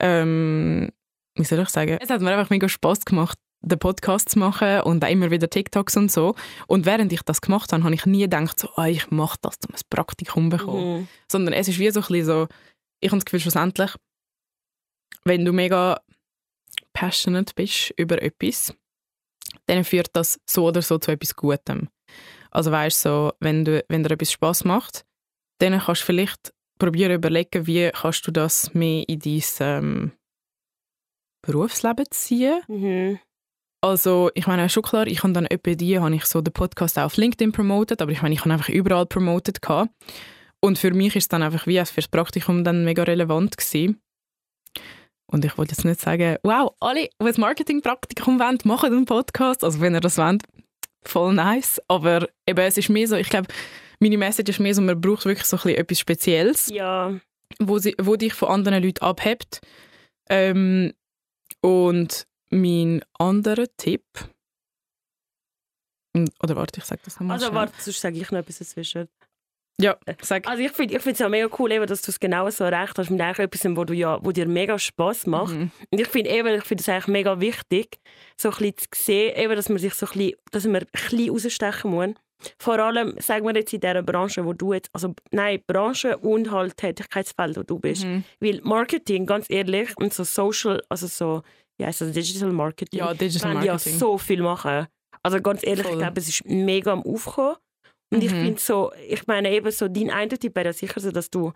ähm, 0.00 0.90
wie 1.34 1.44
soll 1.44 1.60
ich 1.60 1.68
sagen, 1.68 1.98
es 2.00 2.10
hat 2.10 2.20
mir 2.20 2.36
einfach 2.36 2.50
mega 2.50 2.68
Spaß 2.68 3.04
gemacht, 3.04 3.38
den 3.62 3.78
Podcast 3.78 4.30
zu 4.30 4.38
machen 4.38 4.80
und 4.82 5.04
auch 5.04 5.10
immer 5.10 5.30
wieder 5.30 5.48
TikToks 5.48 5.96
und 5.96 6.10
so. 6.12 6.34
Und 6.66 6.86
während 6.86 7.12
ich 7.12 7.22
das 7.22 7.40
gemacht 7.40 7.72
habe, 7.72 7.82
habe 7.82 7.94
ich 7.94 8.06
nie 8.06 8.22
gedacht, 8.22 8.58
so, 8.58 8.68
ah, 8.76 8.86
ich 8.86 9.10
mache 9.10 9.38
das, 9.42 9.56
um 9.68 9.74
ein 9.74 9.80
Praktikum 9.90 10.50
zu 10.50 10.56
bekommen. 10.56 10.98
mhm. 10.98 11.08
Sondern 11.30 11.54
es 11.54 11.68
ist 11.68 11.78
wie 11.78 11.90
so 11.90 12.00
ein 12.00 12.06
bisschen 12.06 12.26
so, 12.26 12.48
ich 13.00 13.10
habe 13.10 13.18
das 13.18 13.24
Gefühl, 13.24 13.40
schlussendlich, 13.40 13.94
wenn 15.24 15.44
du 15.44 15.52
mega 15.52 16.00
passionate 16.92 17.52
bist 17.54 17.92
über 17.96 18.22
etwas, 18.22 18.74
dann 19.66 19.84
führt 19.84 20.10
das 20.14 20.38
so 20.48 20.66
oder 20.66 20.82
so 20.82 20.98
zu 20.98 21.10
etwas 21.10 21.36
Gutem. 21.36 21.88
Also 22.50 22.70
weißt 22.70 23.02
so, 23.02 23.32
wenn 23.40 23.64
du, 23.64 23.84
wenn 23.88 24.02
dir 24.02 24.12
etwas 24.12 24.32
Spaß 24.32 24.64
macht, 24.64 25.04
dann 25.58 25.78
kannst 25.78 26.02
du 26.02 26.06
vielleicht 26.06 26.52
probieren 26.78 27.12
überlegen, 27.12 27.66
wie 27.66 27.90
kannst 27.90 28.26
du 28.26 28.30
das 28.30 28.74
mehr 28.74 29.04
in 29.08 29.18
dein 29.18 29.42
ähm, 29.60 30.12
Berufsleben 31.42 32.06
ziehen. 32.10 32.60
Mhm. 32.68 33.18
Also 33.82 34.30
ich 34.34 34.46
meine, 34.46 34.68
schon 34.68 34.82
klar, 34.82 35.06
ich 35.06 35.22
habe 35.22 35.32
dann 35.32 35.46
etwa 35.46 35.74
die, 35.74 35.98
habe 35.98 36.14
ich 36.14 36.24
so 36.24 36.40
den 36.40 36.52
Podcast 36.52 36.98
auch 36.98 37.04
auf 37.04 37.16
LinkedIn 37.16 37.52
promotet, 37.52 38.02
aber 38.02 38.10
ich 38.10 38.22
meine, 38.22 38.34
ich 38.34 38.40
habe 38.40 38.52
einfach 38.52 38.68
überall 38.68 39.06
promotet 39.06 39.62
gehabt. 39.62 39.90
Und 40.60 40.78
für 40.78 40.92
mich 40.92 41.14
ist 41.14 41.24
es 41.24 41.28
dann 41.28 41.42
einfach 41.42 41.66
wie 41.66 41.84
fürs 41.84 42.08
Praktikum 42.08 42.64
dann 42.64 42.84
mega 42.84 43.02
relevant 43.02 43.56
gewesen. 43.56 44.00
Und 45.28 45.44
ich 45.44 45.58
wollte 45.58 45.72
jetzt 45.72 45.84
nicht 45.84 46.00
sagen, 46.00 46.36
wow, 46.42 46.74
alle, 46.80 47.08
die 47.20 47.26
ein 47.26 47.34
Marketingpraktikum 47.36 48.38
wollen, 48.38 48.58
machen 48.64 48.92
einen 48.92 49.04
Podcast. 49.06 49.64
Also 49.64 49.80
wenn 49.80 49.94
ihr 49.94 50.00
das 50.00 50.18
wollt, 50.18 50.42
voll 51.04 51.34
nice. 51.34 51.80
Aber 51.88 52.28
eben, 52.46 52.60
es 52.60 52.78
ist 52.78 52.88
mehr 52.88 53.08
so, 53.08 53.16
ich 53.16 53.28
glaube, 53.28 53.48
meine 53.98 54.18
Message 54.18 54.50
ist 54.50 54.60
mehr 54.60 54.74
so, 54.74 54.82
man 54.82 55.00
braucht 55.00 55.24
wirklich 55.24 55.46
so 55.46 55.56
ein 55.56 55.62
bisschen 55.62 55.78
etwas 55.78 55.98
Spezielles 55.98 56.66
Ja, 56.68 57.18
wo, 57.58 57.78
sie, 57.78 57.94
wo 58.00 58.16
dich 58.16 58.34
von 58.34 58.48
anderen 58.48 58.82
Leuten 58.82 59.04
abhebt. 59.04 59.60
Ähm, 60.28 60.92
und 61.60 62.26
mein 62.50 63.02
anderer 63.18 63.66
Tipp. 63.76 64.04
Oder 66.42 66.56
warte, 66.56 66.80
ich 66.80 66.84
sage 66.84 67.02
das 67.04 67.14
nochmal. 67.20 67.34
also 67.34 67.46
schnell. 67.46 67.56
warte, 67.56 67.74
sonst 67.78 68.00
sage 68.00 68.16
ich 68.18 68.30
noch 68.30 68.38
etwas 68.38 68.58
dazwischen. 68.58 69.08
Ja, 69.80 69.96
sag. 70.22 70.48
Also 70.48 70.62
ich 70.62 70.72
finde 70.72 70.96
ich 70.96 71.06
es 71.06 71.18
ja 71.18 71.28
mega 71.28 71.48
cool, 71.58 71.70
eben, 71.72 71.86
dass 71.86 72.00
du 72.00 72.10
es 72.10 72.18
genau 72.18 72.48
so 72.48 72.64
recht 72.64 72.98
hast 72.98 73.10
mit 73.10 73.20
etwas, 73.20 73.76
wo, 73.76 73.84
du 73.84 73.92
ja, 73.92 74.18
wo 74.22 74.32
dir 74.32 74.46
mega 74.46 74.78
Spass 74.78 75.26
macht. 75.26 75.54
Mhm. 75.54 75.70
Und 75.90 76.00
ich 76.00 76.08
finde 76.08 76.30
eben, 76.30 76.54
ich 76.54 76.64
finde 76.64 76.80
es 76.80 76.88
eigentlich 76.88 77.08
mega 77.08 77.40
wichtig, 77.40 77.98
so 78.40 78.48
ein 78.48 78.56
bisschen 78.56 78.76
zu 78.78 78.86
sehen, 79.02 79.36
eben, 79.36 79.54
dass 79.54 79.68
man 79.68 79.78
sich 79.78 79.92
so 79.94 80.06
ein 80.06 80.12
bisschen, 80.12 80.32
dass 80.50 80.64
man 80.64 80.76
ein 80.76 80.86
bisschen 80.92 81.30
rausstechen 81.30 81.90
muss. 81.90 82.08
Vor 82.58 82.78
allem, 82.78 83.14
sagen 83.18 83.46
wir 83.46 83.54
jetzt 83.54 83.72
in 83.72 83.80
dieser 83.80 84.02
Branche, 84.02 84.44
wo 84.44 84.52
du 84.52 84.72
jetzt, 84.72 84.88
also 84.92 85.14
nein, 85.30 85.60
Branche 85.66 86.16
und 86.18 86.50
halt 86.50 86.76
Tätigkeitsfeld, 86.76 87.56
wo 87.56 87.62
du 87.62 87.78
bist. 87.78 88.04
Mhm. 88.04 88.24
Weil 88.40 88.60
Marketing, 88.62 89.26
ganz 89.26 89.46
ehrlich, 89.50 89.90
und 89.96 90.12
so 90.12 90.24
Social, 90.24 90.82
also 90.88 91.06
so, 91.06 91.42
ja, 91.78 91.88
also 91.88 92.10
Digital 92.10 92.52
Marketing, 92.52 92.98
Ja, 93.00 93.12
Digital 93.12 93.54
ja 93.64 93.72
Marketing. 93.72 93.98
so 93.98 94.16
viel 94.18 94.42
machen. 94.42 94.86
Also 95.22 95.40
ganz 95.40 95.66
ehrlich, 95.66 95.84
Voll. 95.84 95.94
ich 95.94 95.98
glaube, 95.98 96.20
es 96.20 96.28
ist 96.28 96.44
mega 96.46 96.92
am 96.92 97.02
Aufkommen. 97.02 97.56
Und 98.12 98.22
ich 98.22 98.32
Mhm. 98.32 98.40
finde 98.40 98.60
so, 98.60 98.92
ich 99.08 99.26
meine 99.26 99.50
eben 99.50 99.70
so, 99.70 99.88
dein 99.88 100.10
einer 100.10 100.38
Tipp 100.38 100.54
wäre 100.54 100.66
ja 100.66 100.72
sicher 100.72 101.00
so, 101.00 101.10
dass 101.10 101.30
du, 101.30 101.52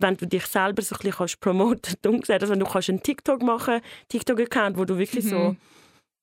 wenn 0.00 0.16
du 0.16 0.26
dich 0.26 0.46
selber 0.46 0.80
so 0.82 0.94
ein 0.94 0.98
bisschen 0.98 1.12
kannst 1.18 1.40
promoten, 1.40 1.96
gesagt, 2.20 2.42
also 2.42 2.52
wenn 2.52 2.60
du 2.60 2.66
kannst 2.66 2.88
einen 2.88 3.02
TikTok 3.02 3.42
machen, 3.42 3.80
TikTok-Account, 4.08 4.78
wo 4.78 4.84
du 4.84 4.96
wirklich 4.98 5.28
so, 5.28 5.38
Mhm. 5.50 5.56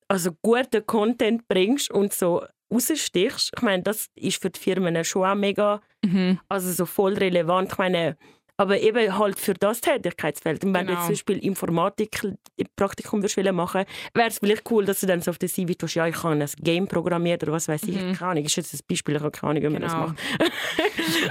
also 0.08 0.30
guten 0.42 0.86
Content 0.86 1.46
bringst 1.48 1.90
und 1.90 2.12
so 2.12 2.44
rausstichst. 2.72 3.52
Ich 3.54 3.62
meine, 3.62 3.82
das 3.82 4.06
ist 4.14 4.40
für 4.42 4.50
die 4.50 4.58
Firmen 4.58 5.04
schon 5.04 5.24
auch 5.26 5.34
mega, 5.34 5.80
Mhm. 6.04 6.40
also 6.48 6.72
so 6.72 6.86
voll 6.86 7.14
relevant. 7.14 7.72
Ich 7.72 7.78
meine, 7.78 8.16
aber 8.58 8.80
eben 8.80 9.18
halt 9.18 9.38
für 9.38 9.54
das 9.54 9.80
Tätigkeitsfeld. 9.80 10.64
Und 10.64 10.72
wenn 10.74 10.86
du 10.86 10.92
Genau. 10.92 10.98
jetzt 10.98 11.06
zum 11.06 11.14
Beispiel 11.14 11.38
Informatik 11.44 12.22
im 12.56 12.66
Praktikum 12.76 13.22
würdest 13.22 13.36
machen 13.52 13.84
wäre 14.14 14.28
es 14.28 14.38
vielleicht 14.38 14.70
cool, 14.70 14.84
dass 14.84 15.00
du 15.00 15.06
dann 15.06 15.20
so 15.20 15.30
auf 15.30 15.38
der 15.38 15.48
CV 15.48 15.74
tust, 15.74 15.94
ja, 15.94 16.06
ich 16.06 16.14
kann 16.16 16.40
ein 16.40 16.48
Game 16.58 16.88
programmieren 16.88 17.40
oder 17.42 17.52
was 17.52 17.68
weiß 17.68 17.82
ich. 17.84 17.96
Mhm. 18.00 18.12
Keine 18.14 18.30
Ahnung, 18.32 18.44
ist 18.44 18.56
jetzt 18.56 18.72
ein 18.74 18.80
Beispiel, 18.88 19.16
ich 19.16 19.20
habe 19.22 19.30
keine 19.30 19.50
Ahnung, 19.50 19.62
wie 19.62 19.68
man 19.68 19.82
das 19.82 19.92
Genau. 19.92 20.06
macht. 20.08 20.18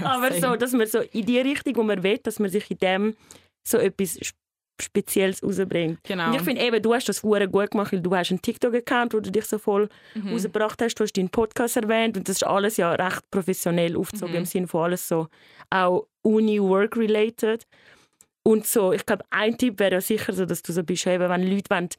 Ja, 0.01 0.05
aber 0.15 0.31
so, 0.33 0.55
dass 0.55 0.71
man 0.73 0.87
so 0.87 0.99
in 0.99 1.25
die 1.25 1.39
Richtung, 1.39 1.75
wo 1.77 1.83
man 1.83 2.03
will, 2.03 2.17
dass 2.19 2.39
man 2.39 2.49
sich 2.49 2.69
in 2.69 2.77
dem 2.77 3.15
so 3.67 3.77
etwas 3.79 4.19
Spezielles 4.81 5.41
rausbringt. 5.43 5.99
Genau. 6.03 6.27
Und 6.27 6.35
ich 6.35 6.41
finde 6.41 6.61
eben, 6.61 6.81
du 6.81 6.93
hast 6.93 7.07
das 7.07 7.17
sehr 7.17 7.47
gut 7.47 7.71
gemacht, 7.71 7.93
weil 7.93 8.01
du 8.01 8.15
hast 8.15 8.31
einen 8.31 8.41
TikTok-Account, 8.41 9.13
wo 9.13 9.19
du 9.19 9.31
dich 9.31 9.45
so 9.45 9.57
voll 9.57 9.87
Mhm. 10.15 10.33
rausgebracht 10.33 10.81
hast. 10.81 10.95
Du 10.95 11.03
hast 11.03 11.13
deinen 11.13 11.29
Podcast 11.29 11.77
erwähnt 11.77 12.17
und 12.17 12.27
das 12.27 12.37
ist 12.37 12.43
alles 12.43 12.77
ja 12.77 12.91
recht 12.93 13.21
professionell 13.31 13.95
aufgezogen 13.95 14.33
Mhm. 14.33 14.39
im 14.39 14.45
Sinne 14.45 14.67
von 14.67 14.83
alles 14.85 15.07
so 15.07 15.27
auch 15.69 16.07
Uni-Work-related. 16.23 17.65
Und 18.43 18.67
so, 18.67 18.91
ich 18.93 19.05
glaube, 19.05 19.23
ein 19.31 19.57
Tipp 19.57 19.79
wäre 19.79 19.93
ja 19.95 20.01
sicher 20.01 20.33
so, 20.33 20.45
dass 20.45 20.61
du 20.61 20.71
so 20.71 20.83
bist, 20.83 21.07
eben, 21.07 21.29
wenn 21.29 21.43
Leute 21.49 21.69
wollen, 21.69 21.89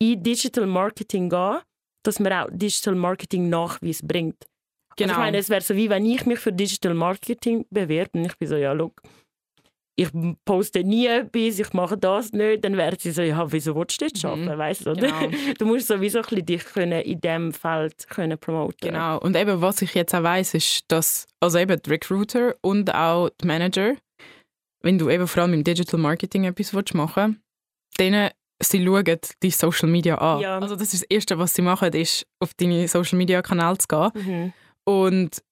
in 0.00 0.22
Digital 0.22 0.66
Marketing 0.66 1.28
gehen, 1.28 1.58
dass 2.04 2.18
man 2.20 2.32
auch 2.32 2.48
Digital 2.50 2.94
Marketing 2.94 3.50
Nachweis 3.50 4.00
bringt. 4.02 4.46
genau. 4.96 5.12
Also 5.12 5.20
ich 5.20 5.24
meine, 5.26 5.38
es 5.38 5.50
wäre 5.50 5.60
so 5.60 5.76
wie, 5.76 5.90
wenn 5.90 6.06
ich 6.06 6.24
mich 6.26 6.38
für 6.38 6.52
Digital 6.52 6.94
Marketing 6.94 7.66
bewerbe 7.70 8.18
und 8.18 8.24
ich 8.26 8.36
bin 8.38 8.48
so, 8.48 8.56
ja, 8.56 8.72
look, 8.72 9.02
ich 10.00 10.08
poste 10.46 10.82
nie 10.82 11.06
etwas, 11.06 11.58
ich 11.58 11.72
mache 11.74 11.98
das 11.98 12.32
nicht, 12.32 12.64
dann 12.64 12.76
wäre 12.76 12.96
sie 12.98 13.10
so, 13.10 13.20
ja, 13.20 13.50
wieso 13.52 13.74
willst 13.76 14.00
du 14.00 14.08
das 14.08 14.22
Mhm. 14.22 14.48
arbeiten, 14.48 14.58
weißt 14.58 14.86
du? 14.86 14.92
Genau. 14.94 15.28
Du 15.58 15.66
musst 15.66 15.88
sowieso 15.88 16.18
ein 16.20 16.24
bisschen 16.24 16.46
dich 16.46 16.64
können 16.64 17.02
in 17.02 17.20
diesem 17.20 17.52
Feld 17.52 18.08
können 18.08 18.38
promoten 18.38 18.76
Genau. 18.80 19.18
Und 19.18 19.36
eben, 19.36 19.60
was 19.60 19.82
ich 19.82 19.94
jetzt 19.94 20.14
auch 20.14 20.22
weiss, 20.22 20.54
ist, 20.54 20.84
dass 20.88 21.26
also 21.40 21.58
eben 21.58 21.80
die 21.82 21.90
Recruiter 21.90 22.54
und 22.62 22.94
auch 22.94 23.28
die 23.42 23.46
Manager, 23.46 23.94
wenn 24.82 24.96
du 24.98 25.10
eben 25.10 25.26
vor 25.28 25.42
allem 25.42 25.52
im 25.54 25.64
Digital 25.64 26.00
Marketing 26.00 26.44
etwas 26.44 26.72
willst 26.72 26.94
machen 26.94 27.42
denen 27.98 28.30
sie 28.62 28.84
schauen 28.84 29.18
die 29.42 29.50
Social 29.50 29.88
Media 29.88 30.14
an. 30.16 30.40
Ja. 30.40 30.58
Also 30.58 30.76
das 30.76 30.94
ist 30.94 31.02
das 31.02 31.10
Erste, 31.10 31.38
was 31.38 31.54
sie 31.54 31.62
machen, 31.62 31.92
ist 31.92 32.26
auf 32.40 32.54
deine 32.54 32.88
Social 32.88 33.18
Media 33.18 33.42
Kanäle 33.42 33.76
zu 33.78 33.88
gehen. 33.88 34.10
Mhm. 34.14 34.52
Und 34.84 35.42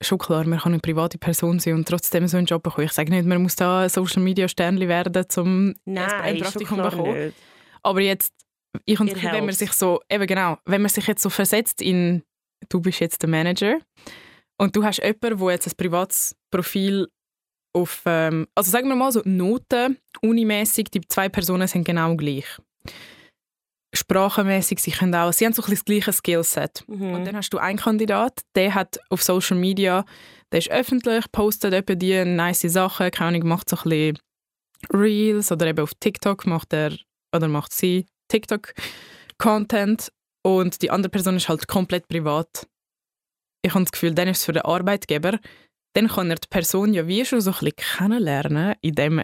schon 0.00 0.18
klar, 0.18 0.44
man 0.46 0.58
kann 0.58 0.72
eine 0.72 0.80
private 0.80 1.18
Person 1.18 1.58
sein 1.58 1.74
und 1.74 1.88
trotzdem 1.88 2.26
so 2.26 2.36
einen 2.36 2.46
Job 2.46 2.62
bekommen. 2.62 2.86
Ich 2.86 2.92
sage 2.92 3.10
nicht, 3.10 3.26
man 3.26 3.42
muss 3.42 3.56
da 3.56 3.88
Social 3.88 4.22
Media 4.22 4.48
Sternli 4.48 4.88
werden, 4.88 5.24
um 5.36 5.74
Nein, 5.84 6.10
ein 6.10 6.38
Praktikum 6.38 6.78
klar 6.78 6.90
bekommen. 6.90 7.26
nicht. 7.26 7.36
Aber 7.82 8.00
jetzt, 8.00 8.32
ich 8.84 8.98
Gefühl, 8.98 9.32
wenn 9.32 9.46
man 9.46 9.54
sich 9.54 9.72
so, 9.72 10.00
eben 10.10 10.26
genau, 10.26 10.58
wenn 10.64 10.82
man 10.82 10.90
sich 10.90 11.06
jetzt 11.06 11.22
so 11.22 11.30
versetzt 11.30 11.82
in, 11.82 12.22
du 12.68 12.80
bist 12.80 13.00
jetzt 13.00 13.22
der 13.22 13.28
Manager 13.28 13.78
und 14.58 14.74
du 14.76 14.84
hast 14.84 14.98
jemanden, 14.98 15.38
der 15.38 15.50
jetzt 15.50 15.66
ein 15.68 15.76
privates 15.76 16.36
Profil 16.50 17.08
auf, 17.72 18.02
ähm, 18.06 18.46
also 18.54 18.70
sagen 18.70 18.88
wir 18.88 18.96
mal 18.96 19.12
so 19.12 19.22
Noten, 19.24 19.98
unimäßig, 20.22 20.90
die 20.90 21.00
zwei 21.08 21.28
Personen 21.28 21.68
sind 21.68 21.84
genau 21.84 22.16
gleich. 22.16 22.46
Sprachenmäßig, 23.92 24.78
sie 24.78 24.92
können 24.92 25.14
auch, 25.14 25.32
sie 25.32 25.44
haben 25.44 25.52
so 25.52 25.62
ein 25.62 25.70
das 25.70 25.84
gleiche 25.84 26.12
Skillset. 26.12 26.84
Mhm. 26.86 27.12
Und 27.12 27.24
dann 27.24 27.36
hast 27.36 27.50
du 27.50 27.58
einen 27.58 27.78
Kandidat, 27.78 28.40
der 28.54 28.74
hat 28.74 29.00
auf 29.08 29.22
Social 29.22 29.56
Media, 29.56 30.04
der 30.52 30.60
ist 30.60 30.70
öffentlich, 30.70 31.30
postet 31.32 31.74
etwa 31.74 31.94
die 31.94 32.24
nice 32.24 32.62
Sachen, 32.62 33.10
keine 33.10 33.28
Ahnung, 33.28 33.48
macht 33.48 33.68
so 33.68 33.76
ein 33.76 33.82
bisschen 33.82 34.18
Reels 34.92 35.52
oder 35.52 35.66
eben 35.66 35.82
auf 35.82 35.94
TikTok 35.94 36.46
macht 36.46 36.72
er 36.72 36.96
oder 37.34 37.48
macht 37.48 37.72
sie 37.72 38.06
TikTok-Content 38.28 40.12
und 40.42 40.82
die 40.82 40.90
andere 40.90 41.10
Person 41.10 41.36
ist 41.36 41.48
halt 41.48 41.68
komplett 41.68 42.08
privat. 42.08 42.66
Ich 43.62 43.74
habe 43.74 43.84
das 43.84 43.92
Gefühl, 43.92 44.14
dann 44.14 44.28
ist 44.28 44.38
es 44.38 44.44
für 44.44 44.52
den 44.52 44.62
Arbeitgeber, 44.62 45.38
dann 45.94 46.08
kann 46.08 46.30
er 46.30 46.36
die 46.36 46.48
Person 46.48 46.94
ja 46.94 47.06
wie 47.06 47.24
schon 47.24 47.40
so 47.40 47.50
ein 47.50 47.58
bisschen 47.58 47.76
kennenlernen, 47.76 48.74
indem 48.80 49.22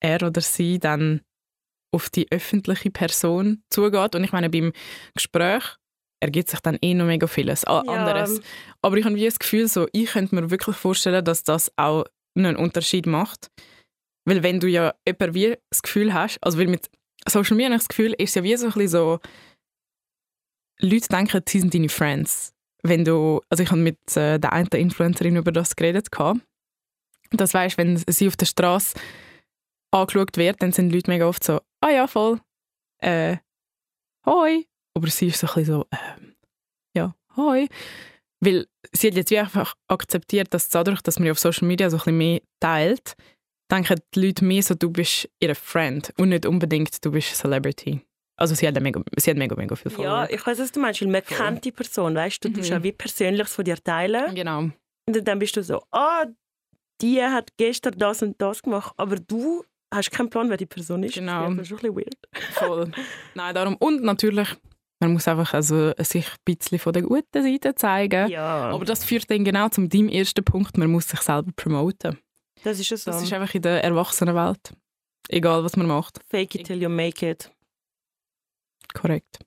er 0.00 0.22
oder 0.22 0.40
sie 0.40 0.78
dann 0.78 1.22
auf 1.92 2.10
die 2.10 2.26
öffentliche 2.32 2.90
Person 2.90 3.62
zugeht. 3.70 4.14
Und 4.14 4.24
ich 4.24 4.32
meine, 4.32 4.50
beim 4.50 4.72
Gespräch 5.14 5.62
ergibt 6.20 6.48
sich 6.50 6.60
dann 6.60 6.78
eh 6.80 6.94
noch 6.94 7.06
mega 7.06 7.26
vieles 7.26 7.64
a- 7.64 7.82
Ja. 7.84 7.92
anderes. 7.92 8.40
Aber 8.80 8.96
ich 8.96 9.04
habe 9.04 9.14
wie 9.16 9.24
das 9.24 9.38
Gefühl, 9.38 9.68
so, 9.68 9.86
ich 9.92 10.10
könnte 10.12 10.34
mir 10.34 10.50
wirklich 10.50 10.76
vorstellen, 10.76 11.24
dass 11.24 11.42
das 11.44 11.70
auch 11.76 12.04
einen 12.36 12.56
Unterschied 12.56 13.06
macht. 13.06 13.50
Weil 14.24 14.42
wenn 14.42 14.60
du 14.60 14.68
ja 14.68 14.94
jemand 15.06 15.34
wie 15.34 15.56
das 15.70 15.82
Gefühl 15.82 16.14
hast, 16.14 16.38
also 16.40 16.58
weil 16.58 16.68
mit 16.68 16.88
Social 17.28 17.56
Media 17.56 17.76
das 17.76 17.88
Gefühl, 17.88 18.12
ist 18.18 18.30
es 18.30 18.34
ja 18.36 18.42
wie 18.44 18.56
so 18.56 18.66
ein 18.66 18.72
bisschen 18.72 18.88
so, 18.88 19.18
Leute 20.80 21.08
denken, 21.08 21.42
sie 21.48 21.60
sind 21.60 21.74
deine 21.74 21.88
Friends. 21.88 22.52
Wenn 22.82 23.04
du, 23.04 23.40
also 23.48 23.62
ich 23.62 23.70
habe 23.70 23.80
mit 23.80 23.98
äh, 24.16 24.38
der 24.38 24.52
einen 24.52 24.68
Influencerin 24.68 25.36
über 25.36 25.52
das 25.52 25.76
geredet. 25.76 26.10
gehabt. 26.10 26.40
Das 27.30 27.54
weißt, 27.54 27.78
wenn 27.78 27.96
sie 27.96 28.26
auf 28.28 28.36
der 28.36 28.46
Straße 28.46 28.98
angeschaut 29.92 30.36
wird, 30.36 30.60
dann 30.62 30.72
sind 30.72 30.92
Leute 30.92 31.10
mega 31.10 31.26
oft 31.28 31.44
so, 31.44 31.60
ah 31.82 31.90
ja, 31.90 32.06
voll, 32.06 32.40
äh, 33.02 33.36
hoi. 34.26 34.66
Aber 34.94 35.08
sie 35.08 35.26
ist 35.28 35.38
so 35.40 35.46
ein 35.46 35.54
bisschen 35.54 35.74
so, 35.74 35.86
ähm, 35.92 36.34
ja, 36.96 37.14
hoi. 37.36 37.68
Weil 38.40 38.66
sie 38.92 39.08
hat 39.08 39.14
jetzt 39.14 39.30
wie 39.30 39.38
einfach 39.38 39.74
akzeptiert, 39.88 40.52
dass 40.52 40.68
dadurch, 40.68 41.00
dass 41.02 41.18
man 41.18 41.26
ja 41.26 41.32
auf 41.32 41.38
Social 41.38 41.66
Media 41.68 41.88
so 41.90 41.96
ein 41.96 41.98
bisschen 42.00 42.18
mehr 42.18 42.40
teilt, 42.60 43.14
denken 43.70 44.00
die 44.14 44.26
Leute 44.26 44.44
mehr 44.44 44.62
so, 44.62 44.74
du 44.74 44.90
bist 44.90 45.28
ihre 45.40 45.54
Friend 45.54 46.12
und 46.18 46.30
nicht 46.30 46.44
unbedingt, 46.46 47.04
du 47.04 47.10
bist 47.12 47.28
eine 47.28 47.36
Celebrity. 47.36 48.00
Also 48.36 48.54
sie 48.54 48.66
hat, 48.66 48.78
mega, 48.80 49.00
sie 49.16 49.30
hat 49.30 49.36
mega, 49.38 49.54
mega 49.54 49.76
viel 49.76 49.92
Ja, 49.92 49.96
Follower. 49.96 50.28
ich 50.30 50.44
weiß, 50.46 50.58
was 50.58 50.72
du 50.72 50.80
meinst, 50.80 51.00
weil 51.00 51.08
man 51.08 51.22
Voll. 51.22 51.36
kennt 51.36 51.64
die 51.64 51.72
Person, 51.72 52.14
weißt 52.14 52.44
du, 52.44 52.48
du 52.48 52.56
tust 52.58 52.70
Mhm. 52.70 52.76
ja 52.76 52.82
wie 52.82 52.92
Persönliches 52.92 53.54
von 53.54 53.64
dir 53.64 53.76
teilen 53.82 54.34
Genau. 54.34 54.58
und 55.06 55.28
dann 55.28 55.38
bist 55.38 55.56
du 55.56 55.62
so, 55.62 55.82
ah, 55.92 56.26
die 57.00 57.22
hat 57.22 57.56
gestern 57.56 57.96
das 57.98 58.22
und 58.22 58.40
das 58.42 58.62
gemacht, 58.62 58.92
aber 58.96 59.16
du 59.16 59.64
hast 59.92 60.10
keinen 60.10 60.30
Plan, 60.30 60.48
wer 60.50 60.56
die 60.56 60.66
Person 60.66 61.02
ist. 61.02 61.14
Genau. 61.14 61.48
Das 61.54 61.62
ist 61.62 61.68
schon 61.68 61.78
ein 61.78 61.94
bisschen 61.94 61.96
weird. 61.96 62.16
Voll. 62.54 62.90
Nein, 63.34 63.54
darum. 63.54 63.76
Und 63.76 64.02
natürlich, 64.02 64.48
man 65.00 65.12
muss 65.12 65.28
einfach 65.28 65.54
also 65.54 65.92
sich 65.98 66.26
ein 66.28 66.36
bisschen 66.44 66.78
von 66.78 66.92
der 66.92 67.02
guten 67.02 67.42
Seite 67.42 67.74
zeigen. 67.74 68.28
Ja, 68.30 68.70
Aber 68.70 68.84
das 68.84 69.04
führt 69.04 69.30
dann 69.30 69.44
genau 69.44 69.68
zum 69.68 69.88
deinem 69.88 70.08
ersten 70.08 70.44
Punkt, 70.44 70.76
man 70.78 70.90
muss 70.90 71.08
sich 71.08 71.20
selber 71.20 71.50
promoten. 71.54 72.18
das 72.64 72.78
ist 72.80 72.90
ja 72.90 72.96
so. 72.96 73.10
Das 73.10 73.22
ist 73.22 73.32
einfach 73.32 73.54
in 73.54 73.62
der 73.62 73.82
Erwachsenenwelt. 73.84 74.72
Egal, 75.28 75.62
was 75.64 75.76
man 75.76 75.86
macht. 75.86 76.18
Fake 76.28 76.54
it 76.56 76.66
till 76.66 76.82
you 76.82 76.88
make 76.88 77.28
it. 77.28 77.50
Korrekt. 78.94 79.38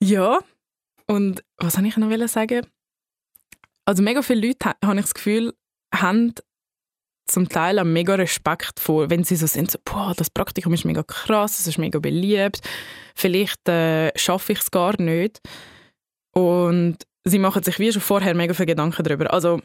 Ja, 0.00 0.40
und 1.06 1.42
was 1.58 1.74
soll 1.74 1.86
ich 1.86 1.96
noch 1.96 2.28
sagen? 2.28 2.66
Also 3.84 4.02
mega 4.02 4.20
viele 4.22 4.48
Leute, 4.48 4.68
ha- 4.68 4.76
habe 4.84 4.96
ich 4.96 5.02
das 5.04 5.14
Gefühl, 5.14 5.54
haben 5.94 6.34
zum 7.26 7.48
Teil 7.48 7.78
einen 7.78 7.92
mega 7.92 8.14
Respekt 8.14 8.78
vor, 8.80 9.10
wenn 9.10 9.24
sie 9.24 9.36
so 9.36 9.46
sind, 9.46 9.70
so, 9.70 9.78
boah, 9.84 10.14
das 10.16 10.30
Praktikum 10.30 10.72
ist 10.74 10.84
mega 10.84 11.02
krass, 11.02 11.58
es 11.58 11.66
ist 11.66 11.78
mega 11.78 11.98
beliebt, 11.98 12.60
vielleicht 13.14 13.68
äh, 13.68 14.16
schaffe 14.16 14.52
ich 14.52 14.60
es 14.60 14.70
gar 14.70 15.00
nicht. 15.00 15.40
Und 16.32 16.98
sie 17.24 17.38
machen 17.38 17.62
sich 17.62 17.78
wie 17.78 17.92
schon 17.92 18.02
vorher 18.02 18.34
mega 18.34 18.54
viele 18.54 18.66
Gedanken 18.66 19.02
darüber. 19.02 19.32
Also 19.32 19.60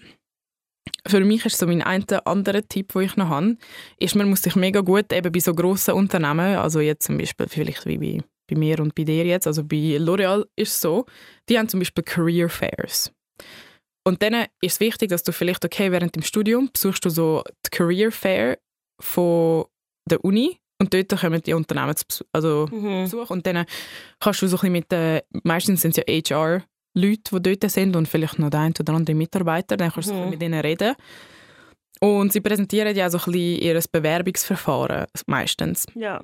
für 1.07 1.19
mich 1.19 1.45
ist 1.45 1.57
so 1.57 1.67
mein 1.67 1.81
ein 1.81 2.05
anderer 2.25 2.61
Tipp, 2.67 2.93
den 2.93 3.01
ich 3.01 3.15
noch 3.15 3.29
habe, 3.29 3.57
ist, 3.97 4.15
man 4.15 4.29
muss 4.29 4.41
sich 4.41 4.55
mega 4.55 4.81
gut 4.81 5.11
eben 5.13 5.31
bei 5.31 5.39
so 5.39 5.53
grossen 5.53 5.93
Unternehmen, 5.93 6.57
also 6.57 6.79
jetzt 6.79 7.05
zum 7.05 7.17
Beispiel 7.17 7.47
vielleicht 7.47 7.85
wie 7.85 7.97
bei, 7.97 8.23
bei 8.49 8.57
mir 8.57 8.79
und 8.79 8.95
bei 8.95 9.03
dir 9.03 9.25
jetzt, 9.25 9.47
also 9.47 9.63
bei 9.63 9.97
L'Oreal 9.97 10.45
ist 10.55 10.73
es 10.73 10.81
so, 10.81 11.05
die 11.49 11.57
haben 11.57 11.69
zum 11.69 11.79
Beispiel 11.79 12.03
Career 12.03 12.49
Fairs. 12.49 13.11
Und 14.03 14.21
dann 14.23 14.33
ist 14.61 14.73
es 14.73 14.79
wichtig, 14.79 15.09
dass 15.09 15.23
du 15.23 15.31
vielleicht, 15.31 15.63
okay, 15.63 15.91
während 15.91 16.15
dem 16.15 16.23
Studium 16.23 16.69
besuchst 16.73 17.05
du 17.05 17.09
so 17.09 17.43
die 17.65 17.69
Career 17.69 18.11
Fair 18.11 18.57
von 18.99 19.65
der 20.09 20.23
Uni 20.25 20.57
und 20.79 20.93
dort 20.93 21.09
kommen 21.19 21.41
die 21.41 21.53
Unternehmen 21.53 21.95
zu 21.95 22.05
besuch, 22.07 22.25
also 22.33 22.67
Mhm. 22.71 23.03
Besuch 23.03 23.29
und 23.29 23.45
dann 23.45 23.65
kannst 24.19 24.41
du 24.41 24.47
so 24.47 24.57
ein 24.57 24.59
bisschen 24.59 24.71
mit, 24.73 24.93
äh, 24.93 25.21
meistens 25.43 25.81
sind 25.81 25.95
es 25.97 26.03
ja 26.07 26.13
HR, 26.35 26.63
Leute, 26.95 27.39
die 27.39 27.55
dort 27.57 27.71
sind 27.71 27.95
und 27.95 28.07
vielleicht 28.07 28.39
noch 28.39 28.49
der 28.49 28.61
ein 28.61 28.73
oder 28.79 28.93
andere 28.93 29.15
Mitarbeiter, 29.15 29.77
dann 29.77 29.91
kannst 29.91 30.09
du 30.09 30.13
so 30.13 30.19
Mhm. 30.19 30.31
bisschen 30.31 30.39
mit 30.39 30.43
ihnen 30.43 30.59
reden. 30.61 30.95
Und 31.99 32.33
sie 32.33 32.41
präsentieren 32.41 32.95
ja 32.95 33.09
so 33.11 33.19
ein 33.19 33.23
bisschen 33.31 33.61
ihr 33.61 33.79
Bewerbungsverfahren 33.91 35.05
meistens. 35.27 35.85
Ja. 35.93 36.21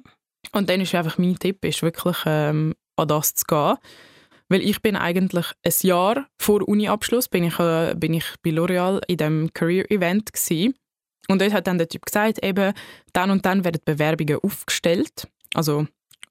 Und 0.54 0.70
dann 0.70 0.82
ist 0.82 0.96
einfach 0.96 1.18
mein 1.20 1.38
Tipp, 1.38 1.64
ist 1.64 1.84
wirklich 1.84 2.18
ähm, 2.26 2.74
an 2.96 3.08
das 3.08 3.36
zu 3.36 3.46
gehen. 3.46 3.76
Weil 4.50 4.62
ich 4.62 4.82
bin 4.82 4.96
eigentlich 4.96 5.46
ein 5.64 5.74
Jahr 5.82 6.28
vor 6.42 6.68
Uni-Abschluss 6.68 7.28
bin 7.28 7.44
ich, 7.44 7.60
äh, 7.60 7.94
bin 7.96 8.14
ich 8.14 8.26
bei 8.42 8.52
L'Oreal 8.52 9.02
in 9.08 9.18
dem 9.18 9.54
Career-Event 9.54 10.30
Und 11.28 11.42
dort 11.42 11.54
hat 11.54 11.68
dann 11.68 11.78
der 11.78 11.90
Typ 11.90 12.06
gesagt, 12.06 12.44
eben, 12.44 12.74
dann 13.14 13.32
und 13.32 13.46
dann 13.46 13.66
werden 13.66 13.82
Bewerbungen 13.84 14.40
aufgestellt, 14.42 15.28
also 15.54 15.86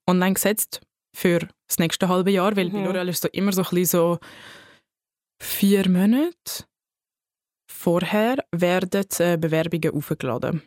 online 0.07 0.35
gesetzt 0.35 0.81
für 1.15 1.41
das 1.69 1.79
nächste 1.79 2.09
halbe 2.09 2.31
Jahr, 2.31 2.57
weil 2.57 2.71
bei 2.71 2.79
Mhm. 2.79 2.87
L'Oreal 2.87 3.09
ist 3.09 3.23
so 3.23 3.29
immer 3.33 3.53
so 3.53 3.63
ein 3.63 3.69
bisschen 3.71 3.85
so 3.87 4.19
vier 5.43 5.89
Monate 5.89 6.65
vorher 7.71 8.39
werden 8.53 9.05
äh, 9.19 9.37
Bewerbungen 9.37 9.93
aufgeladen. 9.95 10.63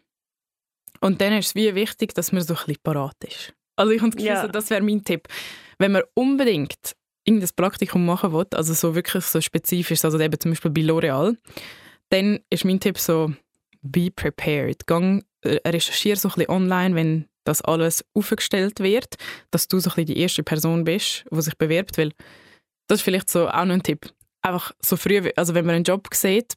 Und 1.02 1.22
dann 1.22 1.34
ist 1.34 1.48
es 1.48 1.56
wie 1.56 1.74
wichtig, 1.76 2.14
dass 2.14 2.32
man 2.32 2.42
so 2.44 2.54
ein 2.54 2.58
bisschen 2.66 2.82
parat 2.84 3.16
ist. 3.26 3.54
Also 3.78 3.92
ich 3.94 4.02
habe 4.02 4.12
das 4.12 4.18
Gefühl, 4.18 4.36
Ja. 4.36 4.42
so, 4.42 4.48
das 4.48 4.70
wäre 4.70 4.82
mein 4.82 5.04
Tipp. 5.04 5.28
Wenn 5.78 5.94
man 5.94 6.04
unbedingt 6.14 6.96
irgendein 7.30 7.56
Praktikum 7.56 8.06
machen 8.06 8.34
will, 8.34 8.48
also 8.54 8.74
so 8.74 8.96
wirklich 8.96 9.24
so 9.24 9.40
spezifisch, 9.40 10.04
also 10.04 10.20
eben 10.20 10.40
zum 10.40 10.52
Beispiel 10.52 10.72
bei 10.72 10.82
L'Oreal, 10.82 11.38
dann 12.10 12.40
ist 12.50 12.66
mein 12.66 12.80
Tipp 12.80 12.98
so, 12.98 13.32
be 13.82 14.10
prepared. 14.12 14.88
Gang, 14.88 15.24
äh, 15.42 15.60
recherchiere 15.68 16.18
so 16.18 16.30
ein 16.30 16.34
bisschen 16.36 16.50
online, 16.50 16.96
wenn 16.96 17.26
das 17.44 17.62
alles 17.62 18.04
aufgestellt 18.14 18.80
wird, 18.80 19.16
dass 19.52 19.68
du 19.68 19.80
so 19.80 19.90
ein 19.92 19.96
bisschen 19.96 20.16
die 20.16 20.20
erste 20.20 20.44
Person 20.44 20.84
bist, 20.84 21.26
die 21.32 21.42
sich 21.42 21.58
bewirbt, 21.58 21.98
weil 21.98 22.12
das 22.88 23.00
ist 23.00 23.04
vielleicht 23.04 23.30
so 23.30 23.48
auch 23.48 23.66
noch 23.66 23.76
ein 23.76 23.84
Tipp. 23.84 24.12
Einfach 24.42 24.72
so 24.82 24.98
früh, 24.98 25.30
also 25.36 25.54
wenn 25.54 25.66
man 25.66 25.76
einen 25.76 25.84
Job 25.84 26.08
sieht, 26.14 26.56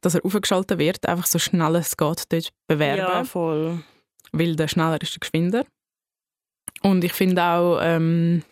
dass 0.00 0.14
er 0.14 0.24
aufgeschaltet 0.24 0.78
wird, 0.78 1.06
einfach 1.06 1.26
so 1.26 1.38
schnell 1.38 1.76
es 1.76 1.96
geht 1.96 2.32
dort 2.32 2.48
bewerben. 2.66 2.98
ja, 2.98 3.24
voll. 3.24 3.82
weil 4.32 4.56
der 4.56 4.68
schneller 4.68 5.00
ist 5.00 5.14
der 5.14 5.20
geschwinder. 5.20 5.64
Und 6.82 7.04
ich 7.04 7.12
finde 7.12 7.42
auch, 7.42 7.78
ähm, 7.80 8.42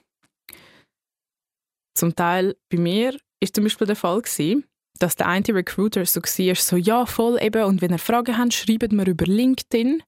zum 2.01 2.17
Teil 2.17 2.57
bei 2.71 2.79
mir 2.79 3.17
ist 3.41 3.55
zum 3.55 3.65
Beispiel 3.65 3.87
der 3.87 3.97
Fall 3.97 4.21
gewesen, 4.23 4.65
dass 4.99 5.17
der 5.17 5.29
eine 5.29 5.47
Recruiter 5.49 6.05
so 6.05 6.21
war, 6.21 6.55
so 6.55 6.77
ja, 6.77 7.07
voll 7.07 7.41
eben, 7.41 7.65
und 7.65 7.81
wenn 7.81 7.93
ihr 7.93 7.99
Fragen 7.99 8.37
habt, 8.37 8.55
schreibt 8.55 8.93
mir 8.93 9.07
über 9.07 9.27
LinkedIn. 9.27 10.03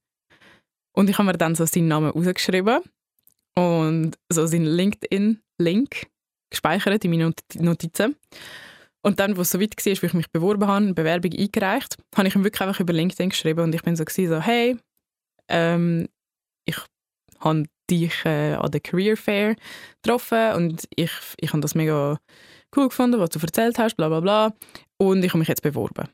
Und 0.94 1.08
ich 1.08 1.16
habe 1.16 1.26
mir 1.26 1.38
dann 1.38 1.54
so 1.54 1.64
seinen 1.64 1.88
Namen 1.88 2.10
rausgeschrieben 2.10 2.80
und 3.56 4.18
so 4.28 4.46
seinen 4.46 4.66
LinkedIn-Link 4.66 6.06
gespeichert 6.50 7.04
in 7.04 7.10
meine 7.10 7.32
Notizen. 7.54 8.16
Und 9.02 9.18
dann, 9.18 9.36
wo 9.36 9.40
es 9.40 9.50
so 9.50 9.60
weit 9.60 9.74
war, 9.76 10.02
wo 10.02 10.06
ich 10.06 10.14
mich 10.14 10.30
beworben 10.30 10.66
habe, 10.66 10.84
eine 10.84 10.94
Bewerbung 10.94 11.32
eingereicht, 11.32 11.96
habe 12.14 12.28
ich 12.28 12.34
ihm 12.34 12.44
wirklich 12.44 12.60
einfach 12.60 12.80
über 12.80 12.92
LinkedIn 12.92 13.30
geschrieben 13.30 13.60
und 13.60 13.74
ich 13.74 13.82
bin 13.82 13.96
so, 13.96 14.04
so 14.06 14.40
hey, 14.40 14.76
ähm, 15.48 16.08
ich 16.66 16.76
habe 17.44 17.64
dich 17.90 18.24
äh, 18.24 18.54
an 18.54 18.70
der 18.70 18.80
Career 18.80 19.16
Fair 19.16 19.56
getroffen 20.02 20.52
und 20.54 20.88
ich, 20.96 21.10
ich 21.38 21.50
habe 21.50 21.60
das 21.60 21.74
mega 21.74 22.18
cool 22.76 22.88
gefunden, 22.88 23.20
was 23.20 23.30
du 23.30 23.38
erzählt 23.38 23.78
hast, 23.78 23.96
bla 23.96 24.08
bla 24.08 24.20
bla. 24.20 24.52
Und 24.98 25.24
ich 25.24 25.30
habe 25.30 25.38
mich 25.38 25.48
jetzt 25.48 25.62
beworben. 25.62 26.08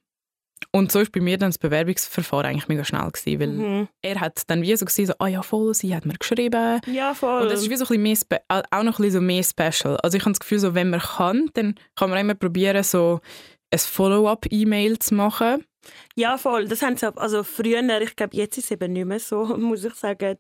Und 0.71 0.93
so 0.93 0.99
war 0.99 1.07
bei 1.13 1.21
mir 1.21 1.39
dann 1.39 1.51
das 1.51 1.59
Bewerbungsverfahren 1.59 2.47
eigentlich 2.47 2.69
mega 2.69 2.85
schnell 2.85 3.09
gewesen, 3.11 3.41
weil 3.41 3.49
mhm. 3.49 3.89
er 4.03 4.21
hat 4.21 4.43
dann 4.49 4.63
wie 4.63 4.77
so 4.77 4.85
gesagt, 4.85 5.09
so, 5.09 5.15
ah 5.19 5.29
ja 5.29 5.43
voll, 5.43 5.73
sie 5.75 5.95
hat 5.95 6.05
mir 6.05 6.15
geschrieben. 6.19 6.81
Ja 6.87 7.15
voll. 7.15 7.43
Und 7.43 7.51
das 7.51 7.63
ist 7.63 7.71
wie 7.71 7.77
so 7.77 7.85
ein 7.85 8.03
bisschen 8.03 8.27
mehr 8.29 8.65
auch 8.71 8.83
noch 8.83 8.99
ein 8.99 9.03
bisschen 9.03 9.13
so 9.13 9.21
mehr 9.21 9.43
special. 9.43 9.97
Also 10.03 10.17
ich 10.17 10.25
habe 10.25 10.33
das 10.33 10.41
Gefühl, 10.41 10.59
so, 10.59 10.75
wenn 10.75 10.91
man 10.91 11.01
kann, 11.01 11.49
dann 11.55 11.75
kann 11.97 12.11
man 12.11 12.19
immer 12.19 12.35
probieren, 12.35 12.83
so 12.83 13.21
ein 13.71 13.79
Follow-up-E-Mail 13.79 14.99
zu 14.99 15.15
machen. 15.15 15.65
Ja 16.17 16.37
voll, 16.37 16.69
das 16.69 16.83
haben 16.83 16.97
sie, 16.97 17.17
also 17.17 17.45
früher, 17.45 18.01
ich 18.03 18.17
glaube 18.17 18.37
jetzt 18.37 18.59
ist 18.59 18.65
es 18.65 18.71
eben 18.73 18.93
nicht 18.93 19.07
mehr 19.07 19.21
so, 19.21 19.45
muss 19.57 19.85
ich 19.85 19.95
sagen, 19.95 20.37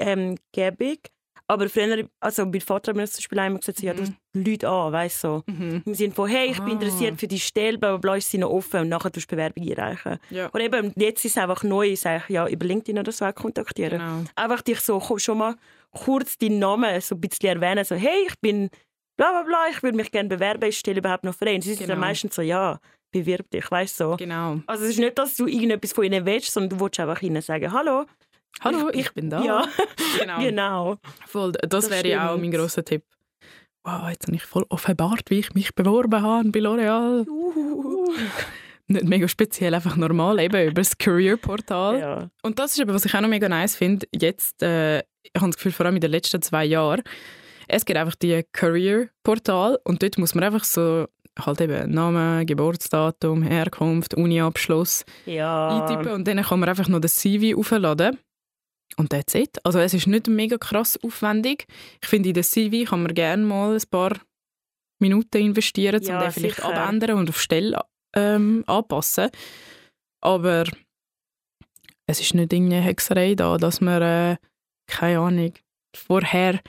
ähm, 0.00 0.36
gäbig. 0.52 1.10
Aber 1.46 1.68
früher, 1.68 2.08
also 2.20 2.46
mein 2.46 2.60
Vater 2.60 2.90
hat 2.90 2.96
mir 2.96 3.08
zum 3.08 3.18
Beispiel 3.18 3.38
einmal 3.40 3.58
gesagt, 3.58 3.82
ja, 3.82 3.92
du 3.92 4.04
mhm. 4.04 4.44
Leute 4.44 4.68
an, 4.68 4.92
weißt 4.92 5.24
du. 5.24 5.28
So. 5.28 5.42
Mhm. 5.52 5.82
Im 5.84 5.94
Sinne 5.94 6.14
von, 6.14 6.28
hey, 6.28 6.50
ich 6.50 6.58
bin 6.58 6.68
ah. 6.68 6.72
interessiert 6.74 7.18
für 7.18 7.26
die 7.26 7.40
Stelle, 7.40 7.76
bla, 7.76 8.14
ist 8.14 8.30
sie 8.30 8.38
noch 8.38 8.50
offen 8.50 8.82
und 8.82 8.88
nachher 8.88 9.10
tust 9.10 9.30
du 9.30 9.34
Bewerbung 9.34 9.68
einreichen. 9.68 10.18
Ja. 10.30 10.48
Oder 10.54 10.64
eben, 10.64 10.92
jetzt 10.94 11.24
ist 11.24 11.36
es 11.36 11.42
einfach 11.42 11.64
neu, 11.64 11.88
ich 11.88 12.00
sage, 12.00 12.22
ja, 12.28 12.46
über 12.46 12.64
LinkedIn 12.64 13.00
oder 13.00 13.10
so 13.10 13.30
kontaktieren. 13.32 13.98
Genau. 13.98 14.24
Einfach 14.36 14.62
dich 14.62 14.78
so 14.78 15.00
schon 15.18 15.38
mal 15.38 15.56
kurz 15.90 16.38
deinen 16.38 16.60
Namen 16.60 17.00
so 17.00 17.16
ein 17.16 17.20
bisschen 17.20 17.60
erwähnen, 17.60 17.84
so, 17.84 17.96
hey, 17.96 18.26
ich 18.28 18.38
bin 18.38 18.70
bla 19.16 19.32
bla 19.32 19.42
bla, 19.42 19.66
ich 19.70 19.82
würde 19.82 19.96
mich 19.96 20.12
gerne 20.12 20.28
bewerben, 20.28 20.68
ist 20.68 20.76
die 20.76 20.78
Stelle 20.80 21.00
überhaupt 21.00 21.24
noch 21.24 21.34
frei? 21.34 21.56
Und 21.56 21.62
sie 21.62 21.70
genau. 21.70 21.78
sind 21.78 21.88
dann 21.90 21.98
meistens 21.98 22.34
so, 22.36 22.42
ja, 22.42 22.78
bewirb 23.12 23.50
dich, 23.50 23.70
weißt 23.70 23.98
du. 24.00 24.04
So. 24.04 24.16
Genau. 24.16 24.60
Also 24.66 24.84
es 24.84 24.90
ist 24.90 24.98
nicht, 24.98 25.18
dass 25.18 25.36
du 25.36 25.46
irgendetwas 25.46 25.92
von 25.92 26.04
ihnen 26.04 26.24
willst, 26.24 26.52
sondern 26.52 26.78
du 26.78 26.84
willst 26.84 27.00
einfach 27.00 27.20
ihnen 27.22 27.42
sagen, 27.42 27.72
hallo, 27.72 28.06
Hallo, 28.60 28.90
ich, 28.92 29.00
ich 29.00 29.12
bin 29.12 29.30
da. 29.30 29.42
Ja, 29.42 29.68
genau. 30.18 30.38
genau. 30.40 30.96
Voll, 31.26 31.52
das, 31.52 31.68
das 31.68 31.90
wäre 31.90 32.08
ja 32.08 32.32
auch 32.32 32.38
mein 32.38 32.50
grosser 32.50 32.84
Tipp. 32.84 33.04
Wow, 33.84 34.10
jetzt 34.10 34.26
habe 34.26 34.36
ich 34.36 34.42
voll 34.42 34.66
offenbart, 34.68 35.30
wie 35.30 35.38
ich 35.38 35.54
mich 35.54 35.74
beworben 35.74 36.22
habe 36.22 36.50
bei 36.50 36.60
L'Oreal. 36.60 37.26
Uh. 37.26 38.12
Nicht 38.88 39.04
mega 39.04 39.28
speziell, 39.28 39.74
einfach 39.74 39.96
normal, 39.96 40.40
eben 40.40 40.62
über 40.66 40.80
das 40.80 40.98
Career-Portal. 40.98 41.98
Ja. 41.98 42.30
Und 42.42 42.58
das 42.58 42.72
ist 42.72 42.80
eben, 42.80 42.92
was 42.92 43.04
ich 43.04 43.14
auch 43.14 43.20
noch 43.20 43.28
mega 43.28 43.48
nice 43.48 43.76
finde, 43.76 44.06
jetzt, 44.12 44.62
äh, 44.62 44.98
ich 44.98 45.32
habe 45.36 45.46
das 45.46 45.56
Gefühl, 45.56 45.72
vor 45.72 45.86
allem 45.86 45.94
in 45.94 46.00
den 46.00 46.10
letzten 46.10 46.42
zwei 46.42 46.64
Jahren, 46.64 47.02
es 47.68 47.84
gibt 47.84 47.98
einfach 47.98 48.16
die 48.16 48.44
Career-Portal 48.52 49.78
und 49.84 50.02
dort 50.02 50.18
muss 50.18 50.34
man 50.34 50.44
einfach 50.44 50.64
so 50.64 51.06
halt 51.38 51.60
eben 51.60 51.90
Name, 51.90 52.44
Geburtsdatum, 52.44 53.42
Herkunft, 53.42 54.14
Uniabschluss 54.14 55.04
ja. 55.24 55.68
eintippen 55.68 56.12
und 56.12 56.26
dann 56.26 56.42
kann 56.42 56.60
man 56.60 56.68
einfach 56.68 56.88
noch 56.88 57.00
das 57.00 57.16
CV 57.16 57.56
aufladen. 57.58 58.18
Und 58.96 59.10
that's 59.10 59.34
it. 59.34 59.58
Also 59.64 59.78
es 59.78 59.94
ist 59.94 60.06
nicht 60.06 60.26
mega 60.26 60.58
krass 60.58 60.98
aufwendig. 61.02 61.66
Ich 62.02 62.08
finde, 62.08 62.30
in 62.30 62.34
der 62.34 62.42
CV 62.42 62.88
kann 62.88 63.02
man 63.02 63.14
gerne 63.14 63.44
mal 63.44 63.74
ein 63.74 63.82
paar 63.90 64.16
Minuten 64.98 65.38
investieren, 65.38 66.00
um 66.00 66.06
ja, 66.06 66.20
den 66.20 66.32
vielleicht 66.32 66.56
sicher. 66.56 66.68
abändern 66.68 67.18
und 67.18 67.30
auf 67.30 67.40
Stelle 67.40 67.80
ähm, 68.14 68.64
anpassen. 68.66 69.30
Aber 70.20 70.64
es 72.06 72.20
ist 72.20 72.34
nicht 72.34 72.52
irgendeine 72.52 72.82
Hexerei 72.82 73.34
da, 73.34 73.56
dass 73.56 73.80
man, 73.80 74.02
äh, 74.02 74.36
keine 74.86 75.20
Ahnung, 75.20 75.52
vorher 75.96 76.60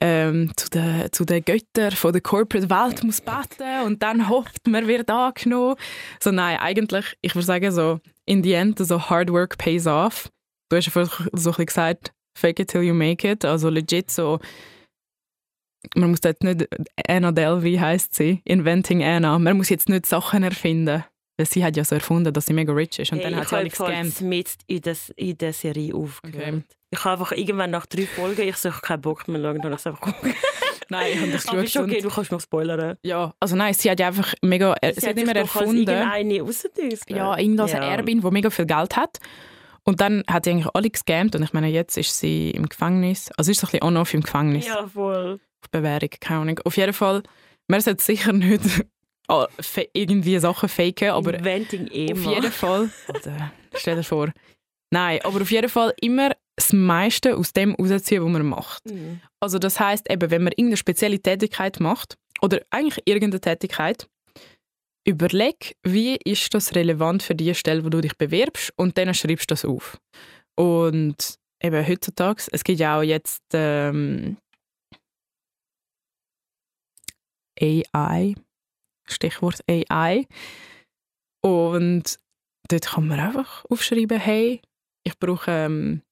ähm, 0.00 0.52
zu 0.56 0.70
den, 0.70 1.12
zu 1.12 1.24
den 1.24 1.44
Göttern 1.44 1.92
von 1.92 2.12
der 2.12 2.22
Corporate 2.22 2.70
Welt 2.70 3.04
muss 3.04 3.20
beten 3.20 3.84
und 3.84 4.02
dann 4.02 4.28
hofft, 4.28 4.66
man 4.66 4.86
wird 4.86 5.10
angenommen. 5.10 5.76
So 6.20 6.30
nein, 6.30 6.58
eigentlich, 6.58 7.16
ich 7.20 7.34
würde 7.34 7.46
sagen 7.46 7.72
so, 7.72 8.00
in 8.24 8.42
the 8.42 8.52
end, 8.52 8.78
so 8.78 9.10
hard 9.10 9.30
work 9.30 9.58
pays 9.58 9.86
off 9.86 10.30
du 10.68 10.76
hast 10.76 10.86
ja 10.86 10.92
vorhin 10.92 11.28
so 11.32 11.52
ein 11.56 11.66
gesagt, 11.66 12.12
fake 12.36 12.60
it 12.60 12.68
till 12.68 12.82
you 12.82 12.94
make 12.94 13.28
it. 13.28 13.44
Also 13.44 13.68
legit 13.68 14.10
so, 14.10 14.38
man 15.94 16.10
muss 16.10 16.20
jetzt 16.24 16.42
nicht, 16.42 16.68
Anna 17.06 17.32
Delvey 17.32 17.76
heisst 17.76 18.14
sie, 18.14 18.42
Inventing 18.44 19.02
Anna. 19.02 19.38
Man 19.38 19.56
muss 19.56 19.68
jetzt 19.68 19.88
nicht 19.88 20.06
Sachen 20.06 20.42
erfinden. 20.42 21.04
Weil 21.38 21.46
sie 21.46 21.64
hat 21.64 21.76
ja 21.76 21.84
so 21.84 21.94
erfunden, 21.94 22.32
dass 22.32 22.46
sie 22.46 22.52
mega 22.52 22.72
rich 22.72 22.98
ist. 22.98 23.12
Und 23.12 23.18
hey, 23.18 23.30
dann 23.30 23.36
hat 23.36 23.48
sie 23.48 23.56
alle 23.56 23.68
gescammt. 23.68 24.20
mit 24.22 24.58
in 24.66 24.82
in 25.14 25.38
der 25.38 25.52
Serie 25.52 25.94
aufgehört. 25.94 26.48
Okay. 26.48 26.62
Ich 26.90 27.04
habe 27.04 27.12
einfach 27.12 27.30
irgendwann 27.30 27.70
nach 27.70 27.86
drei 27.86 28.06
Folgen, 28.06 28.48
ich 28.48 28.56
suche 28.56 28.80
keinen 28.80 29.02
Bock 29.02 29.28
mehr 29.28 29.40
schauen, 29.40 29.60
dann 29.60 29.72
ich 29.72 29.86
einfach 29.86 30.00
gucken. 30.00 30.34
nein, 30.88 31.12
ich 31.12 31.20
habe 31.20 31.30
das 31.30 31.48
Aber 31.48 31.62
ist 31.62 31.76
okay, 31.76 32.00
du 32.00 32.08
kannst 32.08 32.32
noch 32.32 32.40
spoilern. 32.40 32.96
Ja, 33.04 33.34
also 33.38 33.54
nein, 33.54 33.72
sie 33.74 33.88
hat 33.88 34.00
ja 34.00 34.08
einfach 34.08 34.34
mega, 34.42 34.74
sie, 34.82 35.00
sie 35.00 35.06
hat, 35.06 35.16
hat 35.16 35.22
immer 35.22 35.36
erfunden. 35.36 35.86
Ja, 35.86 36.16
irgendeine 37.38 37.70
ja. 37.70 37.84
Erbin, 37.84 38.20
die 38.20 38.30
mega 38.32 38.50
viel 38.50 38.66
Geld 38.66 38.96
hat. 38.96 39.20
Und 39.84 40.00
dann 40.00 40.22
hat 40.28 40.44
sie 40.44 40.50
eigentlich 40.50 40.74
alle 40.74 40.90
gescammt 40.90 41.34
und 41.34 41.42
ich 41.42 41.52
meine, 41.52 41.68
jetzt 41.68 41.96
ist 41.96 42.18
sie 42.18 42.50
im 42.50 42.68
Gefängnis. 42.68 43.30
Also 43.36 43.50
ist 43.50 43.60
sie 43.60 43.66
ein 43.66 43.70
bisschen 43.70 43.84
on-off 43.84 44.14
im 44.14 44.22
Gefängnis. 44.22 44.66
Ja, 44.66 44.86
voll. 44.86 45.40
Auf 45.62 45.70
Bewährung, 45.70 46.10
keine 46.20 46.40
Ahnung. 46.40 46.60
Auf 46.64 46.76
jeden 46.76 46.92
Fall, 46.92 47.22
man 47.68 47.80
sollte 47.80 48.02
sicher 48.02 48.32
nicht 48.32 48.62
irgendwie 49.92 50.38
Sachen 50.38 50.68
faken, 50.68 51.10
aber 51.10 51.34
Inventing 51.34 51.88
Ema. 51.88 52.12
auf 52.12 52.34
jeden 52.34 52.52
Fall, 52.52 52.90
oder, 53.08 53.52
stell 53.74 53.96
dir 53.96 54.04
vor, 54.04 54.32
nein, 54.90 55.20
aber 55.24 55.40
auf 55.42 55.50
jeden 55.50 55.68
Fall 55.68 55.94
immer 56.00 56.32
das 56.56 56.72
meiste 56.72 57.36
aus 57.36 57.52
dem 57.52 57.74
rausziehen, 57.74 58.24
was 58.24 58.30
man 58.30 58.46
macht. 58.46 58.84
Mhm. 58.86 59.20
Also 59.40 59.58
das 59.58 59.78
heißt 59.78 60.10
eben, 60.10 60.30
wenn 60.30 60.42
man 60.42 60.52
irgendeine 60.52 60.76
spezielle 60.76 61.20
Tätigkeit 61.20 61.78
macht, 61.80 62.16
oder 62.40 62.60
eigentlich 62.70 63.02
irgendeine 63.06 63.40
Tätigkeit, 63.40 64.08
überleg, 65.08 65.74
wie 65.82 66.16
ist 66.16 66.52
das 66.52 66.74
relevant 66.74 67.22
für 67.22 67.34
die 67.34 67.54
Stelle, 67.54 67.82
wo 67.84 67.88
du 67.88 68.02
dich 68.02 68.16
bewirbst 68.18 68.72
und 68.76 68.98
dann 68.98 69.14
schreibst 69.14 69.50
du 69.50 69.54
das 69.54 69.64
auf. 69.64 69.98
Und 70.54 71.38
eben 71.62 71.88
heutzutage, 71.88 72.42
es 72.52 72.62
gibt 72.62 72.78
ja 72.78 72.98
auch 72.98 73.02
jetzt 73.02 73.42
ähm, 73.54 74.36
AI, 77.58 78.34
Stichwort 79.06 79.60
AI. 79.66 80.26
Und 81.40 82.18
dort 82.68 82.86
kann 82.86 83.08
man 83.08 83.18
einfach 83.18 83.64
aufschreiben, 83.70 84.18
hey, 84.18 84.60
ich 85.04 85.18
brauche 85.18 85.50
ähm, 85.50 86.02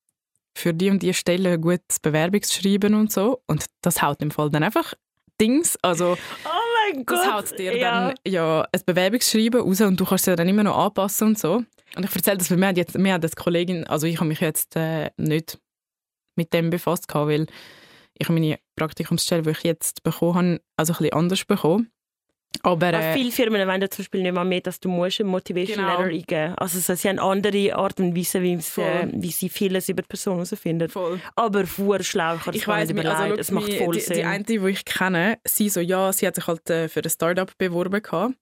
für 0.56 0.72
die 0.72 0.88
und 0.88 1.02
die 1.02 1.12
Stelle 1.12 1.52
ein 1.52 1.60
gutes 1.60 2.00
Bewerbungsschreiben 2.00 2.94
und 2.94 3.12
so. 3.12 3.42
Und 3.46 3.66
das 3.82 4.00
haut 4.00 4.22
im 4.22 4.30
Fall 4.30 4.50
dann 4.50 4.62
einfach 4.62 4.94
Dings, 5.38 5.76
also 5.82 6.16
oh 6.44 6.55
mein 6.92 7.06
Gott. 7.06 7.18
das 7.18 7.32
haut 7.32 7.58
dir 7.58 7.76
ja. 7.76 8.08
dann 8.08 8.14
ja 8.26 8.66
ein 8.72 8.80
Bewerbungsschreiben 8.84 9.60
raus 9.60 9.80
und 9.80 9.98
du 9.98 10.04
kannst 10.04 10.28
es 10.28 10.36
dann 10.36 10.48
immer 10.48 10.62
noch 10.62 10.76
anpassen 10.76 11.28
und 11.28 11.38
so. 11.38 11.62
Und 11.94 12.04
ich 12.04 12.14
erzähle 12.14 12.38
das, 12.38 12.50
weil 12.50 12.58
mir 12.58 12.68
hat 12.68 12.76
jetzt, 12.76 12.98
mir 12.98 13.14
hat 13.14 13.24
das 13.24 13.36
Kollegin, 13.36 13.86
also 13.86 14.06
ich 14.06 14.16
habe 14.16 14.28
mich 14.28 14.40
jetzt 14.40 14.76
äh, 14.76 15.10
nicht 15.16 15.58
mit 16.36 16.52
dem 16.52 16.70
befasst 16.70 17.08
gehabt, 17.08 17.28
weil 17.28 17.46
ich 18.18 18.28
meine 18.28 18.58
Praktikumsstelle, 18.76 19.42
die 19.42 19.50
ich 19.50 19.62
jetzt 19.62 20.02
bekommen 20.02 20.34
habe, 20.34 20.60
also 20.76 20.92
ein 20.92 20.98
bisschen 20.98 21.12
anders 21.12 21.44
bekommen. 21.44 21.90
Aber, 22.62 22.92
äh, 22.92 23.14
viele 23.14 23.30
Firmen 23.30 23.66
wollen 23.66 23.90
zum 23.90 24.02
Beispiel 24.02 24.22
nicht 24.22 24.34
mal 24.34 24.44
mehr, 24.44 24.60
dass 24.60 24.80
du 24.80 24.88
musst 24.88 25.20
ein 25.20 25.26
Motivation 25.26 25.78
genau. 25.78 26.02
Letter 26.02 26.14
eingeben 26.14 26.54
Also 26.56 26.78
so, 26.78 26.94
sie 26.94 27.08
haben 27.08 27.18
andere 27.18 27.74
Art 27.74 28.00
und 28.00 28.16
Weise, 28.16 28.42
wie, 28.42 28.54
äh, 28.54 29.08
wie 29.12 29.30
sie 29.30 29.48
vieles 29.48 29.88
über 29.88 30.02
die 30.02 30.08
Person 30.08 30.34
herausfinden. 30.34 30.90
Aber 31.34 31.66
vor 31.66 32.02
schlau 32.02 32.36
kann 32.36 32.54
ich 32.54 32.66
weiß 32.66 32.92
nicht 32.92 33.06
also, 33.06 33.34
Es 33.36 33.50
macht 33.50 33.72
voll 33.74 33.94
die, 33.94 34.00
Sinn. 34.00 34.16
Die 34.16 34.24
eine, 34.24 34.44
die 34.44 34.58
ich 34.68 34.84
kenne, 34.84 35.38
sie 35.44 35.68
so, 35.68 35.80
ja, 35.80 36.12
sie 36.12 36.26
hat 36.26 36.34
sich 36.34 36.46
halt 36.46 36.68
äh, 36.70 36.88
für 36.88 37.00
ein 37.02 37.10
Startup 37.10 37.50
beworben 37.58 38.02
gehabt. 38.02 38.34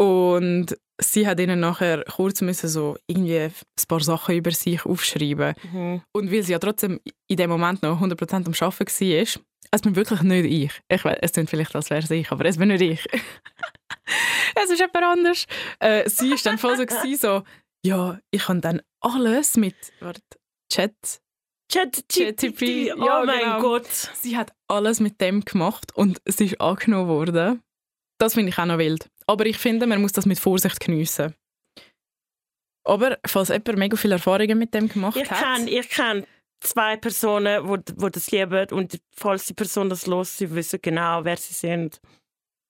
Und 0.00 0.76
sie 1.00 1.26
hat 1.26 1.40
ihnen 1.40 1.60
nachher 1.60 2.04
kurz 2.04 2.40
müssen 2.40 2.68
so 2.68 2.96
irgendwie 3.06 3.40
ein 3.40 3.52
paar 3.88 4.00
Sachen 4.00 4.36
über 4.36 4.50
sich 4.50 4.84
aufschreiben. 4.84 5.54
Mhm. 5.72 6.02
Und 6.12 6.32
weil 6.32 6.42
sie 6.42 6.52
ja 6.52 6.58
trotzdem 6.58 7.00
in 7.26 7.36
dem 7.36 7.50
Moment 7.50 7.82
noch 7.82 8.00
100% 8.00 8.46
am 8.46 8.52
Arbeiten 8.60 8.80
war, 8.80 9.42
es 9.70 9.82
bin 9.82 9.96
wirklich 9.96 10.22
nicht 10.22 10.46
ich. 10.46 10.80
ich 10.88 11.04
weiß, 11.04 11.18
es 11.20 11.32
klingt 11.32 11.50
vielleicht, 11.50 11.74
als 11.74 11.90
wäre 11.90 12.02
es 12.02 12.10
ich, 12.10 12.30
aber 12.30 12.44
es 12.44 12.58
bin 12.58 12.68
nicht 12.68 12.80
ich. 12.80 13.06
es 14.54 14.70
ist 14.70 14.80
jemand 14.80 15.04
anders. 15.04 15.46
Äh, 15.78 16.08
sie 16.08 16.30
war 16.30 16.38
dann 16.44 16.58
voll 16.58 16.76
so, 16.76 16.86
gewesen, 16.86 17.20
so, 17.20 17.42
ja, 17.84 18.18
ich 18.30 18.44
kann 18.44 18.60
dann 18.60 18.82
alles 19.00 19.56
mit 19.56 19.76
warte, 20.00 20.22
Chat. 20.72 20.94
ChatGPT, 21.70 22.94
oh 22.96 23.04
ja, 23.04 23.22
mein 23.26 23.40
genau. 23.40 23.60
Gott. 23.60 23.86
Sie 24.14 24.38
hat 24.38 24.54
alles 24.68 25.00
mit 25.00 25.20
dem 25.20 25.44
gemacht 25.44 25.94
und 25.94 26.18
es 26.24 26.40
ist 26.40 26.58
angenommen 26.62 27.08
worden. 27.08 27.62
Das 28.18 28.34
finde 28.34 28.48
ich 28.50 28.58
auch 28.58 28.64
noch 28.64 28.78
wild. 28.78 29.10
Aber 29.26 29.44
ich 29.44 29.58
finde, 29.58 29.86
man 29.86 30.00
muss 30.00 30.12
das 30.12 30.24
mit 30.24 30.40
Vorsicht 30.40 30.80
geniessen. 30.80 31.34
Aber 32.84 33.18
falls 33.26 33.48
jemand 33.48 33.76
mega 33.76 33.96
viele 33.98 34.14
Erfahrungen 34.14 34.58
mit 34.58 34.72
dem 34.72 34.88
gemacht 34.88 35.18
Ich 35.18 35.30
hat, 35.30 35.38
kenne 35.38 35.70
ich 35.70 35.88
kenn 35.90 36.26
zwei 36.60 36.96
Personen, 36.96 37.62
die 37.62 37.68
wo, 37.68 37.78
wo 37.96 38.08
das 38.08 38.30
lieben 38.30 38.66
und 38.70 38.98
falls 39.14 39.46
die 39.46 39.54
Person 39.54 39.88
das 39.88 40.06
los, 40.06 40.36
sie 40.36 40.54
wissen 40.54 40.78
genau, 40.82 41.24
wer 41.24 41.36
sie 41.36 41.54
sind. 41.54 42.00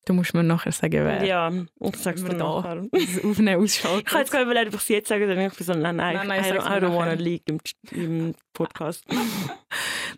du 0.04 0.14
musst 0.14 0.34
mir 0.34 0.42
nachher 0.42 0.72
sagen, 0.72 1.04
wer. 1.04 1.24
Ja, 1.24 1.50
ich 1.50 1.96
sag's 1.96 2.22
dir 2.22 2.30
da 2.30 2.36
nachher. 2.36 2.86
Aufnehmen, 3.24 3.62
Ausschalten. 3.62 4.00
Ich 4.00 4.04
kann 4.06 4.20
jetzt 4.20 4.30
gar 4.30 4.40
nicht 4.40 4.46
überlegen, 4.46 4.68
ob 4.68 4.74
ich 4.74 4.82
es 4.82 4.88
jetzt 4.88 5.08
sage, 5.08 5.26
dann 5.26 5.38
ich 5.38 5.54
bin 5.54 5.66
so, 5.66 5.72
nein, 5.74 5.96
nein, 5.96 6.16
Nein, 6.16 6.28
nein, 6.28 6.44
I, 6.44 6.52
mir 6.52 6.58
I 6.58 6.80
don't 6.80 6.94
wanna 6.94 7.12
leak 7.14 7.42
im, 7.46 7.58
im 7.92 8.34
Podcast. 8.52 9.04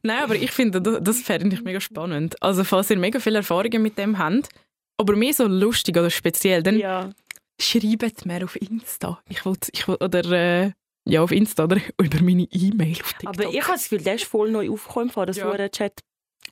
Nein, 0.02 0.22
aber 0.22 0.34
ich 0.34 0.50
finde, 0.50 0.80
das, 0.80 0.98
das 1.02 1.20
fände 1.20 1.54
ich 1.54 1.62
mega 1.62 1.80
spannend. 1.80 2.42
Also 2.42 2.64
falls 2.64 2.88
ihr 2.90 2.96
mega 2.96 3.20
viele 3.20 3.38
Erfahrungen 3.38 3.82
mit 3.82 3.98
dem 3.98 4.18
habt, 4.18 4.48
aber 4.96 5.16
mir 5.16 5.34
so 5.34 5.46
lustig 5.46 5.96
oder 5.96 6.10
speziell, 6.10 6.62
dann 6.62 6.78
ja. 6.78 7.10
schreibt 7.60 8.24
mir 8.24 8.44
auf 8.44 8.56
Insta. 8.56 9.20
Ich 9.28 9.44
will, 9.44 9.56
ich 9.72 9.88
will, 9.88 9.96
oder 9.96 10.24
äh, 10.30 10.72
ja, 11.10 11.22
auf 11.22 11.32
Insta 11.32 11.64
oder 11.64 11.76
über 12.00 12.22
meine 12.22 12.44
E-Mail 12.50 12.96
auf 13.00 13.12
TikTok. 13.14 13.28
Aber 13.28 13.44
ich 13.52 13.62
habe 13.62 13.72
das 13.72 13.82
Gefühl, 13.84 14.02
der 14.02 14.14
ist 14.14 14.24
voll 14.24 14.50
neu 14.50 14.70
aufgekommen, 14.70 15.10
das 15.26 15.36
Ja. 15.36 15.56
ja. 15.56 15.68
Chat. 15.68 16.00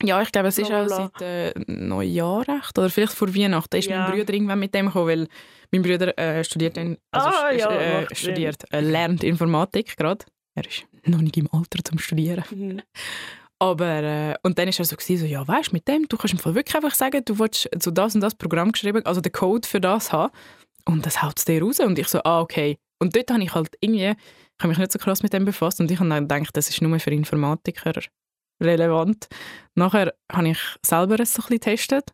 ja, 0.02 0.20
ich 0.22 0.30
glaube, 0.32 0.48
es 0.48 0.58
ist 0.58 0.70
auch 0.70 0.88
seit 0.88 1.20
äh, 1.22 1.52
Neujahr 1.66 2.46
recht, 2.46 2.78
oder 2.78 2.90
vielleicht 2.90 3.12
vor 3.12 3.34
Weihnachten 3.34 3.76
ist 3.76 3.88
Ja. 3.88 4.08
mein 4.08 4.18
Bruder 4.18 4.32
irgendwann 4.34 4.58
mit 4.58 4.74
dem 4.74 4.86
gekommen, 4.86 5.06
weil 5.08 5.28
mein 5.72 5.82
Bruder 5.82 6.16
äh, 6.18 6.44
studiert, 6.44 6.76
in, 6.76 6.96
also 7.10 7.28
Ah, 7.28 7.52
ja, 7.52 7.70
äh, 7.70 8.14
studiert 8.14 8.64
äh, 8.72 8.80
lernt 8.80 9.22
Informatik 9.24 9.96
gerade. 9.96 10.24
Er 10.54 10.66
ist 10.66 10.84
noch 11.04 11.20
nicht 11.20 11.36
im 11.36 11.48
Alter 11.52 11.82
zum 11.84 11.98
Studieren. 11.98 12.44
Mhm. 12.50 12.82
Aber, 13.60 14.02
äh, 14.02 14.34
und 14.42 14.56
dann 14.58 14.68
war 14.68 14.78
er 14.78 14.84
so, 14.84 14.94
gewesen, 14.96 15.18
so 15.18 15.26
ja, 15.26 15.46
weißt 15.46 15.70
du, 15.70 15.76
mit 15.76 15.88
dem, 15.88 16.06
du 16.08 16.16
kannst 16.16 16.32
im 16.34 16.38
Fall 16.38 16.54
wirklich 16.54 16.76
einfach 16.76 16.94
sagen, 16.94 17.22
du 17.24 17.38
willst 17.38 17.68
so 17.82 17.90
das 17.90 18.14
und 18.14 18.20
das 18.20 18.34
Programm 18.36 18.70
geschrieben, 18.72 19.04
also 19.04 19.20
den 19.20 19.32
Code 19.32 19.66
für 19.66 19.80
das 19.80 20.12
haben. 20.12 20.32
Und 20.84 21.04
das 21.04 21.22
haut 21.22 21.38
es 21.38 21.44
dir 21.44 21.60
raus. 21.62 21.80
Und 21.80 21.98
ich 21.98 22.08
so, 22.08 22.22
ah, 22.22 22.40
okay. 22.40 22.78
Und 23.00 23.14
dort 23.16 23.30
habe 23.30 23.42
ich 23.42 23.52
halt 23.54 23.76
irgendwie, 23.80 24.14
habe 24.60 24.68
mich 24.68 24.78
nicht 24.78 24.92
so 24.92 24.98
krass 24.98 25.22
mit 25.22 25.32
dem 25.32 25.44
befasst 25.44 25.80
und 25.80 25.90
ich 25.90 25.98
habe 26.00 26.08
dann 26.08 26.26
gedacht, 26.28 26.56
das 26.56 26.68
ist 26.68 26.82
nur 26.82 26.98
für 27.00 27.10
Informatiker 27.10 27.92
relevant. 28.62 29.28
Nachher 29.74 30.14
habe 30.32 30.48
ich 30.50 30.58
selber 30.84 31.20
es 31.20 31.32
so 31.32 31.42
ein 31.42 31.48
bisschen 31.48 31.58
getestet 31.60 32.12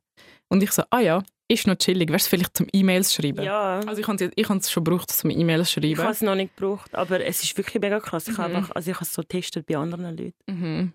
und 0.49 0.63
ich 0.63 0.73
so, 0.73 0.83
ah 0.91 1.01
ja, 1.01 1.23
ist 1.51 1.67
noch 1.67 1.77
chillig, 1.77 2.11
wärst 2.11 2.27
du 2.27 2.31
vielleicht 2.31 2.57
zum 2.57 2.67
E-Mails 2.73 3.15
schreiben? 3.15 3.43
Ja, 3.45 3.81
Also 3.81 4.01
ich 4.01 4.09
habe 4.09 4.25
es 4.25 4.31
ich 4.35 4.47
schon 4.73 4.85
gebraucht, 4.85 5.11
zum 5.11 5.31
E-Mails 5.31 5.69
ich 5.69 5.75
schreiben. 5.75 5.99
habe 5.99 6.11
es 6.13 6.21
noch 6.23 6.35
nicht 6.35 6.57
gebraucht, 6.57 6.95
aber 6.95 7.25
es 7.25 7.43
ist 7.43 7.57
wirklich 7.57 7.81
mega 7.81 8.01
krass. 8.01 8.29
Ich 8.29 8.39
habe 8.39 8.61
Mhm. 8.61 8.71
also 8.75 8.91
ich 8.91 8.97
habe 8.97 9.05
es 9.05 9.13
so 9.13 9.23
getestet 9.23 9.67
bei 9.67 9.77
anderen 9.77 10.17
Leuten. 10.17 10.33
Mhm. 10.47 10.93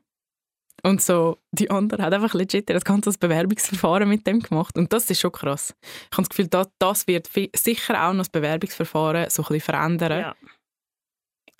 Und 0.82 1.02
so, 1.02 1.38
die 1.52 1.70
andere 1.70 2.04
hat 2.04 2.14
einfach 2.14 2.34
legit 2.34 2.70
das 2.70 2.86
ganze 2.86 3.12
Bewerbungsverfahren 3.12 4.08
mit 4.08 4.26
dem 4.26 4.40
gemacht. 4.40 4.78
Und 4.78 4.94
das 4.94 5.10
ist 5.10 5.20
schon 5.20 5.32
krass. 5.34 5.76
Ich 6.10 6.18
habe 6.18 6.22
das 6.24 6.30
Gefühl, 6.30 6.48
das, 6.48 6.68
das 6.80 7.06
wird 7.06 7.30
sicher 7.54 8.02
auch 8.08 8.14
noch 8.14 8.20
das 8.22 8.30
Bewerbungsverfahren 8.30 9.30
so 9.30 9.42
ein 9.44 9.48
bisschen 9.48 9.60
verändern. 9.62 10.20
Ja. 10.22 10.36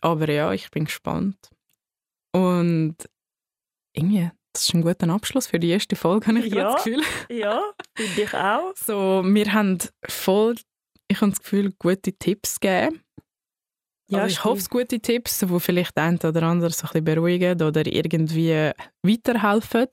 Aber 0.02 0.30
ja, 0.30 0.54
ich 0.54 0.70
bin 0.72 0.86
gespannt. 0.86 1.38
Und 2.34 2.96
irgendwie, 3.94 4.30
das 4.54 4.64
ist 4.64 4.74
ein 4.74 4.82
guter 4.82 5.10
Abschluss 5.10 5.48
für 5.48 5.60
die 5.60 5.70
erste 5.70 5.96
Folge, 5.96 6.28
habe 6.28 6.40
ich 6.40 6.54
Ja. 6.54 6.74
das 6.74 6.84
Gefühl. 6.84 7.04
ja, 7.30 7.62
finde 7.96 8.22
ich 8.22 8.34
auch. 8.34 8.74
So, 8.86 9.24
wir 9.26 9.54
haben 9.54 9.78
voll, 10.08 10.56
ich 11.08 11.20
habe 11.22 11.32
das 11.32 11.40
Gefühl, 11.42 11.74
gute 11.80 12.14
Tipps 12.14 12.60
gegeben. 12.60 13.02
Ja, 14.12 14.20
also 14.24 14.28
ich 14.28 14.34
stimmt. 14.40 14.46
hoffe, 14.46 14.60
es 14.60 14.70
gute 14.70 15.00
Tipps, 15.00 15.40
die 15.40 15.60
vielleicht 15.60 15.96
einen 15.98 16.18
oder 16.20 16.44
anderen 16.44 16.74
so 16.74 16.88
ein 16.88 16.90
bisschen 16.90 17.04
beruhigen 17.04 17.62
oder 17.62 17.86
irgendwie 17.86 18.72
weiterhelfen. 19.04 19.88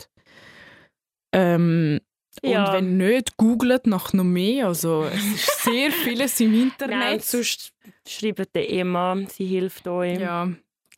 Ähm, 1.35 2.01
Ja. 2.43 2.67
Und 2.67 2.73
wenn 2.75 2.97
nicht, 2.97 3.37
googelt 3.37 3.87
nach 3.87 4.13
noch 4.13 4.25
mehr. 4.25 4.69
Also, 4.69 5.05
es 5.05 5.25
ist 5.25 5.65
sehr 5.65 5.91
vieles 5.91 6.41
im 6.41 6.55
Internet. 6.63 6.99
Nein, 6.99 7.21
sonst 7.21 7.73
schreibt 8.07 8.55
der 8.55 8.71
Emma, 8.71 9.17
sie 9.29 9.47
hilft 9.47 9.87
euch. 9.89 10.19
ja, 10.19 10.49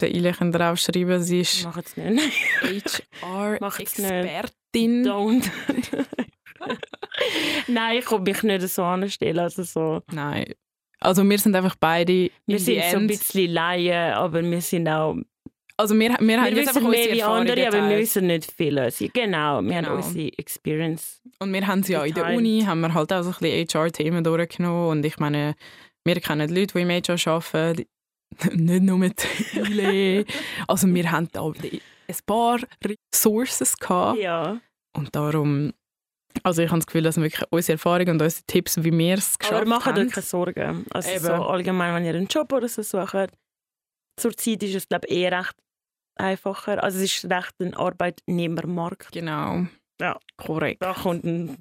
der 0.01 0.15
Ile 0.15 0.33
könnt 0.33 0.55
ihr 0.55 0.71
auch 0.73 0.77
schreiben, 0.77 1.23
sie 1.23 1.41
ist 1.41 1.65
Mach 1.65 1.77
es 1.77 1.97
nicht. 1.97 2.15
Macht's 2.15 2.63
nicht. 2.63 3.07
HR-Expertin. 3.23 5.05
Don't. 5.07 5.51
Nein, 7.67 7.99
ich 7.99 8.05
kann 8.05 8.23
mich 8.23 8.43
nicht 8.43 8.69
so 8.69 8.85
anstellen. 8.85 9.39
Also 9.39 9.63
so. 9.63 10.03
Nein. 10.13 10.55
Also 11.01 11.29
wir 11.29 11.39
sind 11.39 11.55
einfach 11.55 11.77
beide 11.79 12.13
Wir 12.13 12.31
in 12.47 12.59
sind 12.59 12.83
so 12.91 12.97
ein 12.97 13.07
bisschen 13.07 13.51
Laien, 13.53 14.15
aber 14.15 14.43
wir 14.43 14.61
sind 14.61 14.89
auch. 14.89 15.17
Also 15.81 15.95
wir, 15.95 16.11
wir, 16.11 16.21
Wir 16.27 16.41
haben 16.43 16.57
jetzt 16.57 16.77
einfach 16.77 16.91
mehr 16.91 17.13
wie 17.13 17.23
andere, 17.23 17.69
aber 17.69 17.77
wir 17.77 17.83
geteilt. 17.83 18.01
wissen 18.01 18.27
nicht 18.27 18.51
viel. 18.51 18.75
Genau, 19.15 19.63
wir 19.63 19.71
Genau. 19.71 19.89
haben 19.91 19.97
unsere 19.99 20.37
Experience. 20.37 21.23
Und 21.39 21.53
wir 21.53 21.65
haben 21.67 21.85
sie 21.85 21.93
ja 21.93 22.05
in 22.05 22.15
der 22.15 22.25
geteilt. 22.25 22.39
Uni, 22.39 22.63
haben 22.67 22.81
wir 22.81 22.93
halt 22.93 23.13
auch 23.13 23.23
so 23.23 23.29
ein 23.31 23.37
bisschen 23.39 23.69
HR-Themen 23.69 24.25
durchgenommen. 24.25 24.89
Und 24.89 25.05
ich 25.07 25.19
meine, 25.19 25.55
wir 26.05 26.21
kennen 26.21 26.49
Leute, 26.53 26.75
die 26.75 26.81
im 26.83 26.91
HR 26.91 27.33
arbeiten, 27.33 27.85
nicht 28.55 28.83
nur 28.83 28.99
mit 28.99 29.25
Ile. 29.55 30.25
Also 30.67 30.93
wir 30.93 31.13
haben 31.13 31.29
da 31.33 31.43
ein 31.47 32.19
paar 32.27 32.59
gehabt. 33.79 34.19
Ja. 34.19 34.61
Und 34.97 35.15
darum, 35.15 35.73
also 36.43 36.63
ich 36.63 36.71
habe 36.71 36.79
das 36.81 36.87
Gefühl, 36.87 37.03
dass 37.03 37.17
wirklich 37.19 37.45
unsere 37.51 37.75
Erfahrungen 37.75 38.11
und 38.11 38.23
unsere 38.23 38.43
Tipps, 38.47 38.83
wie 38.83 38.93
wir 38.97 39.15
es 39.15 39.39
geschafft 39.39 39.61
Aber 39.61 39.69
macht 39.71 39.87
haben. 39.87 40.07
euch 40.09 40.13
keine 40.13 40.25
Sorgen. 40.27 40.87
Also 40.91 41.11
Eben. 41.11 41.21
so 41.21 41.33
allgemein, 41.33 41.95
wenn 41.95 42.05
ihr 42.05 42.15
einen 42.17 42.27
Job 42.27 42.53
oder 42.53 42.67
so 42.69 42.83
sucht, 42.83 43.31
zurzeit 44.19 44.63
ist 44.65 44.75
es 44.75 44.89
glaube 44.89 45.07
ich 45.07 45.17
eher 45.19 45.39
recht 45.39 45.55
einfacher. 46.19 46.83
Also 46.83 46.99
es 46.99 47.05
ist 47.05 47.25
recht 47.31 47.55
ein 47.61 47.75
Arbeitnehmermarkt. 47.75 49.13
Genau. 49.13 49.67
Ja. 50.01 50.19
Korrekt. 50.37 50.83
Da 50.83 50.93
kommt 50.93 51.25
ein, 51.25 51.57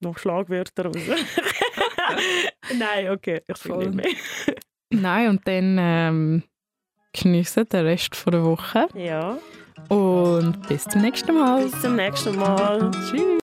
noch 0.00 0.18
Schlagwörter 0.18 0.86
raus. 0.86 0.96
Nein, 2.78 3.10
okay, 3.10 3.40
ich 3.46 3.56
Voll. 3.58 3.90
nicht 3.90 4.16
Nein, 4.90 5.28
und 5.30 5.48
dann 5.48 5.76
ähm, 5.80 6.42
geniessen 7.12 7.68
den 7.68 7.86
Rest 7.86 8.14
von 8.14 8.32
der 8.32 8.44
Woche. 8.44 8.88
mehr. 8.92 9.04
Ja, 9.04 9.38
Und 9.96 10.68
bis 10.68 10.84
zum 10.84 11.00
nächsten 11.02 11.34
Mal. 11.34 11.64
bis 11.64 11.80
zum 11.80 11.96
nächsten 11.96 12.36
Mal. 12.36 12.90
Tschüss. 13.10 13.32